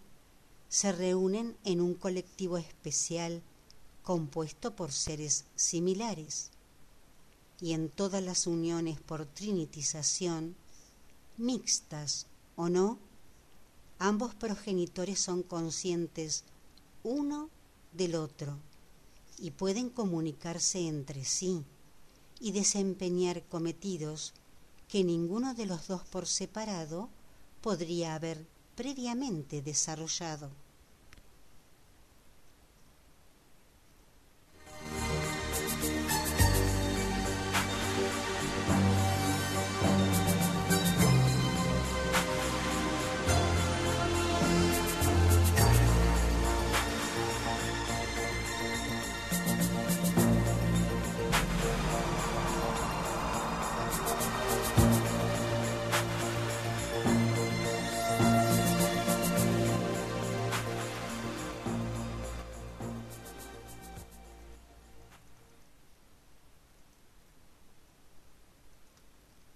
se 0.69 0.91
reúnen 0.91 1.55
en 1.63 1.81
un 1.81 1.93
colectivo 1.93 2.57
especial 2.57 3.43
compuesto 4.01 4.75
por 4.75 4.91
seres 4.91 5.45
similares. 5.55 6.49
Y 7.61 7.73
en 7.73 7.89
todas 7.89 8.23
las 8.23 8.47
uniones 8.47 8.99
por 8.99 9.25
trinitización, 9.27 10.55
mixtas 11.37 12.27
o 12.55 12.69
no, 12.69 12.99
ambos 13.99 14.35
progenitores 14.35 15.19
son 15.19 15.43
conscientes 15.43 16.43
uno 17.03 17.49
del 17.91 18.15
otro 18.15 18.57
y 19.39 19.51
pueden 19.51 19.89
comunicarse 19.89 20.87
entre 20.87 21.25
sí 21.25 21.63
y 22.39 22.51
desempeñar 22.51 23.43
cometidos 23.43 24.33
que 24.87 25.03
ninguno 25.03 25.53
de 25.53 25.65
los 25.65 25.87
dos 25.87 26.03
por 26.03 26.27
separado 26.27 27.09
podría 27.61 28.15
haber 28.15 28.45
previamente 28.75 29.61
desarrollado. 29.61 30.49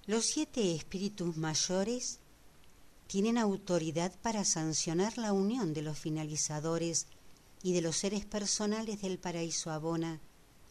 Los 0.08 0.26
siete 0.26 0.74
espíritus 0.74 1.36
mayores 1.36 2.20
tienen 3.08 3.38
autoridad 3.38 4.18
para 4.22 4.46
sancionar 4.46 5.18
la 5.18 5.34
unión 5.34 5.74
de 5.74 5.82
los 5.82 6.00
finalizadores 6.00 7.08
y 7.62 7.74
de 7.74 7.82
los 7.82 7.98
seres 7.98 8.24
personales 8.26 9.02
del 9.02 9.20
paraíso 9.20 9.70
Abona 9.70 10.22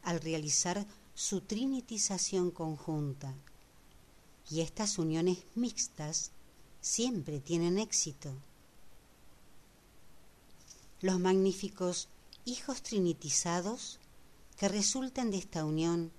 al 0.02 0.22
realizar 0.22 0.86
su 1.14 1.42
trinitización 1.42 2.50
conjunta. 2.50 3.34
Y 4.50 4.62
estas 4.62 4.96
uniones 4.96 5.36
mixtas 5.54 6.30
siempre 6.80 7.38
tienen 7.38 7.78
éxito. 7.78 8.32
Los 11.02 11.20
magníficos 11.20 12.08
hijos 12.46 12.82
trinitizados 12.82 13.98
que 14.56 14.68
resultan 14.68 15.30
de 15.30 15.36
esta 15.36 15.66
unión 15.66 16.10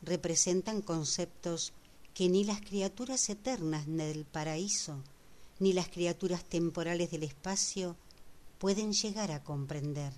representan 0.00 0.80
conceptos 0.80 1.74
que 2.16 2.30
ni 2.30 2.44
las 2.44 2.62
criaturas 2.62 3.28
eternas 3.28 3.86
del 3.86 4.24
paraíso, 4.24 5.02
ni 5.58 5.74
las 5.74 5.88
criaturas 5.90 6.46
temporales 6.46 7.10
del 7.10 7.24
espacio 7.24 7.94
pueden 8.58 8.94
llegar 8.94 9.30
a 9.32 9.44
comprender. 9.44 10.14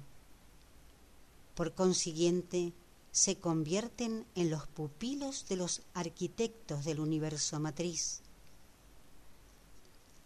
Por 1.57 1.75
consiguiente, 1.75 2.73
se 3.11 3.39
convierten 3.39 4.27
en 4.37 4.49
los 4.49 4.69
pupilos 4.69 5.49
de 5.49 5.57
los 5.57 5.83
arquitectos 5.93 6.85
del 6.85 7.01
universo 7.01 7.59
matriz. 7.59 8.21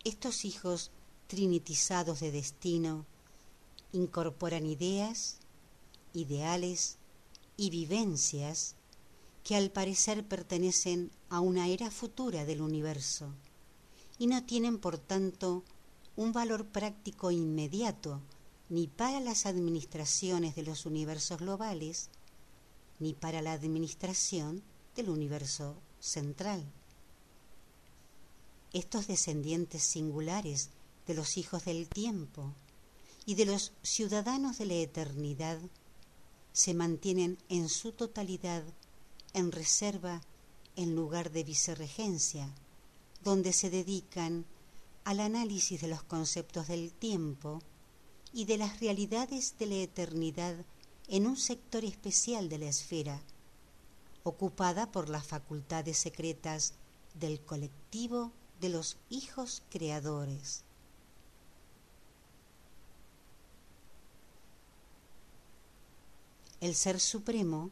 Estos 0.04 0.44
hijos 0.44 0.90
trinitizados 1.26 2.20
de 2.20 2.32
destino 2.32 3.06
incorporan 3.92 4.66
ideas, 4.66 5.38
ideales 6.12 6.98
y 7.56 7.70
vivencias 7.70 8.74
que 9.44 9.56
al 9.56 9.70
parecer 9.70 10.26
pertenecen 10.26 11.10
a 11.28 11.40
una 11.40 11.68
era 11.68 11.90
futura 11.90 12.44
del 12.44 12.60
universo 12.60 13.32
y 14.18 14.26
no 14.26 14.44
tienen 14.44 14.78
por 14.78 14.98
tanto 14.98 15.64
un 16.16 16.32
valor 16.32 16.66
práctico 16.66 17.30
inmediato 17.30 18.20
ni 18.68 18.86
para 18.86 19.20
las 19.20 19.46
administraciones 19.46 20.54
de 20.54 20.62
los 20.62 20.86
universos 20.86 21.38
globales 21.38 22.08
ni 22.98 23.14
para 23.14 23.42
la 23.42 23.52
administración 23.52 24.62
del 24.94 25.08
universo 25.10 25.76
central. 25.98 26.64
Estos 28.72 29.06
descendientes 29.06 29.82
singulares 29.82 30.70
de 31.06 31.14
los 31.14 31.36
hijos 31.36 31.64
del 31.64 31.88
tiempo 31.88 32.54
y 33.26 33.34
de 33.34 33.46
los 33.46 33.72
ciudadanos 33.82 34.58
de 34.58 34.66
la 34.66 34.74
eternidad 34.74 35.58
se 36.52 36.74
mantienen 36.74 37.38
en 37.48 37.68
su 37.68 37.92
totalidad 37.92 38.62
en 39.34 39.52
reserva 39.52 40.20
en 40.76 40.94
lugar 40.94 41.30
de 41.30 41.44
vicerregencia, 41.44 42.48
donde 43.22 43.52
se 43.52 43.70
dedican 43.70 44.44
al 45.04 45.20
análisis 45.20 45.80
de 45.80 45.88
los 45.88 46.02
conceptos 46.02 46.68
del 46.68 46.92
tiempo 46.92 47.60
y 48.32 48.44
de 48.44 48.56
las 48.56 48.80
realidades 48.80 49.56
de 49.58 49.66
la 49.66 49.74
eternidad 49.76 50.56
en 51.08 51.26
un 51.26 51.36
sector 51.36 51.84
especial 51.84 52.48
de 52.48 52.58
la 52.58 52.66
esfera, 52.66 53.20
ocupada 54.24 54.90
por 54.90 55.08
las 55.08 55.26
facultades 55.26 55.98
secretas 55.98 56.74
del 57.14 57.40
colectivo 57.40 58.32
de 58.60 58.68
los 58.68 58.96
hijos 59.10 59.62
creadores. 59.70 60.62
El 66.60 66.76
Ser 66.76 67.00
Supremo 67.00 67.70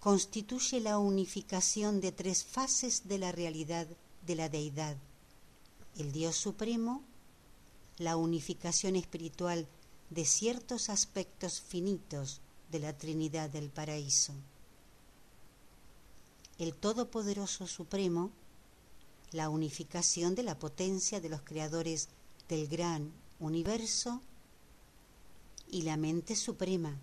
constituye 0.00 0.80
la 0.80 0.98
unificación 0.98 2.00
de 2.00 2.10
tres 2.10 2.42
fases 2.42 3.06
de 3.06 3.18
la 3.18 3.32
realidad 3.32 3.86
de 4.26 4.34
la 4.34 4.48
deidad. 4.48 4.96
El 5.98 6.10
Dios 6.10 6.36
Supremo, 6.36 7.02
la 7.98 8.16
unificación 8.16 8.96
espiritual 8.96 9.68
de 10.08 10.24
ciertos 10.24 10.88
aspectos 10.88 11.60
finitos 11.60 12.40
de 12.72 12.78
la 12.78 12.96
Trinidad 12.96 13.50
del 13.50 13.68
Paraíso. 13.68 14.32
El 16.58 16.74
Todopoderoso 16.74 17.66
Supremo, 17.66 18.30
la 19.32 19.50
unificación 19.50 20.34
de 20.34 20.42
la 20.42 20.58
potencia 20.58 21.20
de 21.20 21.28
los 21.28 21.42
creadores 21.42 22.08
del 22.48 22.68
gran 22.68 23.12
universo 23.38 24.22
y 25.70 25.82
la 25.82 25.96
mente 25.96 26.36
suprema, 26.36 26.98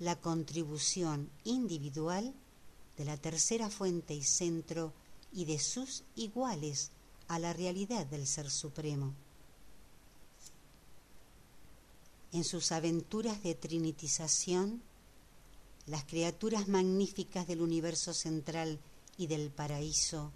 la 0.00 0.16
contribución 0.16 1.30
individual 1.44 2.34
de 2.96 3.04
la 3.04 3.16
tercera 3.16 3.70
fuente 3.70 4.14
y 4.14 4.24
centro 4.24 4.92
y 5.32 5.44
de 5.44 5.58
sus 5.58 6.02
iguales 6.16 6.90
a 7.28 7.38
la 7.38 7.52
realidad 7.52 8.06
del 8.06 8.26
Ser 8.26 8.50
Supremo. 8.50 9.14
En 12.32 12.44
sus 12.44 12.72
aventuras 12.72 13.42
de 13.42 13.54
trinitización, 13.54 14.82
las 15.86 16.04
criaturas 16.04 16.66
magníficas 16.68 17.46
del 17.46 17.60
universo 17.60 18.14
central 18.14 18.78
y 19.18 19.26
del 19.26 19.50
paraíso 19.50 20.32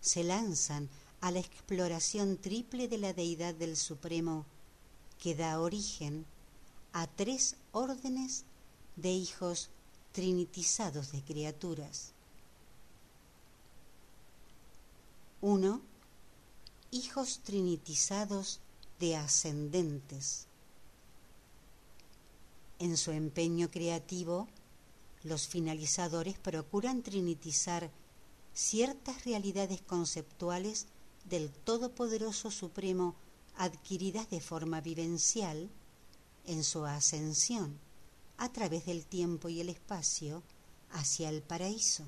se 0.00 0.22
lanzan 0.22 0.88
a 1.20 1.30
la 1.30 1.40
exploración 1.40 2.36
triple 2.36 2.88
de 2.88 2.98
la 2.98 3.12
deidad 3.12 3.54
del 3.54 3.76
Supremo 3.76 4.44
que 5.18 5.34
da 5.34 5.60
origen 5.60 6.26
a 6.92 7.06
tres 7.06 7.56
órdenes 7.72 8.44
de 8.96 9.10
hijos 9.10 9.70
trinitizados 10.12 11.12
de 11.12 11.22
criaturas. 11.22 12.12
Uno, 15.40 15.82
hijos 16.90 17.40
trinitizados 17.42 18.60
de 19.00 19.16
ascendentes. 19.16 20.46
En 22.78 22.96
su 22.96 23.10
empeño 23.10 23.70
creativo, 23.70 24.48
los 25.22 25.48
finalizadores 25.48 26.38
procuran 26.38 27.02
trinitizar 27.02 27.90
ciertas 28.52 29.24
realidades 29.24 29.80
conceptuales 29.82 30.86
del 31.24 31.50
Todopoderoso 31.50 32.50
Supremo 32.50 33.16
adquiridas 33.56 34.30
de 34.30 34.40
forma 34.40 34.80
vivencial 34.80 35.68
en 36.46 36.62
su 36.62 36.84
ascensión 36.84 37.83
a 38.38 38.52
través 38.52 38.86
del 38.86 39.06
tiempo 39.06 39.48
y 39.48 39.60
el 39.60 39.68
espacio 39.68 40.42
hacia 40.90 41.28
el 41.28 41.42
paraíso. 41.42 42.04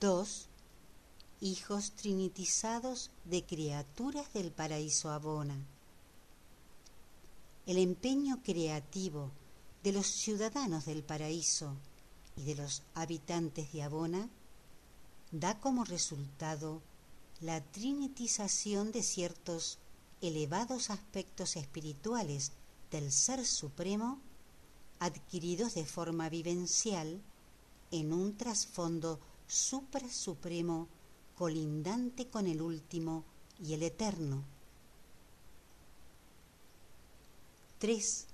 2. 0.00 0.48
Hijos 1.40 1.92
trinitizados 1.92 3.10
de 3.24 3.44
criaturas 3.44 4.32
del 4.32 4.50
paraíso 4.50 5.10
Abona. 5.10 5.56
El 7.66 7.78
empeño 7.78 8.42
creativo 8.42 9.30
de 9.82 9.92
los 9.92 10.06
ciudadanos 10.06 10.84
del 10.84 11.02
paraíso 11.02 11.74
y 12.36 12.44
de 12.44 12.54
los 12.56 12.82
habitantes 12.94 13.72
de 13.72 13.82
Abona 13.82 14.28
da 15.30 15.58
como 15.60 15.84
resultado 15.84 16.82
la 17.40 17.62
trinitización 17.62 18.92
de 18.92 19.02
ciertos 19.02 19.78
elevados 20.20 20.90
aspectos 20.90 21.56
espirituales 21.56 22.52
del 22.90 23.10
Ser 23.12 23.44
Supremo 23.44 24.20
adquiridos 25.00 25.74
de 25.74 25.84
forma 25.84 26.28
vivencial 26.28 27.20
en 27.90 28.12
un 28.12 28.36
trasfondo 28.36 29.20
suprasupremo 29.46 30.88
colindante 31.36 32.28
con 32.28 32.46
el 32.46 32.62
último 32.62 33.24
y 33.60 33.74
el 33.74 33.82
eterno. 33.82 34.44
3. 37.78 38.26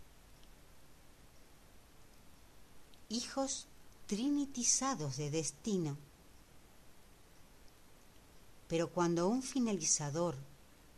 Hijos 3.08 3.66
trinitizados 4.06 5.16
de 5.16 5.30
destino. 5.30 5.96
Pero 8.68 8.90
cuando 8.90 9.28
un 9.28 9.42
finalizador 9.42 10.36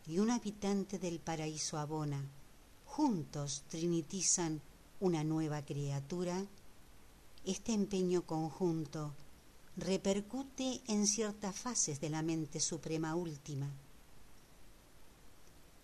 y 0.07 0.19
un 0.19 0.31
habitante 0.31 0.99
del 0.99 1.21
paraíso 1.21 1.79
abona 1.79 2.23
juntos 2.93 3.65
trinitizan 3.71 4.61
una 5.01 5.25
nueva 5.25 5.65
criatura, 5.65 6.45
este 7.47 7.73
empeño 7.73 8.27
conjunto 8.27 9.15
repercute 9.79 10.83
en 10.89 11.07
ciertas 11.07 11.57
fases 11.57 12.03
de 12.03 12.11
la 12.11 12.21
mente 12.21 12.61
suprema 12.61 13.15
última. 13.15 13.73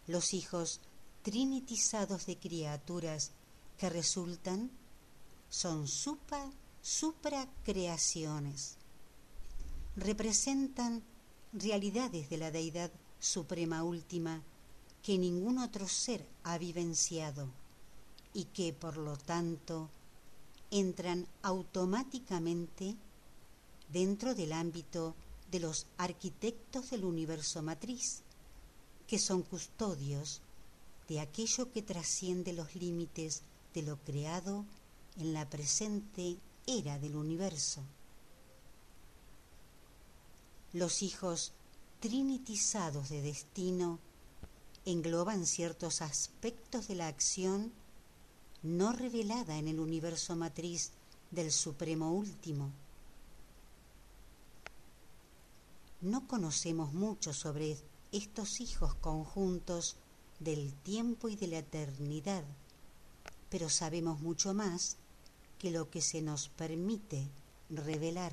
Los 0.07 0.35
hijos 0.35 0.81
trinitizados 1.23 2.27
de 2.27 2.37
criaturas 2.37 3.31
que 3.79 3.89
resultan 3.89 4.71
son 5.49 5.89
supa, 5.89 6.51
supracreaciones. 6.83 8.77
Representan 9.97 11.03
realidades 11.55 12.29
de 12.29 12.37
la 12.37 12.51
deidad 12.51 12.91
suprema 13.19 13.83
última 13.83 14.43
que 15.09 15.17
ningún 15.17 15.57
otro 15.57 15.89
ser 15.89 16.23
ha 16.45 16.59
vivenciado 16.59 17.49
y 18.35 18.45
que 18.45 18.75
por 18.75 18.99
lo 18.99 19.17
tanto 19.17 19.89
entran 20.71 21.27
automáticamente 21.41 22.95
dentro 23.91 24.35
del 24.35 24.53
ámbito 24.53 25.15
de 25.51 25.61
los 25.61 25.87
arquitectos 25.97 26.91
del 26.91 27.07
universo 27.07 27.63
matriz, 27.63 28.21
que 29.07 29.19
son 29.19 29.41
custodios 29.41 30.43
de 31.09 31.21
aquello 31.21 31.73
que 31.73 31.81
trasciende 31.81 32.53
los 32.53 32.75
límites 32.75 33.41
de 33.73 33.81
lo 33.81 33.97
creado 33.97 34.67
en 35.17 35.33
la 35.33 35.49
presente 35.49 36.37
era 36.67 36.99
del 36.99 37.17
universo. 37.17 37.81
Los 40.75 41.01
hijos 41.01 41.53
trinitizados 41.99 43.09
de 43.09 43.23
destino 43.23 44.01
engloban 44.91 45.47
ciertos 45.47 46.03
aspectos 46.03 46.89
de 46.89 46.95
la 46.95 47.09
acción 47.09 47.73
no 48.63 48.93
revelada 48.93 49.59
en 49.59 49.69
el 49.69 49.81
universo 49.81 50.35
matriz 50.35 50.93
del 51.31 51.53
Supremo 51.53 52.13
Último. 52.13 52.73
No 56.01 56.27
conocemos 56.27 56.93
mucho 56.93 57.33
sobre 57.33 57.77
estos 58.13 58.61
hijos 58.61 58.95
conjuntos 58.95 59.97
del 60.39 60.73
tiempo 60.73 61.29
y 61.29 61.37
de 61.37 61.49
la 61.49 61.59
eternidad, 61.59 62.45
pero 63.51 63.69
sabemos 63.69 64.21
mucho 64.21 64.55
más 64.55 64.97
que 65.59 65.71
lo 65.71 65.91
que 65.91 66.01
se 66.01 66.23
nos 66.23 66.49
permite 66.49 67.29
revelar. 67.69 68.33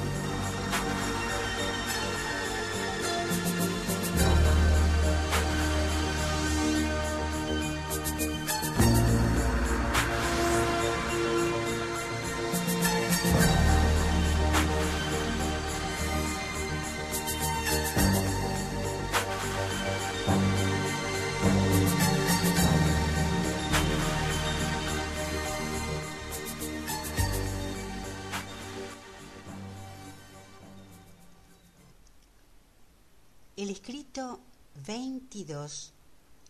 El 34.13 34.17
escrito 34.17 34.41
22, 34.87 35.93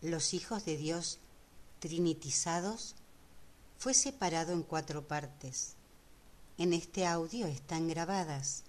los 0.00 0.34
hijos 0.34 0.64
de 0.64 0.76
Dios 0.76 1.20
trinitizados, 1.78 2.96
fue 3.78 3.94
separado 3.94 4.52
en 4.52 4.64
cuatro 4.64 5.06
partes. 5.06 5.74
En 6.58 6.72
este 6.72 7.06
audio 7.06 7.46
están 7.46 7.86
grabadas 7.86 8.64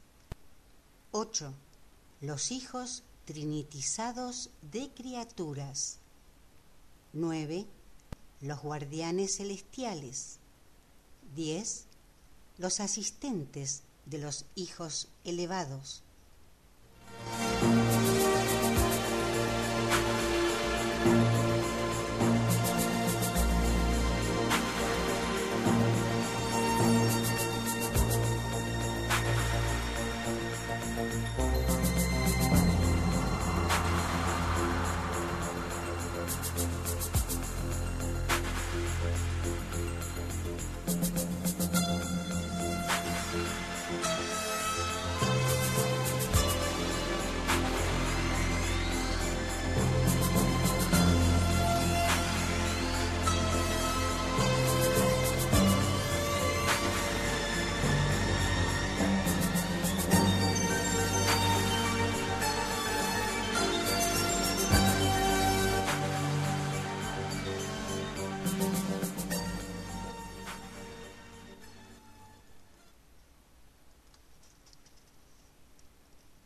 8. 1.11 1.52
Los 2.22 2.52
hijos 2.52 3.02
trinitizados 3.26 4.52
de 4.61 4.91
criaturas. 4.94 5.98
9. 7.14 7.65
Los 8.41 8.61
guardianes 8.61 9.38
celestiales. 9.38 10.38
10. 11.36 11.86
Los 12.60 12.80
asistentes 12.80 13.82
de 14.06 14.20
los 14.20 14.45
hijos 14.53 15.07
elevados. 15.24 16.03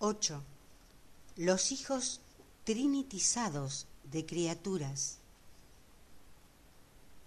8. 0.07 0.41
Los 1.35 1.73
hijos 1.73 2.21
trinitizados 2.63 3.87
de 4.09 4.25
criaturas. 4.25 5.17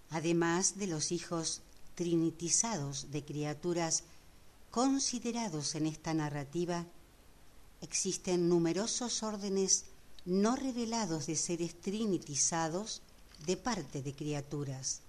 Además 0.09 0.79
de 0.79 0.87
los 0.87 1.11
hijos 1.11 1.61
trinitizados 1.93 3.11
de 3.11 3.23
criaturas 3.23 4.03
considerados 4.71 5.75
en 5.75 5.85
esta 5.85 6.15
narrativa, 6.15 6.87
existen 7.81 8.49
numerosos 8.49 9.21
órdenes 9.21 9.85
no 10.25 10.55
revelados 10.55 11.27
de 11.27 11.35
seres 11.35 11.79
trinitizados 11.79 13.03
de 13.45 13.57
parte 13.57 14.01
de 14.01 14.15
criaturas. 14.15 15.01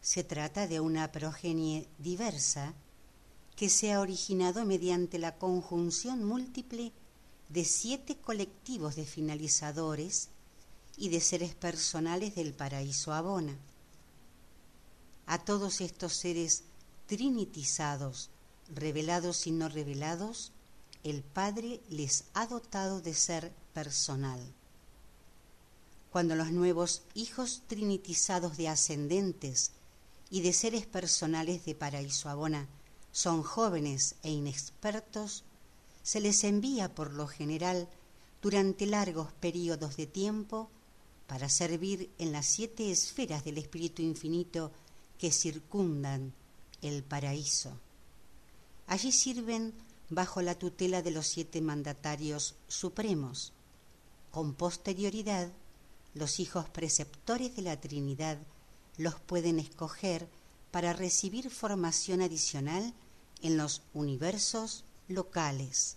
Se 0.00 0.24
trata 0.24 0.66
de 0.66 0.80
una 0.80 1.12
progenie 1.12 1.86
diversa 1.98 2.74
que 3.56 3.70
se 3.70 3.92
ha 3.92 4.00
originado 4.00 4.66
mediante 4.66 5.18
la 5.18 5.38
conjunción 5.38 6.22
múltiple 6.22 6.92
de 7.48 7.64
siete 7.64 8.16
colectivos 8.16 8.96
de 8.96 9.06
finalizadores 9.06 10.28
y 10.98 11.08
de 11.08 11.20
seres 11.20 11.54
personales 11.54 12.34
del 12.34 12.52
paraíso 12.52 13.14
Abona. 13.14 13.56
A 15.26 15.38
todos 15.38 15.80
estos 15.80 16.12
seres 16.12 16.64
trinitizados, 17.06 18.28
revelados 18.74 19.46
y 19.46 19.52
no 19.52 19.68
revelados, 19.70 20.52
el 21.02 21.22
Padre 21.22 21.80
les 21.88 22.24
ha 22.34 22.46
dotado 22.46 23.00
de 23.00 23.14
ser 23.14 23.52
personal. 23.72 24.40
Cuando 26.10 26.34
los 26.34 26.50
nuevos 26.50 27.02
hijos 27.14 27.62
trinitizados 27.68 28.56
de 28.56 28.68
ascendentes 28.68 29.72
y 30.30 30.42
de 30.42 30.52
seres 30.52 30.86
personales 30.86 31.64
de 31.64 31.74
Paraíso 31.74 32.28
Abona 32.28 32.68
son 33.16 33.42
jóvenes 33.42 34.16
e 34.22 34.30
inexpertos, 34.30 35.42
se 36.02 36.20
les 36.20 36.44
envía 36.44 36.94
por 36.94 37.14
lo 37.14 37.26
general 37.26 37.88
durante 38.42 38.84
largos 38.84 39.32
periodos 39.32 39.96
de 39.96 40.06
tiempo 40.06 40.68
para 41.26 41.48
servir 41.48 42.10
en 42.18 42.30
las 42.30 42.44
siete 42.44 42.90
esferas 42.90 43.42
del 43.42 43.56
Espíritu 43.56 44.02
Infinito 44.02 44.70
que 45.18 45.32
circundan 45.32 46.34
el 46.82 47.02
paraíso. 47.02 47.80
Allí 48.86 49.12
sirven 49.12 49.72
bajo 50.10 50.42
la 50.42 50.54
tutela 50.54 51.00
de 51.00 51.12
los 51.12 51.26
siete 51.26 51.62
mandatarios 51.62 52.54
supremos. 52.68 53.54
Con 54.30 54.52
posterioridad, 54.52 55.50
los 56.12 56.38
hijos 56.38 56.68
preceptores 56.68 57.56
de 57.56 57.62
la 57.62 57.80
Trinidad 57.80 58.36
los 58.98 59.14
pueden 59.20 59.58
escoger 59.58 60.28
para 60.70 60.92
recibir 60.92 61.48
formación 61.48 62.20
adicional 62.20 62.92
en 63.42 63.56
los 63.56 63.82
universos 63.94 64.84
locales. 65.08 65.96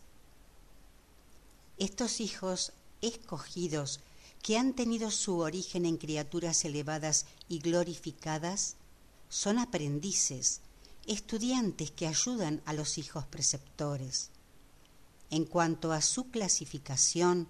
Estos 1.78 2.20
hijos 2.20 2.74
escogidos 3.02 4.02
que 4.41 4.57
han 4.57 4.74
tenido 4.74 5.11
su 5.11 5.40
origen 5.40 5.86
en 5.86 5.98
criaturas 5.98 6.66
elevadas 6.66 7.26
y 7.48 7.60
glorificadas 7.60 8.76
son 9.30 9.60
aprendices 9.60 10.61
estudiantes 11.07 11.90
que 11.91 12.06
ayudan 12.06 12.61
a 12.66 12.74
los 12.74 12.98
hijos 12.98 13.26
preceptores. 13.26 14.30
En 15.32 15.45
cuanto 15.45 15.91
a 15.91 16.02
su 16.02 16.30
clasificación, 16.30 17.48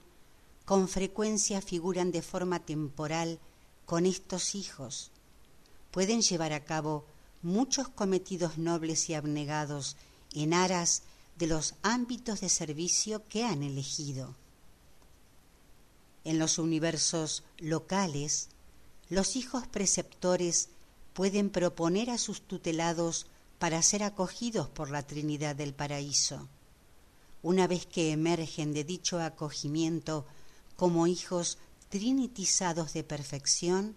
con 0.66 0.88
frecuencia 0.88 1.61
figuran 1.61 2.11
de 2.11 2.22
forma 2.22 2.60
temporal 2.60 3.40
con 3.86 4.06
estos 4.06 4.56
hijos. 4.56 5.11
Pueden 5.91 6.22
llevar 6.22 6.53
a 6.53 6.64
cabo 6.64 7.06
muchos 7.41 7.88
cometidos 7.90 8.57
nobles 8.57 9.10
y 9.10 9.14
abnegados 9.14 9.95
en 10.34 10.53
aras 10.53 11.03
de 11.38 11.48
los 11.48 11.76
ámbitos 11.84 12.41
de 12.41 12.49
servicio 12.49 13.24
que 13.30 13.45
han 13.45 13.64
elegido. 13.64 14.36
En 16.26 16.38
los 16.38 16.60
universos 16.60 17.44
locales, 17.57 18.49
los 19.10 19.36
hijos 19.36 19.68
preceptores 19.68 20.70
pueden 21.14 21.49
proponer 21.49 22.10
a 22.10 22.18
sus 22.18 22.41
tutelados 22.41 23.26
para 23.57 23.82
ser 23.82 24.03
acogidos 24.03 24.70
por 24.70 24.90
la 24.90 25.03
Trinidad 25.03 25.56
del 25.56 25.74
Paraíso. 25.74 26.48
Una 27.41 27.68
vez 27.68 27.86
que 27.86 28.11
emergen 28.11 28.74
de 28.74 28.84
dicho 28.84 29.20
acogimiento 29.20 30.26
como 30.76 31.07
hijos 31.07 31.57
trinitizados 31.90 32.94
de 32.94 33.03
perfección, 33.03 33.95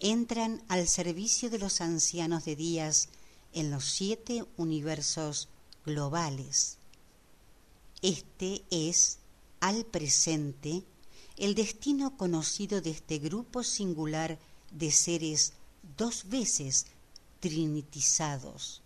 entran 0.00 0.62
al 0.68 0.88
servicio 0.88 1.50
de 1.50 1.58
los 1.58 1.80
ancianos 1.80 2.44
de 2.44 2.56
días 2.56 3.08
en 3.52 3.70
los 3.70 3.84
siete 3.84 4.44
universos 4.56 5.48
globales. 5.86 6.78
Este 8.02 8.64
es, 8.70 9.18
al 9.60 9.84
presente, 9.84 10.82
el 11.36 11.54
destino 11.54 12.16
conocido 12.16 12.80
de 12.80 12.90
este 12.90 13.18
grupo 13.18 13.62
singular 13.62 14.38
de 14.70 14.90
seres 14.90 15.52
dos 15.96 16.28
veces 16.28 16.86
trinitizados. 17.40 18.82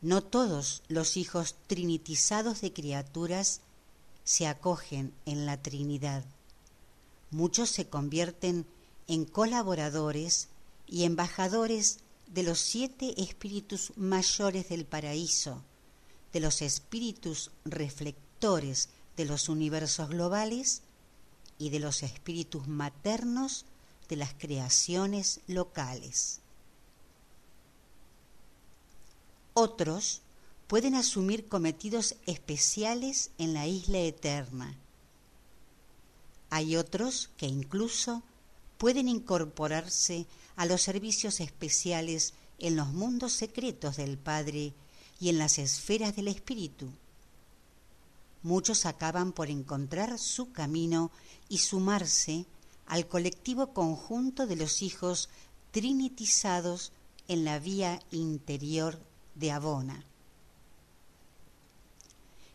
No 0.00 0.22
todos 0.22 0.82
los 0.88 1.16
hijos 1.16 1.54
trinitizados 1.66 2.60
de 2.60 2.72
criaturas 2.72 3.60
se 4.22 4.46
acogen 4.46 5.14
en 5.24 5.46
la 5.46 5.62
Trinidad. 5.62 6.24
Muchos 7.34 7.68
se 7.68 7.88
convierten 7.88 8.64
en 9.08 9.24
colaboradores 9.24 10.46
y 10.86 11.02
embajadores 11.02 11.98
de 12.28 12.44
los 12.44 12.60
siete 12.60 13.20
espíritus 13.20 13.92
mayores 13.96 14.68
del 14.68 14.86
paraíso, 14.86 15.64
de 16.32 16.38
los 16.38 16.62
espíritus 16.62 17.50
reflectores 17.64 18.88
de 19.16 19.24
los 19.24 19.48
universos 19.48 20.10
globales 20.10 20.82
y 21.58 21.70
de 21.70 21.80
los 21.80 22.04
espíritus 22.04 22.68
maternos 22.68 23.64
de 24.08 24.14
las 24.14 24.32
creaciones 24.34 25.40
locales. 25.48 26.38
Otros 29.54 30.22
pueden 30.68 30.94
asumir 30.94 31.48
cometidos 31.48 32.14
especiales 32.26 33.32
en 33.38 33.54
la 33.54 33.66
isla 33.66 33.98
eterna. 33.98 34.78
Hay 36.54 36.76
otros 36.76 37.30
que 37.36 37.46
incluso 37.46 38.22
pueden 38.78 39.08
incorporarse 39.08 40.24
a 40.54 40.66
los 40.66 40.82
servicios 40.82 41.40
especiales 41.40 42.32
en 42.60 42.76
los 42.76 42.92
mundos 42.92 43.32
secretos 43.32 43.96
del 43.96 44.18
Padre 44.18 44.72
y 45.18 45.30
en 45.30 45.38
las 45.38 45.58
esferas 45.58 46.14
del 46.14 46.28
Espíritu. 46.28 46.92
Muchos 48.44 48.86
acaban 48.86 49.32
por 49.32 49.50
encontrar 49.50 50.16
su 50.16 50.52
camino 50.52 51.10
y 51.48 51.58
sumarse 51.58 52.46
al 52.86 53.08
colectivo 53.08 53.72
conjunto 53.72 54.46
de 54.46 54.54
los 54.54 54.80
hijos 54.80 55.30
trinitizados 55.72 56.92
en 57.26 57.44
la 57.44 57.58
vía 57.58 57.98
interior 58.12 58.96
de 59.34 59.50
Abona, 59.50 60.04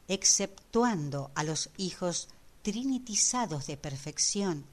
exceptuando 0.07 1.31
a 1.35 1.43
los 1.43 1.69
hijos 1.75 2.29
trinitizados 2.61 3.67
de 3.67 3.77
perfección 3.77 4.65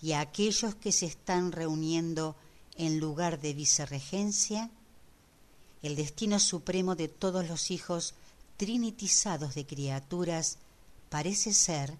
y 0.00 0.12
a 0.12 0.20
aquellos 0.20 0.74
que 0.74 0.92
se 0.92 1.06
están 1.06 1.52
reuniendo 1.52 2.36
en 2.76 2.98
lugar 2.98 3.40
de 3.40 3.54
vicerregencia, 3.54 4.70
el 5.82 5.96
destino 5.96 6.38
supremo 6.38 6.94
de 6.96 7.08
todos 7.08 7.48
los 7.48 7.70
hijos 7.70 8.14
trinitizados 8.56 9.54
de 9.54 9.66
criaturas 9.66 10.58
parece 11.08 11.52
ser 11.52 11.96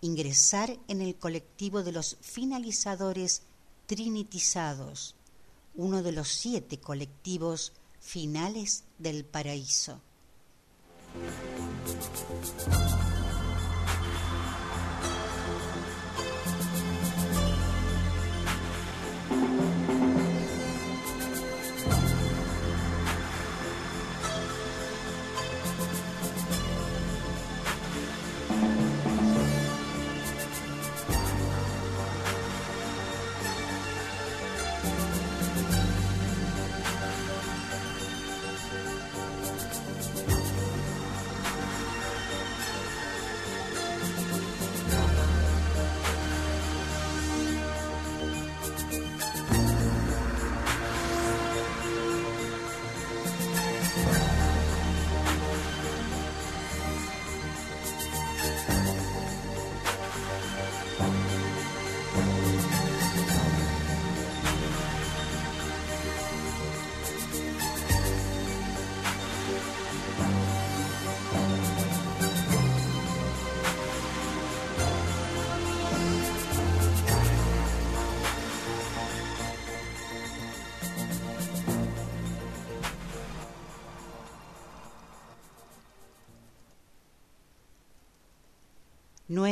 ingresar 0.00 0.78
en 0.88 1.00
el 1.00 1.14
colectivo 1.14 1.82
de 1.82 1.92
los 1.92 2.16
finalizadores 2.20 3.42
trinitizados, 3.86 5.14
uno 5.74 6.02
de 6.02 6.12
los 6.12 6.28
siete 6.28 6.78
colectivos 6.78 7.72
finales 8.00 8.84
del 8.98 9.24
paraíso. 9.24 10.00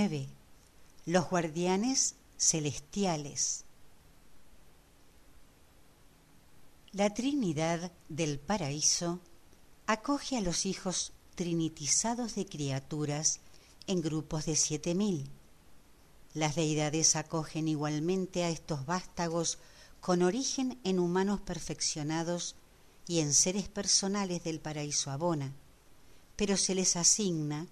9. 0.00 0.28
Los 1.04 1.28
guardianes 1.28 2.14
celestiales. 2.38 3.66
La 6.92 7.12
Trinidad 7.12 7.92
del 8.08 8.38
Paraíso 8.38 9.20
acoge 9.86 10.38
a 10.38 10.40
los 10.40 10.64
hijos 10.64 11.12
trinitizados 11.34 12.34
de 12.34 12.46
criaturas 12.46 13.40
en 13.86 14.00
grupos 14.00 14.46
de 14.46 14.56
siete 14.56 14.94
mil. 14.94 15.28
Las 16.32 16.54
deidades 16.54 17.14
acogen 17.14 17.68
igualmente 17.68 18.42
a 18.42 18.48
estos 18.48 18.86
vástagos 18.86 19.58
con 20.00 20.22
origen 20.22 20.80
en 20.82 20.98
humanos 20.98 21.42
perfeccionados 21.42 22.56
y 23.06 23.18
en 23.20 23.34
seres 23.34 23.68
personales 23.68 24.44
del 24.44 24.60
paraíso 24.60 25.10
abona, 25.10 25.52
pero 26.36 26.56
se 26.56 26.74
les 26.74 26.96
asigna 26.96 27.66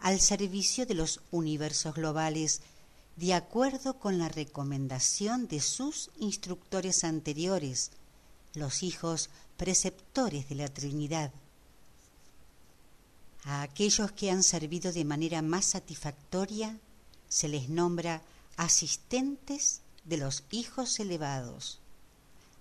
al 0.00 0.20
servicio 0.20 0.86
de 0.86 0.94
los 0.94 1.20
universos 1.30 1.94
globales 1.94 2.60
de 3.16 3.34
acuerdo 3.34 3.98
con 3.98 4.18
la 4.18 4.28
recomendación 4.28 5.46
de 5.46 5.60
sus 5.60 6.10
instructores 6.18 7.04
anteriores, 7.04 7.90
los 8.54 8.82
hijos 8.82 9.28
preceptores 9.56 10.48
de 10.48 10.54
la 10.54 10.68
Trinidad. 10.68 11.32
A 13.44 13.62
aquellos 13.62 14.12
que 14.12 14.30
han 14.30 14.42
servido 14.42 14.92
de 14.92 15.04
manera 15.04 15.42
más 15.42 15.66
satisfactoria 15.66 16.78
se 17.28 17.48
les 17.48 17.68
nombra 17.68 18.22
asistentes 18.56 19.82
de 20.04 20.16
los 20.16 20.44
hijos 20.50 20.98
elevados. 20.98 21.80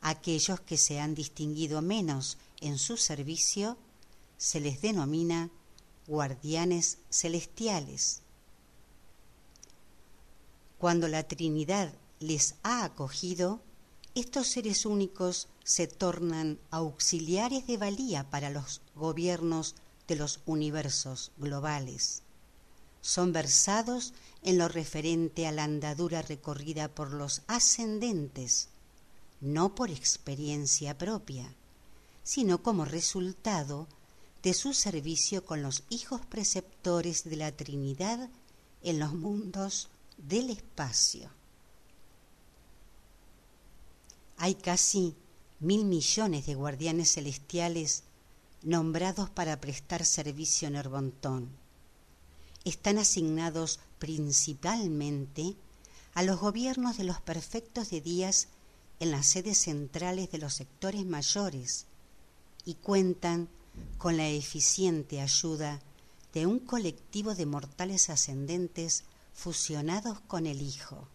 Aquellos 0.01 0.59
que 0.61 0.77
se 0.77 0.99
han 0.99 1.15
distinguido 1.15 1.81
menos 1.81 2.37
en 2.61 2.77
su 2.77 2.97
servicio 2.97 3.77
se 4.37 4.59
les 4.59 4.81
denomina 4.81 5.49
guardianes 6.09 6.97
celestiales. 7.11 8.21
Cuando 10.79 11.07
la 11.07 11.23
Trinidad 11.23 11.93
les 12.19 12.55
ha 12.63 12.83
acogido, 12.83 13.61
estos 14.15 14.47
seres 14.47 14.87
únicos 14.87 15.49
se 15.63 15.87
tornan 15.87 16.57
auxiliares 16.71 17.67
de 17.67 17.77
valía 17.77 18.27
para 18.29 18.49
los 18.49 18.81
gobiernos 18.95 19.75
de 20.07 20.15
los 20.15 20.41
universos 20.47 21.31
globales. 21.37 22.23
Son 23.01 23.31
versados 23.31 24.15
en 24.41 24.57
lo 24.57 24.67
referente 24.67 25.45
a 25.45 25.51
la 25.51 25.63
andadura 25.63 26.23
recorrida 26.23 26.87
por 26.87 27.13
los 27.13 27.43
ascendentes, 27.45 28.69
no 29.41 29.75
por 29.75 29.91
experiencia 29.91 30.97
propia, 30.97 31.53
sino 32.23 32.63
como 32.63 32.83
resultado 32.83 33.83
de 33.83 33.98
su 34.53 34.73
servicio 34.73 35.45
con 35.45 35.61
los 35.61 35.83
hijos 35.89 36.25
preceptores 36.25 37.23
de 37.23 37.35
la 37.35 37.51
Trinidad 37.51 38.29
en 38.81 38.99
los 38.99 39.13
mundos 39.13 39.89
del 40.17 40.49
espacio. 40.49 41.29
Hay 44.37 44.55
casi 44.55 45.15
mil 45.59 45.85
millones 45.85 46.45
de 46.45 46.55
guardianes 46.55 47.13
celestiales 47.13 48.03
nombrados 48.63 49.29
para 49.29 49.59
prestar 49.59 50.05
servicio 50.05 50.67
en 50.67 50.75
Herbontón. 50.75 51.49
Están 52.63 52.97
asignados 52.97 53.79
principalmente 53.99 55.55
a 56.13 56.23
los 56.23 56.39
gobiernos 56.39 56.97
de 56.97 57.03
los 57.03 57.21
perfectos 57.21 57.89
de 57.89 58.01
días 58.01 58.47
en 58.99 59.11
las 59.11 59.25
sedes 59.25 59.57
centrales 59.57 60.31
de 60.31 60.37
los 60.37 60.53
sectores 60.53 61.05
mayores 61.05 61.85
y 62.65 62.75
cuentan 62.75 63.49
con 63.97 64.17
la 64.17 64.27
eficiente 64.27 65.21
ayuda 65.21 65.81
de 66.33 66.45
un 66.45 66.59
colectivo 66.59 67.35
de 67.35 67.45
mortales 67.45 68.09
ascendentes 68.09 69.03
fusionados 69.33 70.19
con 70.21 70.45
el 70.45 70.61
Hijo. 70.61 71.07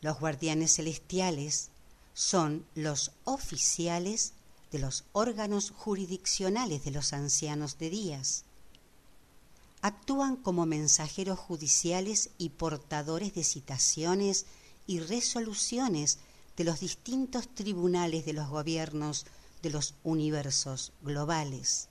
Los 0.00 0.18
guardianes 0.20 0.76
celestiales 0.76 1.70
son 2.14 2.64
los 2.74 3.12
oficiales 3.24 4.32
de 4.70 4.78
los 4.78 5.04
órganos 5.12 5.70
jurisdiccionales 5.70 6.84
de 6.84 6.90
los 6.90 7.12
ancianos 7.12 7.78
de 7.78 7.90
días. 7.90 8.44
Actúan 9.80 10.36
como 10.36 10.66
mensajeros 10.66 11.38
judiciales 11.38 12.30
y 12.38 12.50
portadores 12.50 13.34
de 13.34 13.44
citaciones 13.44 14.46
y 14.86 15.00
resoluciones 15.00 16.18
de 16.58 16.64
los 16.64 16.80
distintos 16.80 17.54
tribunales 17.54 18.26
de 18.26 18.32
los 18.32 18.48
gobiernos 18.48 19.26
de 19.62 19.70
los 19.70 19.94
universos 20.02 20.92
globales. 21.02 21.88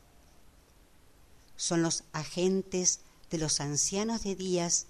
Son 1.55 1.81
los 1.81 2.03
agentes 2.11 2.99
de 3.29 3.37
los 3.37 3.61
ancianos 3.61 4.23
de 4.23 4.35
días 4.35 4.87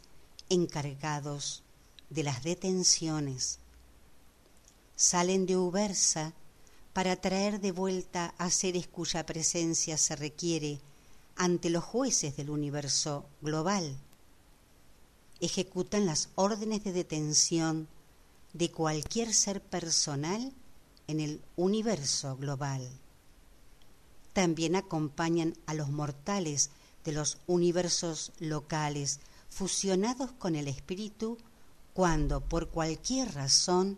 encargados 0.50 1.62
de 2.10 2.24
las 2.24 2.44
detenciones. 2.44 3.60
Salen 4.96 5.46
de 5.46 5.58
Ubersa 5.58 6.34
para 6.94 7.16
traer 7.16 7.62
de 7.62 7.72
vuelta 7.72 8.34
a 8.40 8.50
seres 8.50 8.88
cuya 8.88 9.28
presencia 9.28 10.00
se 10.00 10.16
requiere 10.16 10.82
ante 11.36 11.70
los 11.70 11.84
jueces 11.84 12.36
del 12.36 12.50
universo 12.50 13.28
global. 13.42 13.96
Ejecutan 15.40 16.08
las 16.08 16.30
órdenes 16.34 16.84
de 16.84 16.94
detención 16.94 17.88
de 18.54 18.72
cualquier 18.72 19.34
ser 19.34 19.62
personal 19.62 20.54
en 21.08 21.20
el 21.20 21.42
universo 21.56 22.36
global. 22.38 22.88
También 24.34 24.76
acompañan 24.76 25.56
a 25.66 25.74
los 25.74 25.90
mortales 25.90 26.70
de 27.04 27.12
los 27.12 27.38
universos 27.48 28.32
locales 28.40 29.20
fusionados 29.50 30.32
con 30.34 30.56
el 30.56 30.68
espíritu 30.68 31.38
cuando 31.94 32.42
por 32.42 32.70
cualquier 32.70 33.34
razón 33.34 33.98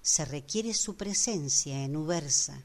se 0.00 0.24
requiere 0.24 0.72
su 0.72 0.96
presencia 0.96 1.82
en 1.82 1.96
Ubersa. 1.96 2.62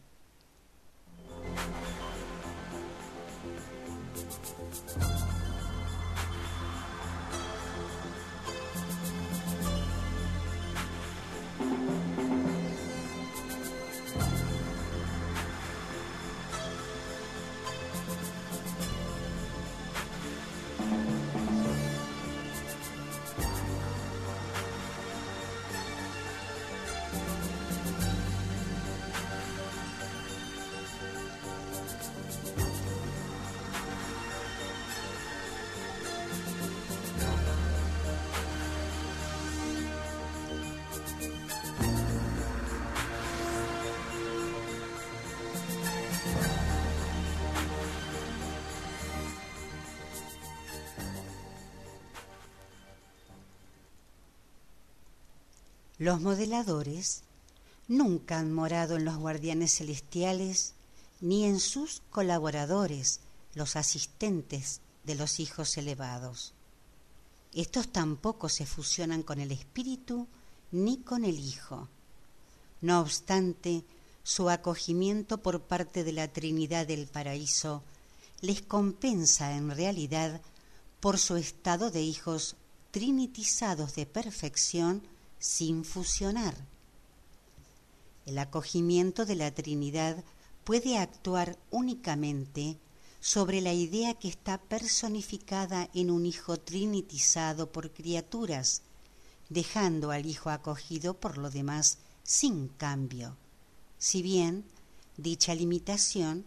Los 56.01 56.19
modeladores 56.19 57.21
nunca 57.87 58.39
han 58.39 58.51
morado 58.51 58.95
en 58.95 59.05
los 59.05 59.17
guardianes 59.17 59.75
celestiales 59.75 60.73
ni 61.19 61.45
en 61.45 61.59
sus 61.59 62.01
colaboradores, 62.09 63.19
los 63.53 63.75
asistentes 63.75 64.81
de 65.03 65.13
los 65.13 65.39
hijos 65.39 65.77
elevados. 65.77 66.55
Estos 67.53 67.89
tampoco 67.89 68.49
se 68.49 68.65
fusionan 68.65 69.21
con 69.21 69.39
el 69.39 69.51
espíritu 69.51 70.27
ni 70.71 70.97
con 70.97 71.23
el 71.23 71.37
hijo. 71.37 71.87
No 72.81 72.99
obstante, 72.99 73.83
su 74.23 74.49
acogimiento 74.49 75.37
por 75.43 75.61
parte 75.61 76.03
de 76.03 76.13
la 76.13 76.27
Trinidad 76.29 76.87
del 76.87 77.05
Paraíso 77.05 77.83
les 78.41 78.63
compensa 78.63 79.55
en 79.55 79.69
realidad 79.69 80.41
por 80.99 81.19
su 81.19 81.35
estado 81.35 81.91
de 81.91 82.01
hijos 82.01 82.55
trinitizados 82.89 83.93
de 83.93 84.07
perfección 84.07 85.03
sin 85.41 85.83
fusionar. 85.83 86.55
El 88.27 88.37
acogimiento 88.37 89.25
de 89.25 89.35
la 89.35 89.51
Trinidad 89.51 90.23
puede 90.63 90.99
actuar 90.99 91.57
únicamente 91.71 92.77
sobre 93.19 93.59
la 93.59 93.73
idea 93.73 94.13
que 94.13 94.27
está 94.27 94.59
personificada 94.59 95.89
en 95.95 96.11
un 96.11 96.27
Hijo 96.27 96.57
trinitizado 96.57 97.71
por 97.71 97.91
criaturas, 97.91 98.83
dejando 99.49 100.11
al 100.11 100.27
Hijo 100.27 100.51
acogido 100.51 101.15
por 101.15 101.39
lo 101.39 101.49
demás 101.49 101.97
sin 102.23 102.67
cambio, 102.67 103.35
si 103.97 104.21
bien 104.21 104.63
dicha 105.17 105.55
limitación 105.55 106.45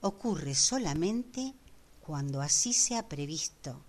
ocurre 0.00 0.56
solamente 0.56 1.54
cuando 2.00 2.40
así 2.40 2.72
sea 2.72 3.08
previsto. 3.08 3.80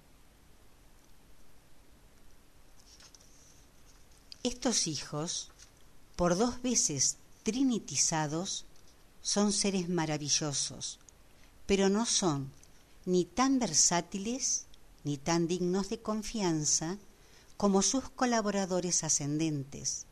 Estos 4.43 4.87
hijos, 4.87 5.51
por 6.17 6.37
dos 6.37 6.61
veces 6.61 7.15
trinitizados, 7.43 8.65
son 9.21 9.53
seres 9.53 9.87
maravillosos, 9.87 10.99
pero 11.65 11.87
no 11.87 12.05
son 12.05 12.51
ni 13.05 13.23
tan 13.23 13.57
versátiles 13.57 14.65
ni 15.05 15.17
tan 15.17 15.47
dignos 15.47 15.87
de 15.87 16.01
confianza 16.01 16.97
como 17.55 17.81
sus 17.81 18.09
colaboradores 18.09 19.05
ascendentes. 19.05 20.07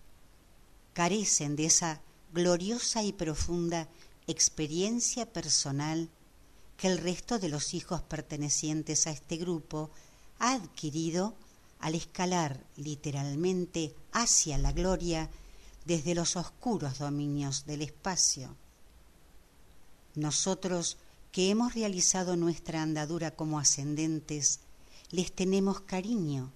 Carecen 0.93 1.57
de 1.57 1.65
esa 1.65 2.01
gloriosa 2.33 3.03
y 3.03 3.11
profunda 3.11 3.89
experiencia 4.27 5.25
personal 5.25 6.09
que 6.77 6.87
el 6.87 6.99
resto 6.99 7.37
de 7.37 7.49
los 7.49 7.73
hijos 7.73 8.01
pertenecientes 8.01 9.07
a 9.07 9.11
este 9.11 9.35
grupo 9.35 9.89
ha 10.39 10.53
adquirido 10.53 11.35
al 11.81 11.95
escalar 11.95 12.63
literalmente 12.77 13.93
hacia 14.11 14.57
la 14.57 14.71
gloria 14.71 15.29
desde 15.85 16.15
los 16.15 16.35
oscuros 16.35 16.99
dominios 16.99 17.65
del 17.65 17.81
espacio. 17.81 18.55
Nosotros 20.15 20.97
que 21.31 21.49
hemos 21.49 21.73
realizado 21.73 22.35
nuestra 22.35 22.81
andadura 22.81 23.31
como 23.31 23.59
ascendentes, 23.59 24.59
les 25.09 25.31
tenemos 25.31 25.81
cariño 25.81 26.51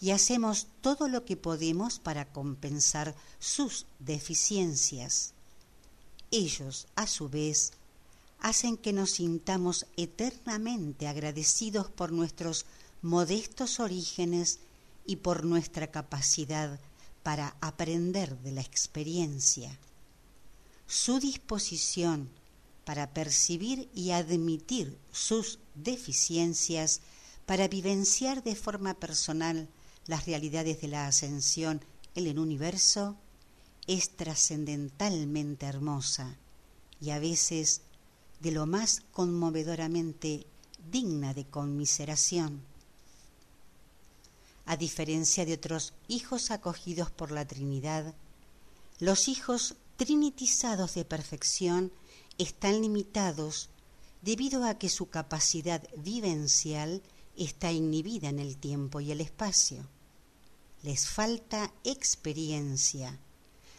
y 0.00 0.12
hacemos 0.12 0.68
todo 0.80 1.08
lo 1.08 1.24
que 1.24 1.36
podemos 1.36 1.98
para 1.98 2.32
compensar 2.32 3.14
sus 3.38 3.86
deficiencias. 3.98 5.34
Ellos, 6.30 6.86
a 6.94 7.06
su 7.06 7.28
vez, 7.28 7.72
hacen 8.38 8.76
que 8.76 8.92
nos 8.92 9.12
sintamos 9.12 9.86
eternamente 9.96 11.08
agradecidos 11.08 11.90
por 11.90 12.12
nuestros 12.12 12.64
modestos 13.02 13.80
orígenes 13.80 14.60
y 15.06 15.16
por 15.16 15.44
nuestra 15.44 15.88
capacidad 15.88 16.78
para 17.22 17.56
aprender 17.60 18.38
de 18.38 18.52
la 18.52 18.60
experiencia. 18.60 19.78
Su 20.86 21.20
disposición 21.20 22.30
para 22.88 23.12
percibir 23.12 23.90
y 23.94 24.12
admitir 24.12 24.96
sus 25.12 25.58
deficiencias, 25.74 27.02
para 27.44 27.68
vivenciar 27.68 28.42
de 28.42 28.56
forma 28.56 28.94
personal 28.94 29.68
las 30.06 30.24
realidades 30.24 30.80
de 30.80 30.88
la 30.88 31.06
ascensión 31.06 31.82
en 32.14 32.26
el 32.26 32.38
universo, 32.38 33.14
es 33.86 34.16
trascendentalmente 34.16 35.66
hermosa 35.66 36.38
y 36.98 37.10
a 37.10 37.18
veces 37.18 37.82
de 38.40 38.52
lo 38.52 38.66
más 38.66 39.02
conmovedoramente 39.12 40.46
digna 40.90 41.34
de 41.34 41.44
conmiseración. 41.44 42.62
A 44.68 44.76
diferencia 44.76 45.46
de 45.46 45.54
otros 45.54 45.94
hijos 46.08 46.50
acogidos 46.50 47.10
por 47.10 47.32
la 47.32 47.46
Trinidad, 47.46 48.14
los 48.98 49.26
hijos 49.26 49.76
trinitizados 49.96 50.92
de 50.92 51.06
perfección 51.06 51.90
están 52.36 52.82
limitados 52.82 53.70
debido 54.20 54.64
a 54.64 54.74
que 54.74 54.90
su 54.90 55.08
capacidad 55.08 55.82
vivencial 55.96 57.02
está 57.34 57.72
inhibida 57.72 58.28
en 58.28 58.40
el 58.40 58.58
tiempo 58.58 59.00
y 59.00 59.10
el 59.10 59.22
espacio. 59.22 59.88
Les 60.82 61.08
falta 61.08 61.72
experiencia, 61.82 63.18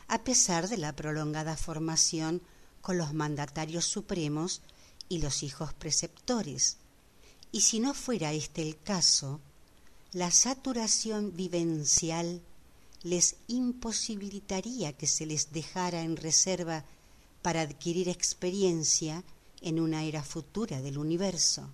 a 0.07 0.23
pesar 0.23 0.69
de 0.69 0.77
la 0.77 0.95
prolongada 0.95 1.55
formación 1.55 2.41
con 2.81 2.97
los 2.97 3.13
mandatarios 3.13 3.85
supremos 3.85 4.63
y 5.07 5.19
los 5.19 5.43
hijos 5.43 5.71
preceptores. 5.71 6.77
Y 7.51 7.61
si 7.61 7.79
no 7.79 7.93
fuera 7.93 8.33
este 8.33 8.63
el 8.63 8.81
caso, 8.81 9.39
la 10.11 10.31
saturación 10.31 11.35
vivencial 11.35 12.41
les 13.03 13.35
imposibilitaría 13.47 14.93
que 14.93 15.05
se 15.05 15.25
les 15.25 15.51
dejara 15.51 16.01
en 16.01 16.17
reserva 16.17 16.83
para 17.41 17.61
adquirir 17.61 18.09
experiencia 18.09 19.23
en 19.61 19.79
una 19.79 20.03
era 20.03 20.23
futura 20.23 20.81
del 20.81 20.97
universo. 20.97 21.69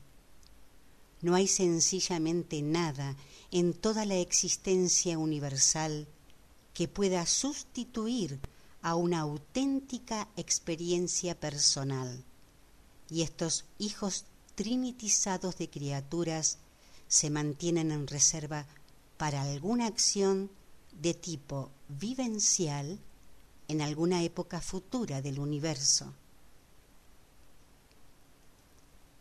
No 1.21 1.33
hay 1.33 1.47
sencillamente 1.47 2.61
nada 2.61 3.15
en 3.51 3.73
toda 3.73 4.05
la 4.05 4.17
existencia 4.17 5.17
universal 5.17 6.07
que 6.73 6.87
pueda 6.89 7.25
sustituir 7.25 8.39
a 8.81 8.95
una 8.95 9.21
auténtica 9.21 10.27
experiencia 10.35 11.39
personal. 11.39 12.23
Y 13.09 13.21
estos 13.21 13.63
hijos 13.79 14.25
trinitizados 14.55 15.57
de 15.57 15.69
criaturas 15.69 16.59
se 17.15 17.29
mantienen 17.29 17.93
en 17.93 18.07
reserva 18.07 18.65
para 19.15 19.41
alguna 19.43 19.87
acción 19.87 20.51
de 21.01 21.13
tipo 21.13 21.71
vivencial 21.87 22.99
en 23.69 23.81
alguna 23.81 24.21
época 24.23 24.59
futura 24.59 25.21
del 25.21 25.39
universo. 25.39 26.11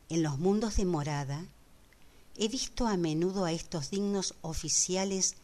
En 0.09 0.25
los 0.25 0.41
mundos 0.41 0.75
de 0.75 0.87
morada, 0.87 1.47
he 2.37 2.49
visto 2.49 2.89
a 2.89 2.97
menudo 2.97 3.45
a 3.45 3.53
estos 3.53 3.91
dignos 3.91 4.35
oficiales 4.43 5.37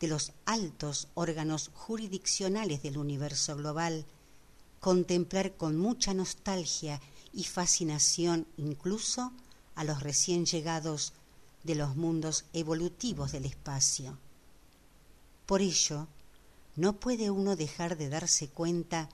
de 0.00 0.08
los 0.08 0.32
altos 0.46 1.08
órganos 1.12 1.70
jurisdiccionales 1.74 2.82
del 2.82 2.96
universo 2.96 3.54
global 3.54 4.06
contemplar 4.80 5.58
con 5.58 5.76
mucha 5.76 6.14
nostalgia 6.14 7.02
y 7.34 7.44
fascinación 7.44 8.46
incluso 8.56 9.30
a 9.74 9.84
los 9.84 10.02
recién 10.02 10.46
llegados 10.46 11.12
de 11.68 11.74
los 11.74 11.96
mundos 11.96 12.46
evolutivos 12.54 13.32
del 13.32 13.44
espacio. 13.44 14.16
Por 15.44 15.60
ello, 15.60 16.08
no 16.76 16.98
puede 16.98 17.30
uno 17.30 17.56
dejar 17.56 17.98
de 17.98 18.08
darse 18.08 18.48
cuenta 18.48 19.10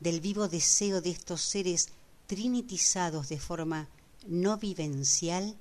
del 0.00 0.22
vivo 0.22 0.48
deseo 0.48 1.02
de 1.02 1.10
estos 1.10 1.42
seres 1.42 1.90
trinitizados 2.26 3.28
de 3.28 3.38
forma 3.38 3.88
no 4.26 4.56
vivencial 4.56 5.54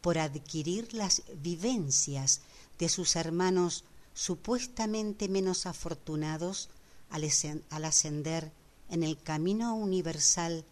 por 0.00 0.18
adquirir 0.18 0.94
las 0.94 1.22
vivencias 1.42 2.42
de 2.78 2.88
sus 2.88 3.16
hermanos 3.16 3.82
supuestamente 4.12 5.28
menos 5.28 5.66
afortunados 5.66 6.68
al, 7.10 7.24
ascender 7.84 8.52
en 8.90 9.02
el 9.02 9.20
camino 9.20 9.74
universal 9.74 10.64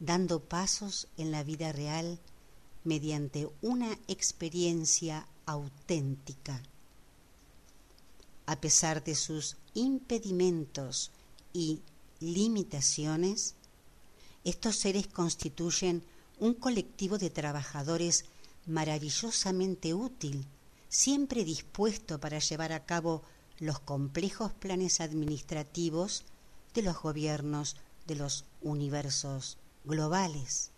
dando 0.00 0.40
pasos 0.40 1.08
en 1.18 1.30
la 1.30 1.42
vida 1.42 1.72
real 1.72 2.18
mediante 2.86 3.48
una 3.60 3.98
experiencia 4.08 5.26
auténtica 5.44 6.62
a 8.46 8.60
pesar 8.60 9.02
de 9.02 9.14
sus 9.14 9.56
impedimentos 9.74 11.10
y 11.52 11.80
limitaciones, 12.20 13.54
estos 14.44 14.76
seres 14.76 15.08
constituyen 15.08 16.04
un 16.38 16.54
colectivo 16.54 17.18
de 17.18 17.30
trabajadores 17.30 18.24
maravillosamente 18.66 19.94
útil, 19.94 20.46
siempre 20.88 21.44
dispuesto 21.44 22.20
para 22.20 22.38
llevar 22.38 22.72
a 22.72 22.84
cabo 22.84 23.22
los 23.58 23.80
complejos 23.80 24.52
planes 24.52 25.00
administrativos 25.00 26.24
de 26.74 26.82
los 26.82 27.00
gobiernos 27.00 27.76
de 28.06 28.14
los 28.14 28.44
universos 28.62 29.58
globales. 29.84 30.70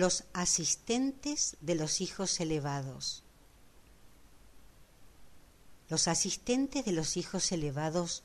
Los 0.00 0.24
asistentes 0.32 1.58
de 1.60 1.74
los 1.74 2.00
hijos 2.00 2.40
elevados. 2.40 3.22
Los 5.90 6.08
asistentes 6.08 6.86
de 6.86 6.92
los 6.92 7.18
hijos 7.18 7.52
elevados 7.52 8.22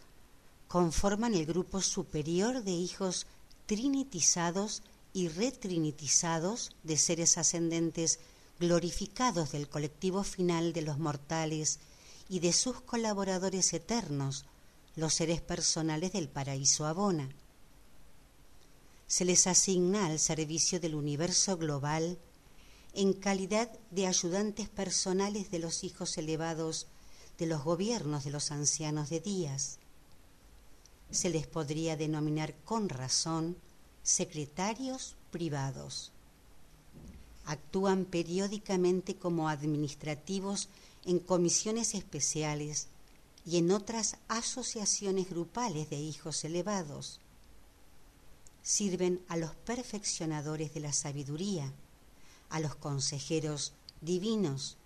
conforman 0.70 1.34
el 1.34 1.46
grupo 1.46 1.82
superior 1.82 2.64
de 2.64 2.72
hijos 2.72 3.28
trinitizados 3.66 4.84
y 5.12 5.28
retrinitizados 5.28 6.74
de 6.84 6.96
seres 6.96 7.38
ascendentes 7.38 8.20
glorificados 8.58 9.52
del 9.52 9.68
colectivo 9.68 10.24
final 10.24 10.72
de 10.72 10.82
los 10.82 10.98
mortales 10.98 11.80
y 12.30 12.40
de 12.40 12.54
sus 12.54 12.80
colaboradores 12.80 13.74
eternos, 13.74 14.46
los 14.96 15.14
seres 15.14 15.42
personales 15.42 16.14
del 16.14 16.30
paraíso 16.30 16.86
Abona. 16.86 17.28
Se 19.08 19.26
les 19.26 19.48
asigna 19.48 20.08
al 20.08 20.20
servicio 20.20 20.80
del 20.80 20.96
universo 20.96 21.58
global 21.58 22.18
en 22.94 23.14
calidad 23.14 23.70
de 23.92 24.08
ayudantes 24.08 24.70
personales 24.70 25.52
de 25.52 25.60
los 25.60 25.84
hijos 25.84 26.18
elevados 26.18 26.88
de 27.38 27.46
los 27.46 27.64
gobiernos 27.64 28.24
de 28.24 28.32
los 28.32 28.52
ancianos 28.52 29.10
de 29.10 29.20
días. 29.20 29.80
Se 31.12 31.30
les 31.30 31.46
podría 31.46 31.98
denominar 31.98 32.56
con 32.64 32.90
razón 32.90 33.58
secretarios 34.04 35.16
privados. 35.32 36.12
Actúan 37.46 38.06
periódicamente 38.06 39.16
como 39.16 39.50
administrativos 39.50 40.70
en 41.06 41.20
comisiones 41.20 41.94
especiales 41.94 42.88
y 43.46 43.58
en 43.58 43.72
otras 43.72 44.18
asociaciones 44.28 45.30
grupales 45.30 45.90
de 45.90 45.98
hijos 45.98 46.44
elevados. 46.44 47.20
Sirven 48.68 49.24
a 49.28 49.38
los 49.38 49.54
perfeccionadores 49.54 50.74
de 50.74 50.80
la 50.80 50.92
sabiduría, 50.92 51.72
a 52.50 52.60
los 52.60 52.74
consejeros 52.74 53.74
divinos, 54.02 54.78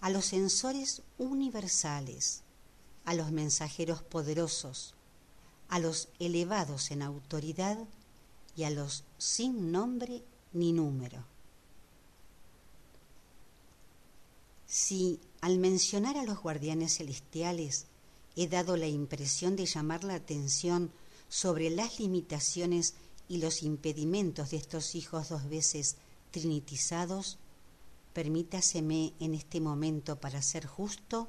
a 0.00 0.10
los 0.10 0.26
sensores 0.26 1.02
universales, 1.18 2.42
a 3.04 3.14
los 3.14 3.32
mensajeros 3.32 4.04
poderosos, 4.04 4.94
a 5.68 5.80
los 5.80 6.08
elevados 6.20 6.92
en 6.92 7.02
autoridad 7.02 7.78
y 8.54 8.62
a 8.62 8.70
los 8.70 9.02
sin 9.18 9.72
nombre 9.72 10.22
ni 10.52 10.72
número. 10.72 11.24
Si 14.68 15.18
al 15.40 15.58
mencionar 15.58 16.16
a 16.16 16.22
los 16.22 16.38
guardianes 16.40 16.98
celestiales 16.98 17.86
he 18.36 18.46
dado 18.46 18.76
la 18.76 18.86
impresión 18.86 19.56
de 19.56 19.66
llamar 19.66 20.04
la 20.04 20.14
atención 20.14 20.92
sobre 21.30 21.70
las 21.70 21.98
limitaciones 22.00 22.94
y 23.28 23.38
los 23.38 23.62
impedimentos 23.62 24.50
de 24.50 24.58
estos 24.58 24.94
hijos 24.94 25.30
dos 25.30 25.48
veces 25.48 25.96
trinitizados, 26.32 27.38
permítaseme 28.12 29.14
en 29.20 29.34
este 29.34 29.60
momento, 29.60 30.16
para 30.16 30.42
ser 30.42 30.66
justo, 30.66 31.28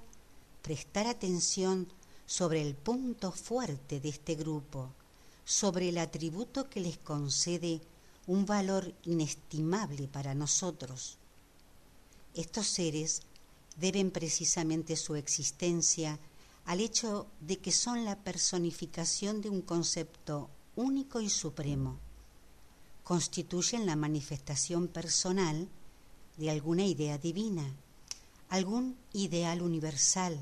prestar 0.63 1.05
atención 1.05 1.87
sobre 2.25 2.61
el 2.61 2.73
punto 2.75 3.31
fuerte 3.31 3.99
de 3.99 4.09
este 4.09 4.35
grupo, 4.35 4.89
sobre 5.45 5.89
el 5.89 5.99
atributo 5.99 6.69
que 6.69 6.81
les 6.81 6.97
concede 6.97 7.81
un 8.25 8.45
valor 8.45 8.93
inestimable 9.03 10.07
para 10.07 10.33
nosotros. 10.33 11.17
Estos 12.33 12.67
seres 12.67 13.21
deben 13.77 14.09
precisamente 14.09 14.95
su 14.95 15.15
existencia 15.15 16.17
al 16.65 16.79
hecho 16.79 17.27
de 17.39 17.59
que 17.59 17.71
son 17.71 18.05
la 18.05 18.17
personificación 18.17 19.41
de 19.41 19.49
un 19.49 19.61
concepto 19.61 20.49
único 20.75 21.21
y 21.21 21.29
supremo. 21.29 21.99
Constituyen 23.03 23.85
la 23.85 23.95
manifestación 23.95 24.87
personal 24.87 25.67
de 26.37 26.49
alguna 26.49 26.85
idea 26.85 27.17
divina, 27.17 27.75
algún 28.49 28.97
ideal 29.13 29.61
universal, 29.61 30.39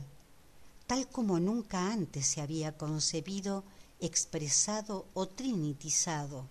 tal 0.87 1.07
como 1.07 1.39
nunca 1.39 1.91
antes 1.91 2.25
se 2.27 2.41
había 2.41 2.77
concebido, 2.77 3.63
expresado 3.99 5.05
o 5.13 5.27
trinitizado. 5.27 6.47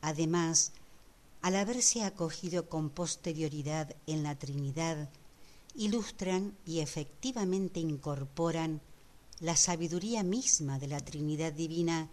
Además, 0.00 0.72
al 1.42 1.56
haberse 1.56 2.02
acogido 2.02 2.68
con 2.68 2.90
posterioridad 2.90 3.94
en 4.06 4.22
la 4.22 4.34
Trinidad, 4.34 5.08
ilustran 5.76 6.56
y 6.64 6.80
efectivamente 6.80 7.80
incorporan 7.80 8.80
la 9.40 9.56
sabiduría 9.56 10.22
misma 10.22 10.78
de 10.78 10.88
la 10.88 11.00
Trinidad 11.00 11.52
Divina 11.52 12.08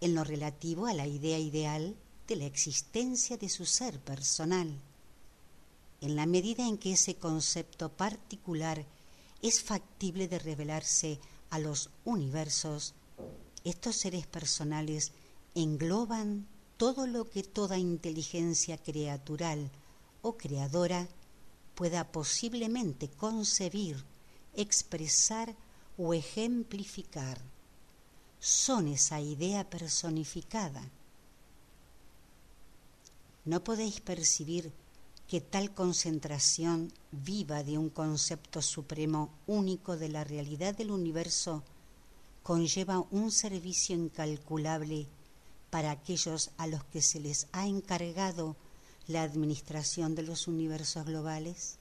en 0.00 0.14
lo 0.14 0.24
relativo 0.24 0.86
a 0.86 0.94
la 0.94 1.06
idea 1.06 1.38
ideal 1.38 1.96
de 2.26 2.36
la 2.36 2.46
existencia 2.46 3.36
de 3.36 3.48
su 3.48 3.64
ser 3.64 4.00
personal. 4.00 4.80
En 6.00 6.16
la 6.16 6.26
medida 6.26 6.66
en 6.66 6.78
que 6.78 6.92
ese 6.92 7.16
concepto 7.16 7.88
particular 7.90 8.84
es 9.42 9.62
factible 9.62 10.28
de 10.28 10.38
revelarse 10.38 11.20
a 11.50 11.58
los 11.58 11.90
universos, 12.04 12.94
estos 13.64 13.96
seres 13.96 14.26
personales 14.26 15.12
engloban 15.54 16.46
todo 16.76 17.06
lo 17.06 17.28
que 17.28 17.42
toda 17.42 17.78
inteligencia 17.78 18.78
creatural 18.78 19.70
o 20.22 20.36
creadora 20.36 21.08
pueda 21.78 22.10
posiblemente 22.10 23.08
concebir, 23.08 24.04
expresar 24.56 25.54
o 25.96 26.12
ejemplificar. 26.12 27.40
Son 28.40 28.88
esa 28.88 29.20
idea 29.20 29.62
personificada. 29.70 30.82
¿No 33.44 33.62
podéis 33.62 34.00
percibir 34.00 34.72
que 35.28 35.40
tal 35.40 35.72
concentración 35.72 36.92
viva 37.12 37.62
de 37.62 37.78
un 37.78 37.90
concepto 37.90 38.60
supremo 38.60 39.30
único 39.46 39.96
de 39.96 40.08
la 40.08 40.24
realidad 40.24 40.76
del 40.76 40.90
universo 40.90 41.62
conlleva 42.42 43.06
un 43.12 43.30
servicio 43.30 43.94
incalculable 43.94 45.06
para 45.70 45.92
aquellos 45.92 46.50
a 46.56 46.66
los 46.66 46.82
que 46.86 47.02
se 47.02 47.20
les 47.20 47.46
ha 47.52 47.68
encargado 47.68 48.56
la 49.08 49.22
administración 49.22 50.14
de 50.14 50.22
los 50.22 50.46
universos 50.46 51.04
globales? 51.04 51.78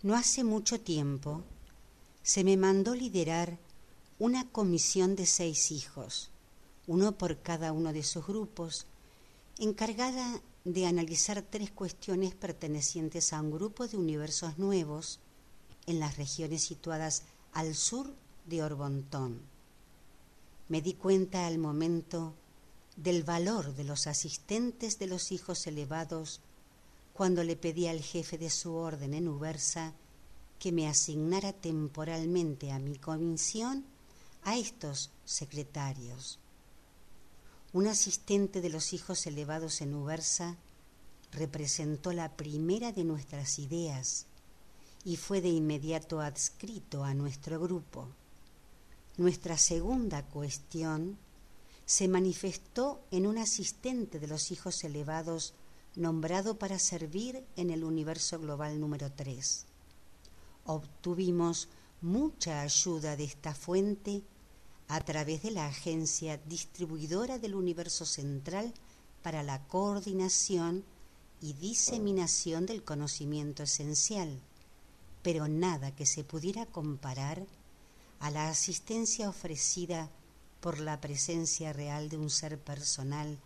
No 0.00 0.14
hace 0.14 0.44
mucho 0.44 0.80
tiempo 0.80 1.42
se 2.22 2.44
me 2.44 2.56
mandó 2.56 2.94
liderar 2.94 3.58
una 4.20 4.48
comisión 4.48 5.16
de 5.16 5.26
seis 5.26 5.72
hijos, 5.72 6.30
uno 6.86 7.18
por 7.18 7.42
cada 7.42 7.72
uno 7.72 7.92
de 7.92 8.04
sus 8.04 8.24
grupos, 8.24 8.86
encargada 9.58 10.40
de 10.64 10.86
analizar 10.86 11.42
tres 11.42 11.72
cuestiones 11.72 12.32
pertenecientes 12.36 13.32
a 13.32 13.40
un 13.40 13.50
grupo 13.50 13.88
de 13.88 13.96
universos 13.96 14.56
nuevos 14.56 15.18
en 15.86 15.98
las 15.98 16.16
regiones 16.16 16.62
situadas 16.62 17.24
al 17.52 17.74
sur 17.74 18.14
de 18.46 18.62
Orbontón. 18.62 19.40
Me 20.68 20.80
di 20.80 20.94
cuenta 20.94 21.48
al 21.48 21.58
momento 21.58 22.34
del 22.94 23.24
valor 23.24 23.74
de 23.74 23.82
los 23.82 24.06
asistentes 24.06 25.00
de 25.00 25.08
los 25.08 25.32
hijos 25.32 25.66
elevados 25.66 26.40
cuando 27.18 27.42
le 27.42 27.56
pedí 27.56 27.88
al 27.88 28.00
jefe 28.00 28.38
de 28.38 28.48
su 28.48 28.76
orden 28.76 29.12
en 29.12 29.26
Ubersa 29.26 29.92
que 30.60 30.70
me 30.70 30.86
asignara 30.86 31.52
temporalmente 31.52 32.70
a 32.70 32.78
mi 32.78 32.96
comisión 32.96 33.84
a 34.44 34.56
estos 34.56 35.10
secretarios. 35.24 36.38
Un 37.72 37.88
asistente 37.88 38.60
de 38.60 38.68
los 38.68 38.92
hijos 38.92 39.26
elevados 39.26 39.80
en 39.80 39.96
Ubersa 39.96 40.54
representó 41.32 42.12
la 42.12 42.36
primera 42.36 42.92
de 42.92 43.02
nuestras 43.02 43.58
ideas 43.58 44.26
y 45.04 45.16
fue 45.16 45.40
de 45.40 45.48
inmediato 45.48 46.20
adscrito 46.20 47.02
a 47.02 47.14
nuestro 47.14 47.58
grupo. 47.58 48.06
Nuestra 49.16 49.58
segunda 49.58 50.22
cuestión 50.22 51.18
se 51.84 52.06
manifestó 52.06 53.00
en 53.10 53.26
un 53.26 53.38
asistente 53.38 54.20
de 54.20 54.28
los 54.28 54.52
hijos 54.52 54.84
elevados 54.84 55.52
nombrado 55.98 56.58
para 56.58 56.78
servir 56.78 57.44
en 57.56 57.70
el 57.70 57.84
universo 57.84 58.38
global 58.38 58.80
número 58.80 59.10
3. 59.12 59.66
Obtuvimos 60.64 61.68
mucha 62.00 62.62
ayuda 62.62 63.16
de 63.16 63.24
esta 63.24 63.54
fuente 63.54 64.22
a 64.86 65.00
través 65.00 65.42
de 65.42 65.50
la 65.50 65.66
agencia 65.66 66.38
distribuidora 66.46 67.38
del 67.38 67.54
universo 67.54 68.06
central 68.06 68.72
para 69.22 69.42
la 69.42 69.66
coordinación 69.66 70.84
y 71.40 71.52
diseminación 71.54 72.64
del 72.64 72.84
conocimiento 72.84 73.64
esencial, 73.64 74.40
pero 75.22 75.48
nada 75.48 75.94
que 75.94 76.06
se 76.06 76.24
pudiera 76.24 76.64
comparar 76.66 77.44
a 78.20 78.30
la 78.30 78.48
asistencia 78.48 79.28
ofrecida 79.28 80.10
por 80.60 80.78
la 80.78 81.00
presencia 81.00 81.72
real 81.72 82.08
de 82.08 82.18
un 82.18 82.30
ser 82.30 82.58
personal 82.58 83.38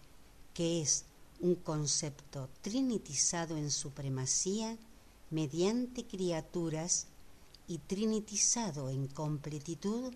que 0.55 0.83
es 0.83 1.07
un 1.43 1.57
concepto 1.57 2.49
trinitizado 2.63 3.57
en 3.57 3.73
supremacía 3.73 4.79
mediante 5.31 6.07
criaturas 6.07 7.09
y 7.67 7.79
trinitizado 7.79 8.91
en 8.91 9.09
completitud 9.09 10.15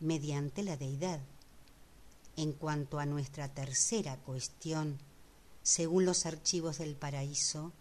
mediante 0.00 0.62
la 0.62 0.76
deidad. 0.76 1.20
En 2.36 2.52
cuanto 2.52 2.98
a 2.98 3.06
nuestra 3.06 3.48
tercera 3.48 4.18
cuestión, 4.18 4.98
según 5.62 6.04
los 6.04 6.26
archivos 6.26 6.76
del 6.78 6.94
paraíso, 6.94 7.72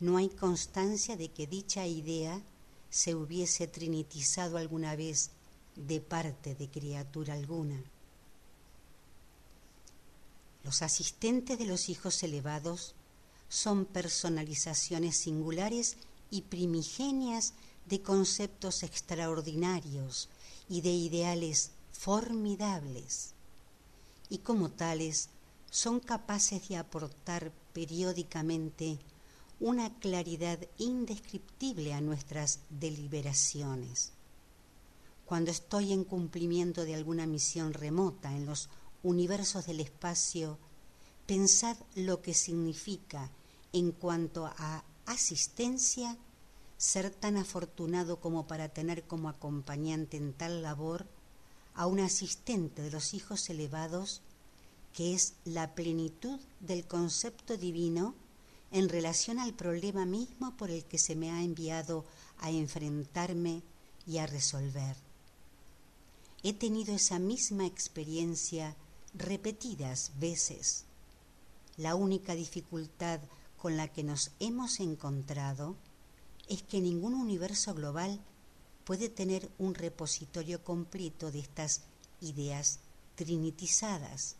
no 0.00 0.16
hay 0.16 0.28
constancia 0.28 1.16
de 1.16 1.28
que 1.28 1.46
dicha 1.46 1.86
idea 1.86 2.42
se 2.90 3.14
hubiese 3.14 3.68
trinitizado 3.68 4.58
alguna 4.58 4.96
vez 4.96 5.30
de 5.76 6.00
parte 6.00 6.56
de 6.56 6.68
criatura 6.68 7.34
alguna. 7.34 7.80
Los 10.68 10.82
asistentes 10.82 11.58
de 11.58 11.64
los 11.64 11.88
hijos 11.88 12.22
elevados 12.22 12.94
son 13.48 13.86
personalizaciones 13.86 15.16
singulares 15.16 15.96
y 16.30 16.42
primigenias 16.42 17.54
de 17.86 18.02
conceptos 18.02 18.82
extraordinarios 18.82 20.28
y 20.68 20.82
de 20.82 20.90
ideales 20.90 21.70
formidables 21.90 23.32
y 24.28 24.40
como 24.40 24.68
tales 24.68 25.30
son 25.70 26.00
capaces 26.00 26.68
de 26.68 26.76
aportar 26.76 27.50
periódicamente 27.72 28.98
una 29.60 29.98
claridad 30.00 30.58
indescriptible 30.76 31.94
a 31.94 32.02
nuestras 32.02 32.58
deliberaciones. 32.68 34.12
Cuando 35.24 35.50
estoy 35.50 35.94
en 35.94 36.04
cumplimiento 36.04 36.84
de 36.84 36.94
alguna 36.94 37.26
misión 37.26 37.72
remota 37.72 38.36
en 38.36 38.44
los 38.44 38.68
universos 39.02 39.66
del 39.66 39.80
espacio, 39.80 40.58
pensad 41.26 41.76
lo 41.94 42.22
que 42.22 42.34
significa 42.34 43.30
en 43.72 43.92
cuanto 43.92 44.46
a 44.46 44.84
asistencia 45.06 46.16
ser 46.76 47.10
tan 47.10 47.36
afortunado 47.36 48.20
como 48.20 48.46
para 48.46 48.68
tener 48.68 49.04
como 49.04 49.28
acompañante 49.28 50.16
en 50.16 50.32
tal 50.32 50.62
labor 50.62 51.06
a 51.74 51.86
un 51.86 52.00
asistente 52.00 52.82
de 52.82 52.90
los 52.90 53.14
hijos 53.14 53.50
elevados 53.50 54.22
que 54.92 55.14
es 55.14 55.34
la 55.44 55.74
plenitud 55.74 56.40
del 56.60 56.86
concepto 56.86 57.56
divino 57.56 58.14
en 58.70 58.88
relación 58.88 59.38
al 59.38 59.54
problema 59.54 60.04
mismo 60.04 60.56
por 60.56 60.70
el 60.70 60.84
que 60.84 60.98
se 60.98 61.14
me 61.14 61.30
ha 61.30 61.42
enviado 61.42 62.04
a 62.38 62.50
enfrentarme 62.50 63.62
y 64.06 64.18
a 64.18 64.26
resolver. 64.26 64.96
He 66.42 66.52
tenido 66.52 66.94
esa 66.94 67.18
misma 67.18 67.66
experiencia 67.66 68.76
repetidas 69.18 70.12
veces. 70.18 70.84
La 71.76 71.94
única 71.94 72.34
dificultad 72.34 73.20
con 73.56 73.76
la 73.76 73.88
que 73.88 74.04
nos 74.04 74.30
hemos 74.40 74.80
encontrado 74.80 75.76
es 76.48 76.62
que 76.62 76.80
ningún 76.80 77.14
universo 77.14 77.74
global 77.74 78.20
puede 78.84 79.08
tener 79.08 79.50
un 79.58 79.74
repositorio 79.74 80.64
completo 80.64 81.30
de 81.30 81.40
estas 81.40 81.82
ideas 82.20 82.78
trinitizadas. 83.16 84.36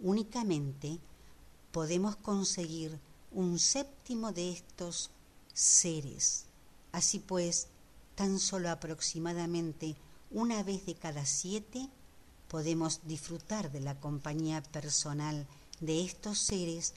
Únicamente 0.00 0.98
podemos 1.72 2.16
conseguir 2.16 2.98
un 3.32 3.58
séptimo 3.58 4.32
de 4.32 4.52
estos 4.52 5.10
seres. 5.52 6.44
Así 6.92 7.20
pues, 7.20 7.68
tan 8.14 8.38
solo 8.38 8.70
aproximadamente 8.70 9.96
una 10.30 10.62
vez 10.62 10.84
de 10.86 10.94
cada 10.94 11.24
siete 11.24 11.88
podemos 12.54 13.00
disfrutar 13.02 13.72
de 13.72 13.80
la 13.80 13.98
compañía 13.98 14.62
personal 14.62 15.44
de 15.80 16.04
estos 16.04 16.38
seres, 16.38 16.94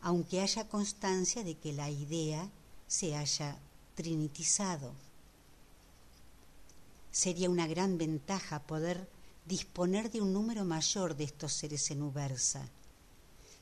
aunque 0.00 0.40
haya 0.40 0.68
constancia 0.68 1.44
de 1.44 1.54
que 1.54 1.72
la 1.72 1.88
idea 1.90 2.50
se 2.88 3.14
haya 3.14 3.56
trinitizado. 3.94 4.90
Sería 7.12 7.48
una 7.48 7.68
gran 7.68 7.98
ventaja 7.98 8.66
poder 8.66 9.08
disponer 9.44 10.10
de 10.10 10.22
un 10.22 10.32
número 10.32 10.64
mayor 10.64 11.14
de 11.14 11.22
estos 11.22 11.52
seres 11.52 11.88
en 11.92 12.02
Ubersa. 12.02 12.68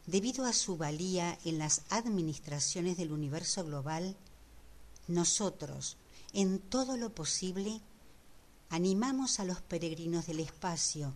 Debido 0.07 0.47
a 0.47 0.55
su 0.55 0.79
valía 0.79 1.39
en 1.45 1.59
las 1.59 1.83
administraciones 1.91 2.97
del 2.97 3.13
universo 3.13 3.67
global, 3.67 4.17
nosotros, 5.09 5.99
en 6.33 6.59
todo 6.59 6.97
lo 6.97 7.15
posible, 7.15 7.83
animamos 8.71 9.41
a 9.41 9.45
los 9.45 9.61
peregrinos 9.61 10.27
del 10.27 10.41
espacio 10.41 11.13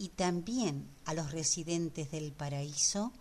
y 0.00 0.08
también 0.08 0.88
a 1.04 1.12
los 1.12 1.30
residentes 1.30 2.10
del 2.10 2.32
paraíso 2.32 3.12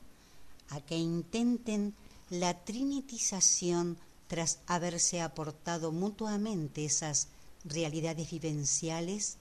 a 0.69 0.79
que 0.79 0.97
intenten 0.97 1.93
la 2.29 2.63
trinitización 2.63 3.97
tras 4.27 4.59
haberse 4.65 5.19
aportado 5.21 5.91
mutuamente 5.91 6.85
esas 6.85 7.27
realidades 7.65 8.31
vivenciales 8.31 9.35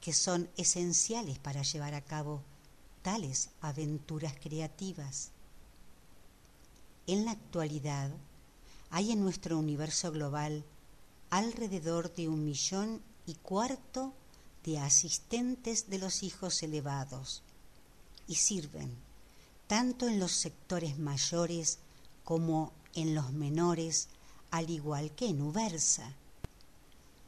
que 0.00 0.14
son 0.14 0.48
esenciales 0.56 1.38
para 1.38 1.60
llevar 1.60 1.92
a 1.92 2.00
cabo 2.00 2.40
tales 3.02 3.50
aventuras 3.60 4.32
creativas. 4.40 5.32
En 7.06 7.26
la 7.26 7.32
actualidad 7.32 8.10
hay 8.88 9.12
en 9.12 9.20
nuestro 9.20 9.58
universo 9.58 10.12
global 10.12 10.64
alrededor 11.28 12.14
de 12.14 12.26
un 12.30 12.42
millón 12.42 13.02
y 13.26 13.34
cuarto 13.34 14.14
de 14.64 14.78
asistentes 14.78 15.88
de 15.88 15.98
los 15.98 16.22
hijos 16.22 16.62
elevados 16.62 17.42
y 18.26 18.36
sirven 18.36 18.96
tanto 19.66 20.08
en 20.08 20.18
los 20.18 20.32
sectores 20.32 20.98
mayores 20.98 21.78
como 22.24 22.72
en 22.94 23.14
los 23.14 23.32
menores 23.32 24.08
al 24.50 24.68
igual 24.68 25.12
que 25.12 25.26
en 25.28 25.40
Ubersa. 25.42 26.12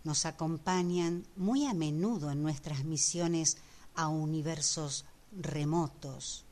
Nos 0.04 0.26
acompañan 0.26 1.24
muy 1.36 1.66
a 1.66 1.72
menudo 1.74 2.32
en 2.32 2.42
nuestras 2.42 2.84
misiones 2.84 3.58
a 3.94 4.08
universos 4.08 5.04
remotos. 5.30 6.44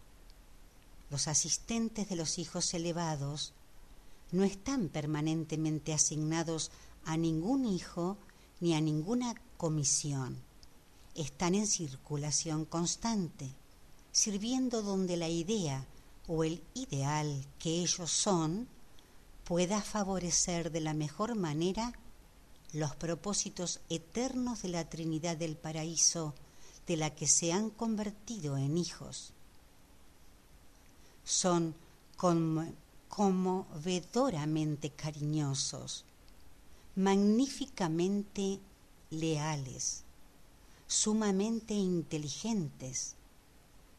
Los 1.10 1.26
asistentes 1.26 2.08
de 2.08 2.14
los 2.14 2.38
hijos 2.38 2.72
elevados 2.72 3.52
no 4.30 4.44
están 4.44 4.88
permanentemente 4.88 5.92
asignados 5.92 6.70
a 7.04 7.16
ningún 7.16 7.64
hijo 7.66 8.16
ni 8.60 8.74
a 8.74 8.80
ninguna 8.80 9.34
comisión. 9.56 10.40
Están 11.14 11.54
en 11.54 11.66
circulación 11.66 12.64
constante, 12.64 13.50
sirviendo 14.12 14.82
donde 14.82 15.16
la 15.16 15.28
idea 15.28 15.86
o 16.26 16.44
el 16.44 16.62
ideal 16.74 17.46
que 17.58 17.80
ellos 17.80 18.10
son 18.10 18.68
pueda 19.44 19.82
favorecer 19.82 20.70
de 20.70 20.80
la 20.80 20.94
mejor 20.94 21.34
manera 21.34 21.92
los 22.72 22.94
propósitos 22.94 23.80
eternos 23.88 24.62
de 24.62 24.68
la 24.68 24.88
Trinidad 24.88 25.36
del 25.36 25.56
Paraíso 25.56 26.34
de 26.86 26.96
la 26.96 27.10
que 27.14 27.26
se 27.26 27.52
han 27.52 27.70
convertido 27.70 28.56
en 28.56 28.78
hijos. 28.78 29.32
Son 31.24 31.74
conmovedoramente 33.08 34.90
cariñosos, 34.90 36.04
magníficamente 36.94 38.60
leales, 39.10 40.04
sumamente 40.90 41.72
inteligentes, 41.72 43.14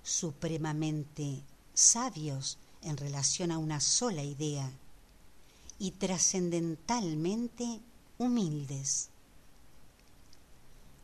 supremamente 0.03 1.41
sabios 1.73 2.57
en 2.81 2.97
relación 2.97 3.49
a 3.53 3.59
una 3.59 3.79
sola 3.79 4.23
idea 4.23 4.69
y 5.79 5.91
trascendentalmente 5.91 7.79
humildes. 8.17 9.07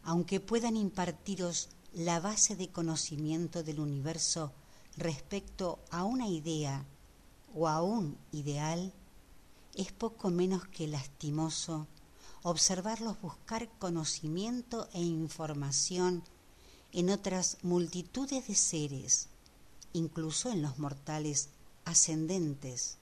Aunque 0.03 0.41
puedan 0.41 0.75
impartiros 0.75 1.69
la 1.93 2.19
base 2.19 2.57
de 2.57 2.67
conocimiento 2.67 3.63
del 3.63 3.79
universo 3.79 4.51
respecto 4.97 5.79
a 5.89 6.03
una 6.03 6.27
idea 6.27 6.83
o 7.55 7.69
a 7.69 7.81
un 7.81 8.17
ideal, 8.33 8.91
es 9.73 9.93
poco 9.93 10.31
menos 10.31 10.67
que 10.67 10.85
lastimoso 10.85 11.87
observarlos 12.49 13.19
buscar 13.19 13.67
conocimiento 13.77 14.87
e 14.93 15.01
información 15.01 16.23
en 16.93 17.09
otras 17.09 17.57
multitudes 17.61 18.47
de 18.47 18.55
seres, 18.55 19.27
incluso 19.91 20.49
en 20.49 20.61
los 20.61 20.79
mortales 20.79 21.49
ascendentes. 21.83 22.99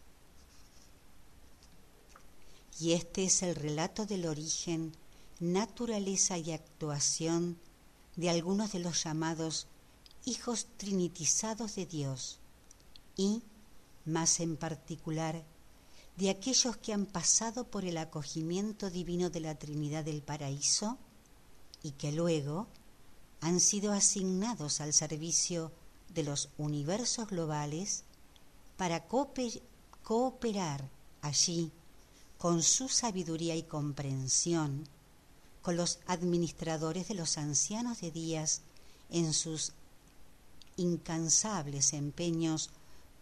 Y 2.80 2.94
este 2.94 3.26
es 3.26 3.44
el 3.44 3.54
relato 3.56 4.08
del 4.08 4.26
origen, 4.26 4.94
naturaleza 5.40 6.40
y 6.40 6.52
actuación 6.52 7.60
de 8.16 8.32
algunos 8.32 8.72
de 8.72 8.80
los 8.80 9.04
llamados 9.04 9.68
hijos 10.26 10.66
trinitizados 10.78 11.76
de 11.76 11.86
Dios, 11.86 12.40
y, 13.16 13.44
más 14.06 14.40
en 14.40 14.58
particular, 14.58 15.46
de 16.18 16.30
aquellos 16.30 16.78
que 16.78 16.94
han 16.94 17.06
pasado 17.06 17.66
por 17.66 17.86
el 17.86 17.98
acogimiento 17.98 18.90
divino 18.90 19.30
de 19.30 19.42
la 19.42 19.56
Trinidad 19.56 20.06
del 20.06 20.22
Paraíso 20.22 20.98
y 21.84 21.92
que 21.92 22.12
luego 22.12 22.68
han 23.42 23.60
sido 23.60 23.92
asignados 23.92 24.80
al 24.82 24.94
servicio 24.94 25.72
de 26.14 26.24
los 26.24 26.50
universos 26.58 27.28
globales 27.28 28.04
para 28.78 29.06
cooperar 30.04 30.90
allí 31.22 31.72
con 32.38 32.64
su 32.64 32.88
sabiduría 32.88 33.56
y 33.56 33.64
comprensión 33.64 34.88
con 35.62 35.76
los 35.78 36.00
administradores 36.06 37.08
de 37.08 37.16
los 37.16 37.38
ancianos 37.38 38.00
de 38.00 38.12
días 38.12 38.62
en 39.10 39.34
sus 39.34 39.74
incansables 40.78 41.94
empeños 41.94 42.70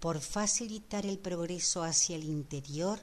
por 0.04 0.20
facilitar 0.20 1.06
el 1.06 1.18
progreso 1.18 1.82
hacia 1.82 2.18
el 2.18 2.26
interior 2.26 3.00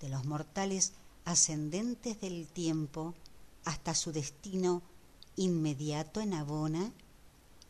de 0.00 0.08
los 0.08 0.24
mortales 0.24 0.94
ascendentes 1.26 2.18
del 2.22 2.46
tiempo 2.46 3.14
hasta 3.66 3.94
su 3.94 4.10
destino 4.10 4.80
inmediato 5.36 6.22
en 6.22 6.32
Abona 6.32 6.94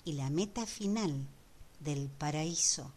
y 0.05 0.13
la 0.13 0.31
meta 0.31 0.67
final 0.67 1.27
del 1.81 2.09
paraíso. 2.11 2.93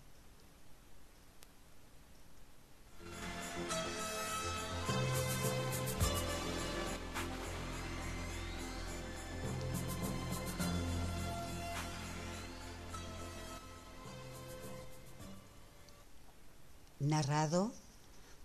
Narrado 17.03 17.71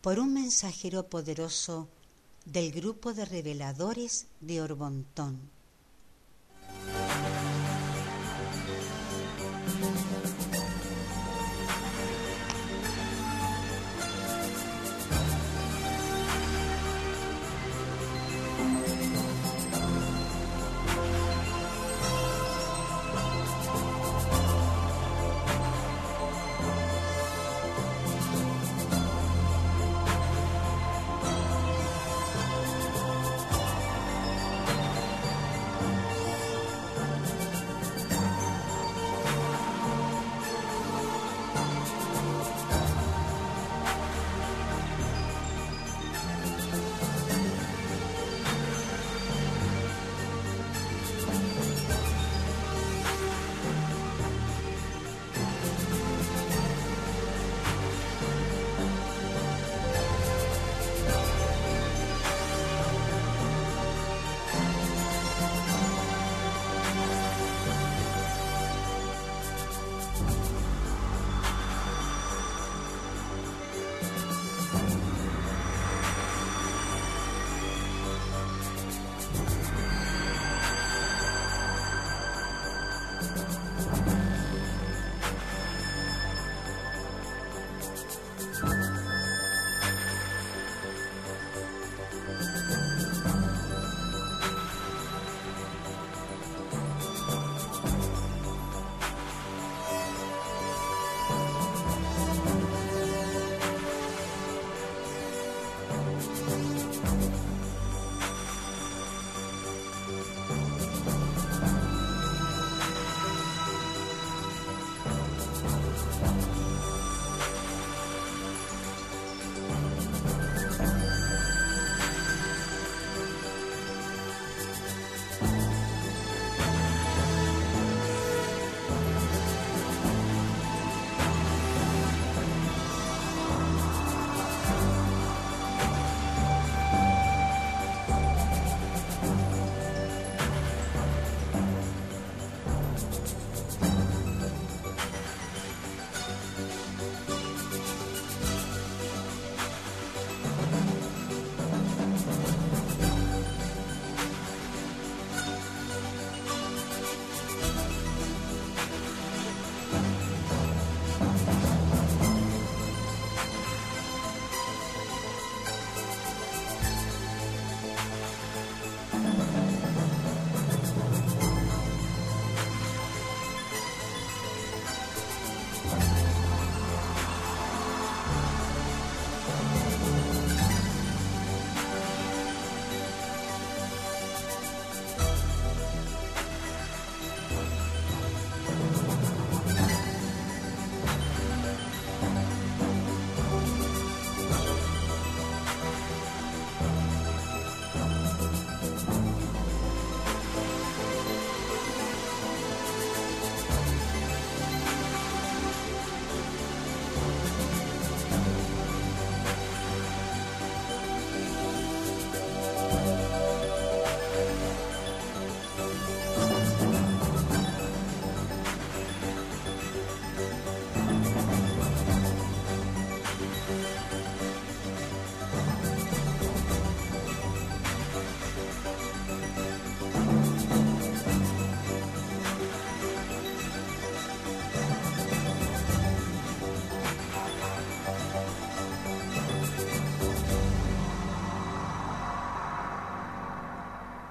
por 0.01 0.19
un 0.19 0.35
mensajero 0.35 1.07
poderoso 1.07 1.89
del 2.45 2.73
grupo 2.73 3.13
de 3.13 3.25
reveladores 3.25 4.27
de 4.41 4.63
Orbontón. 4.63 5.58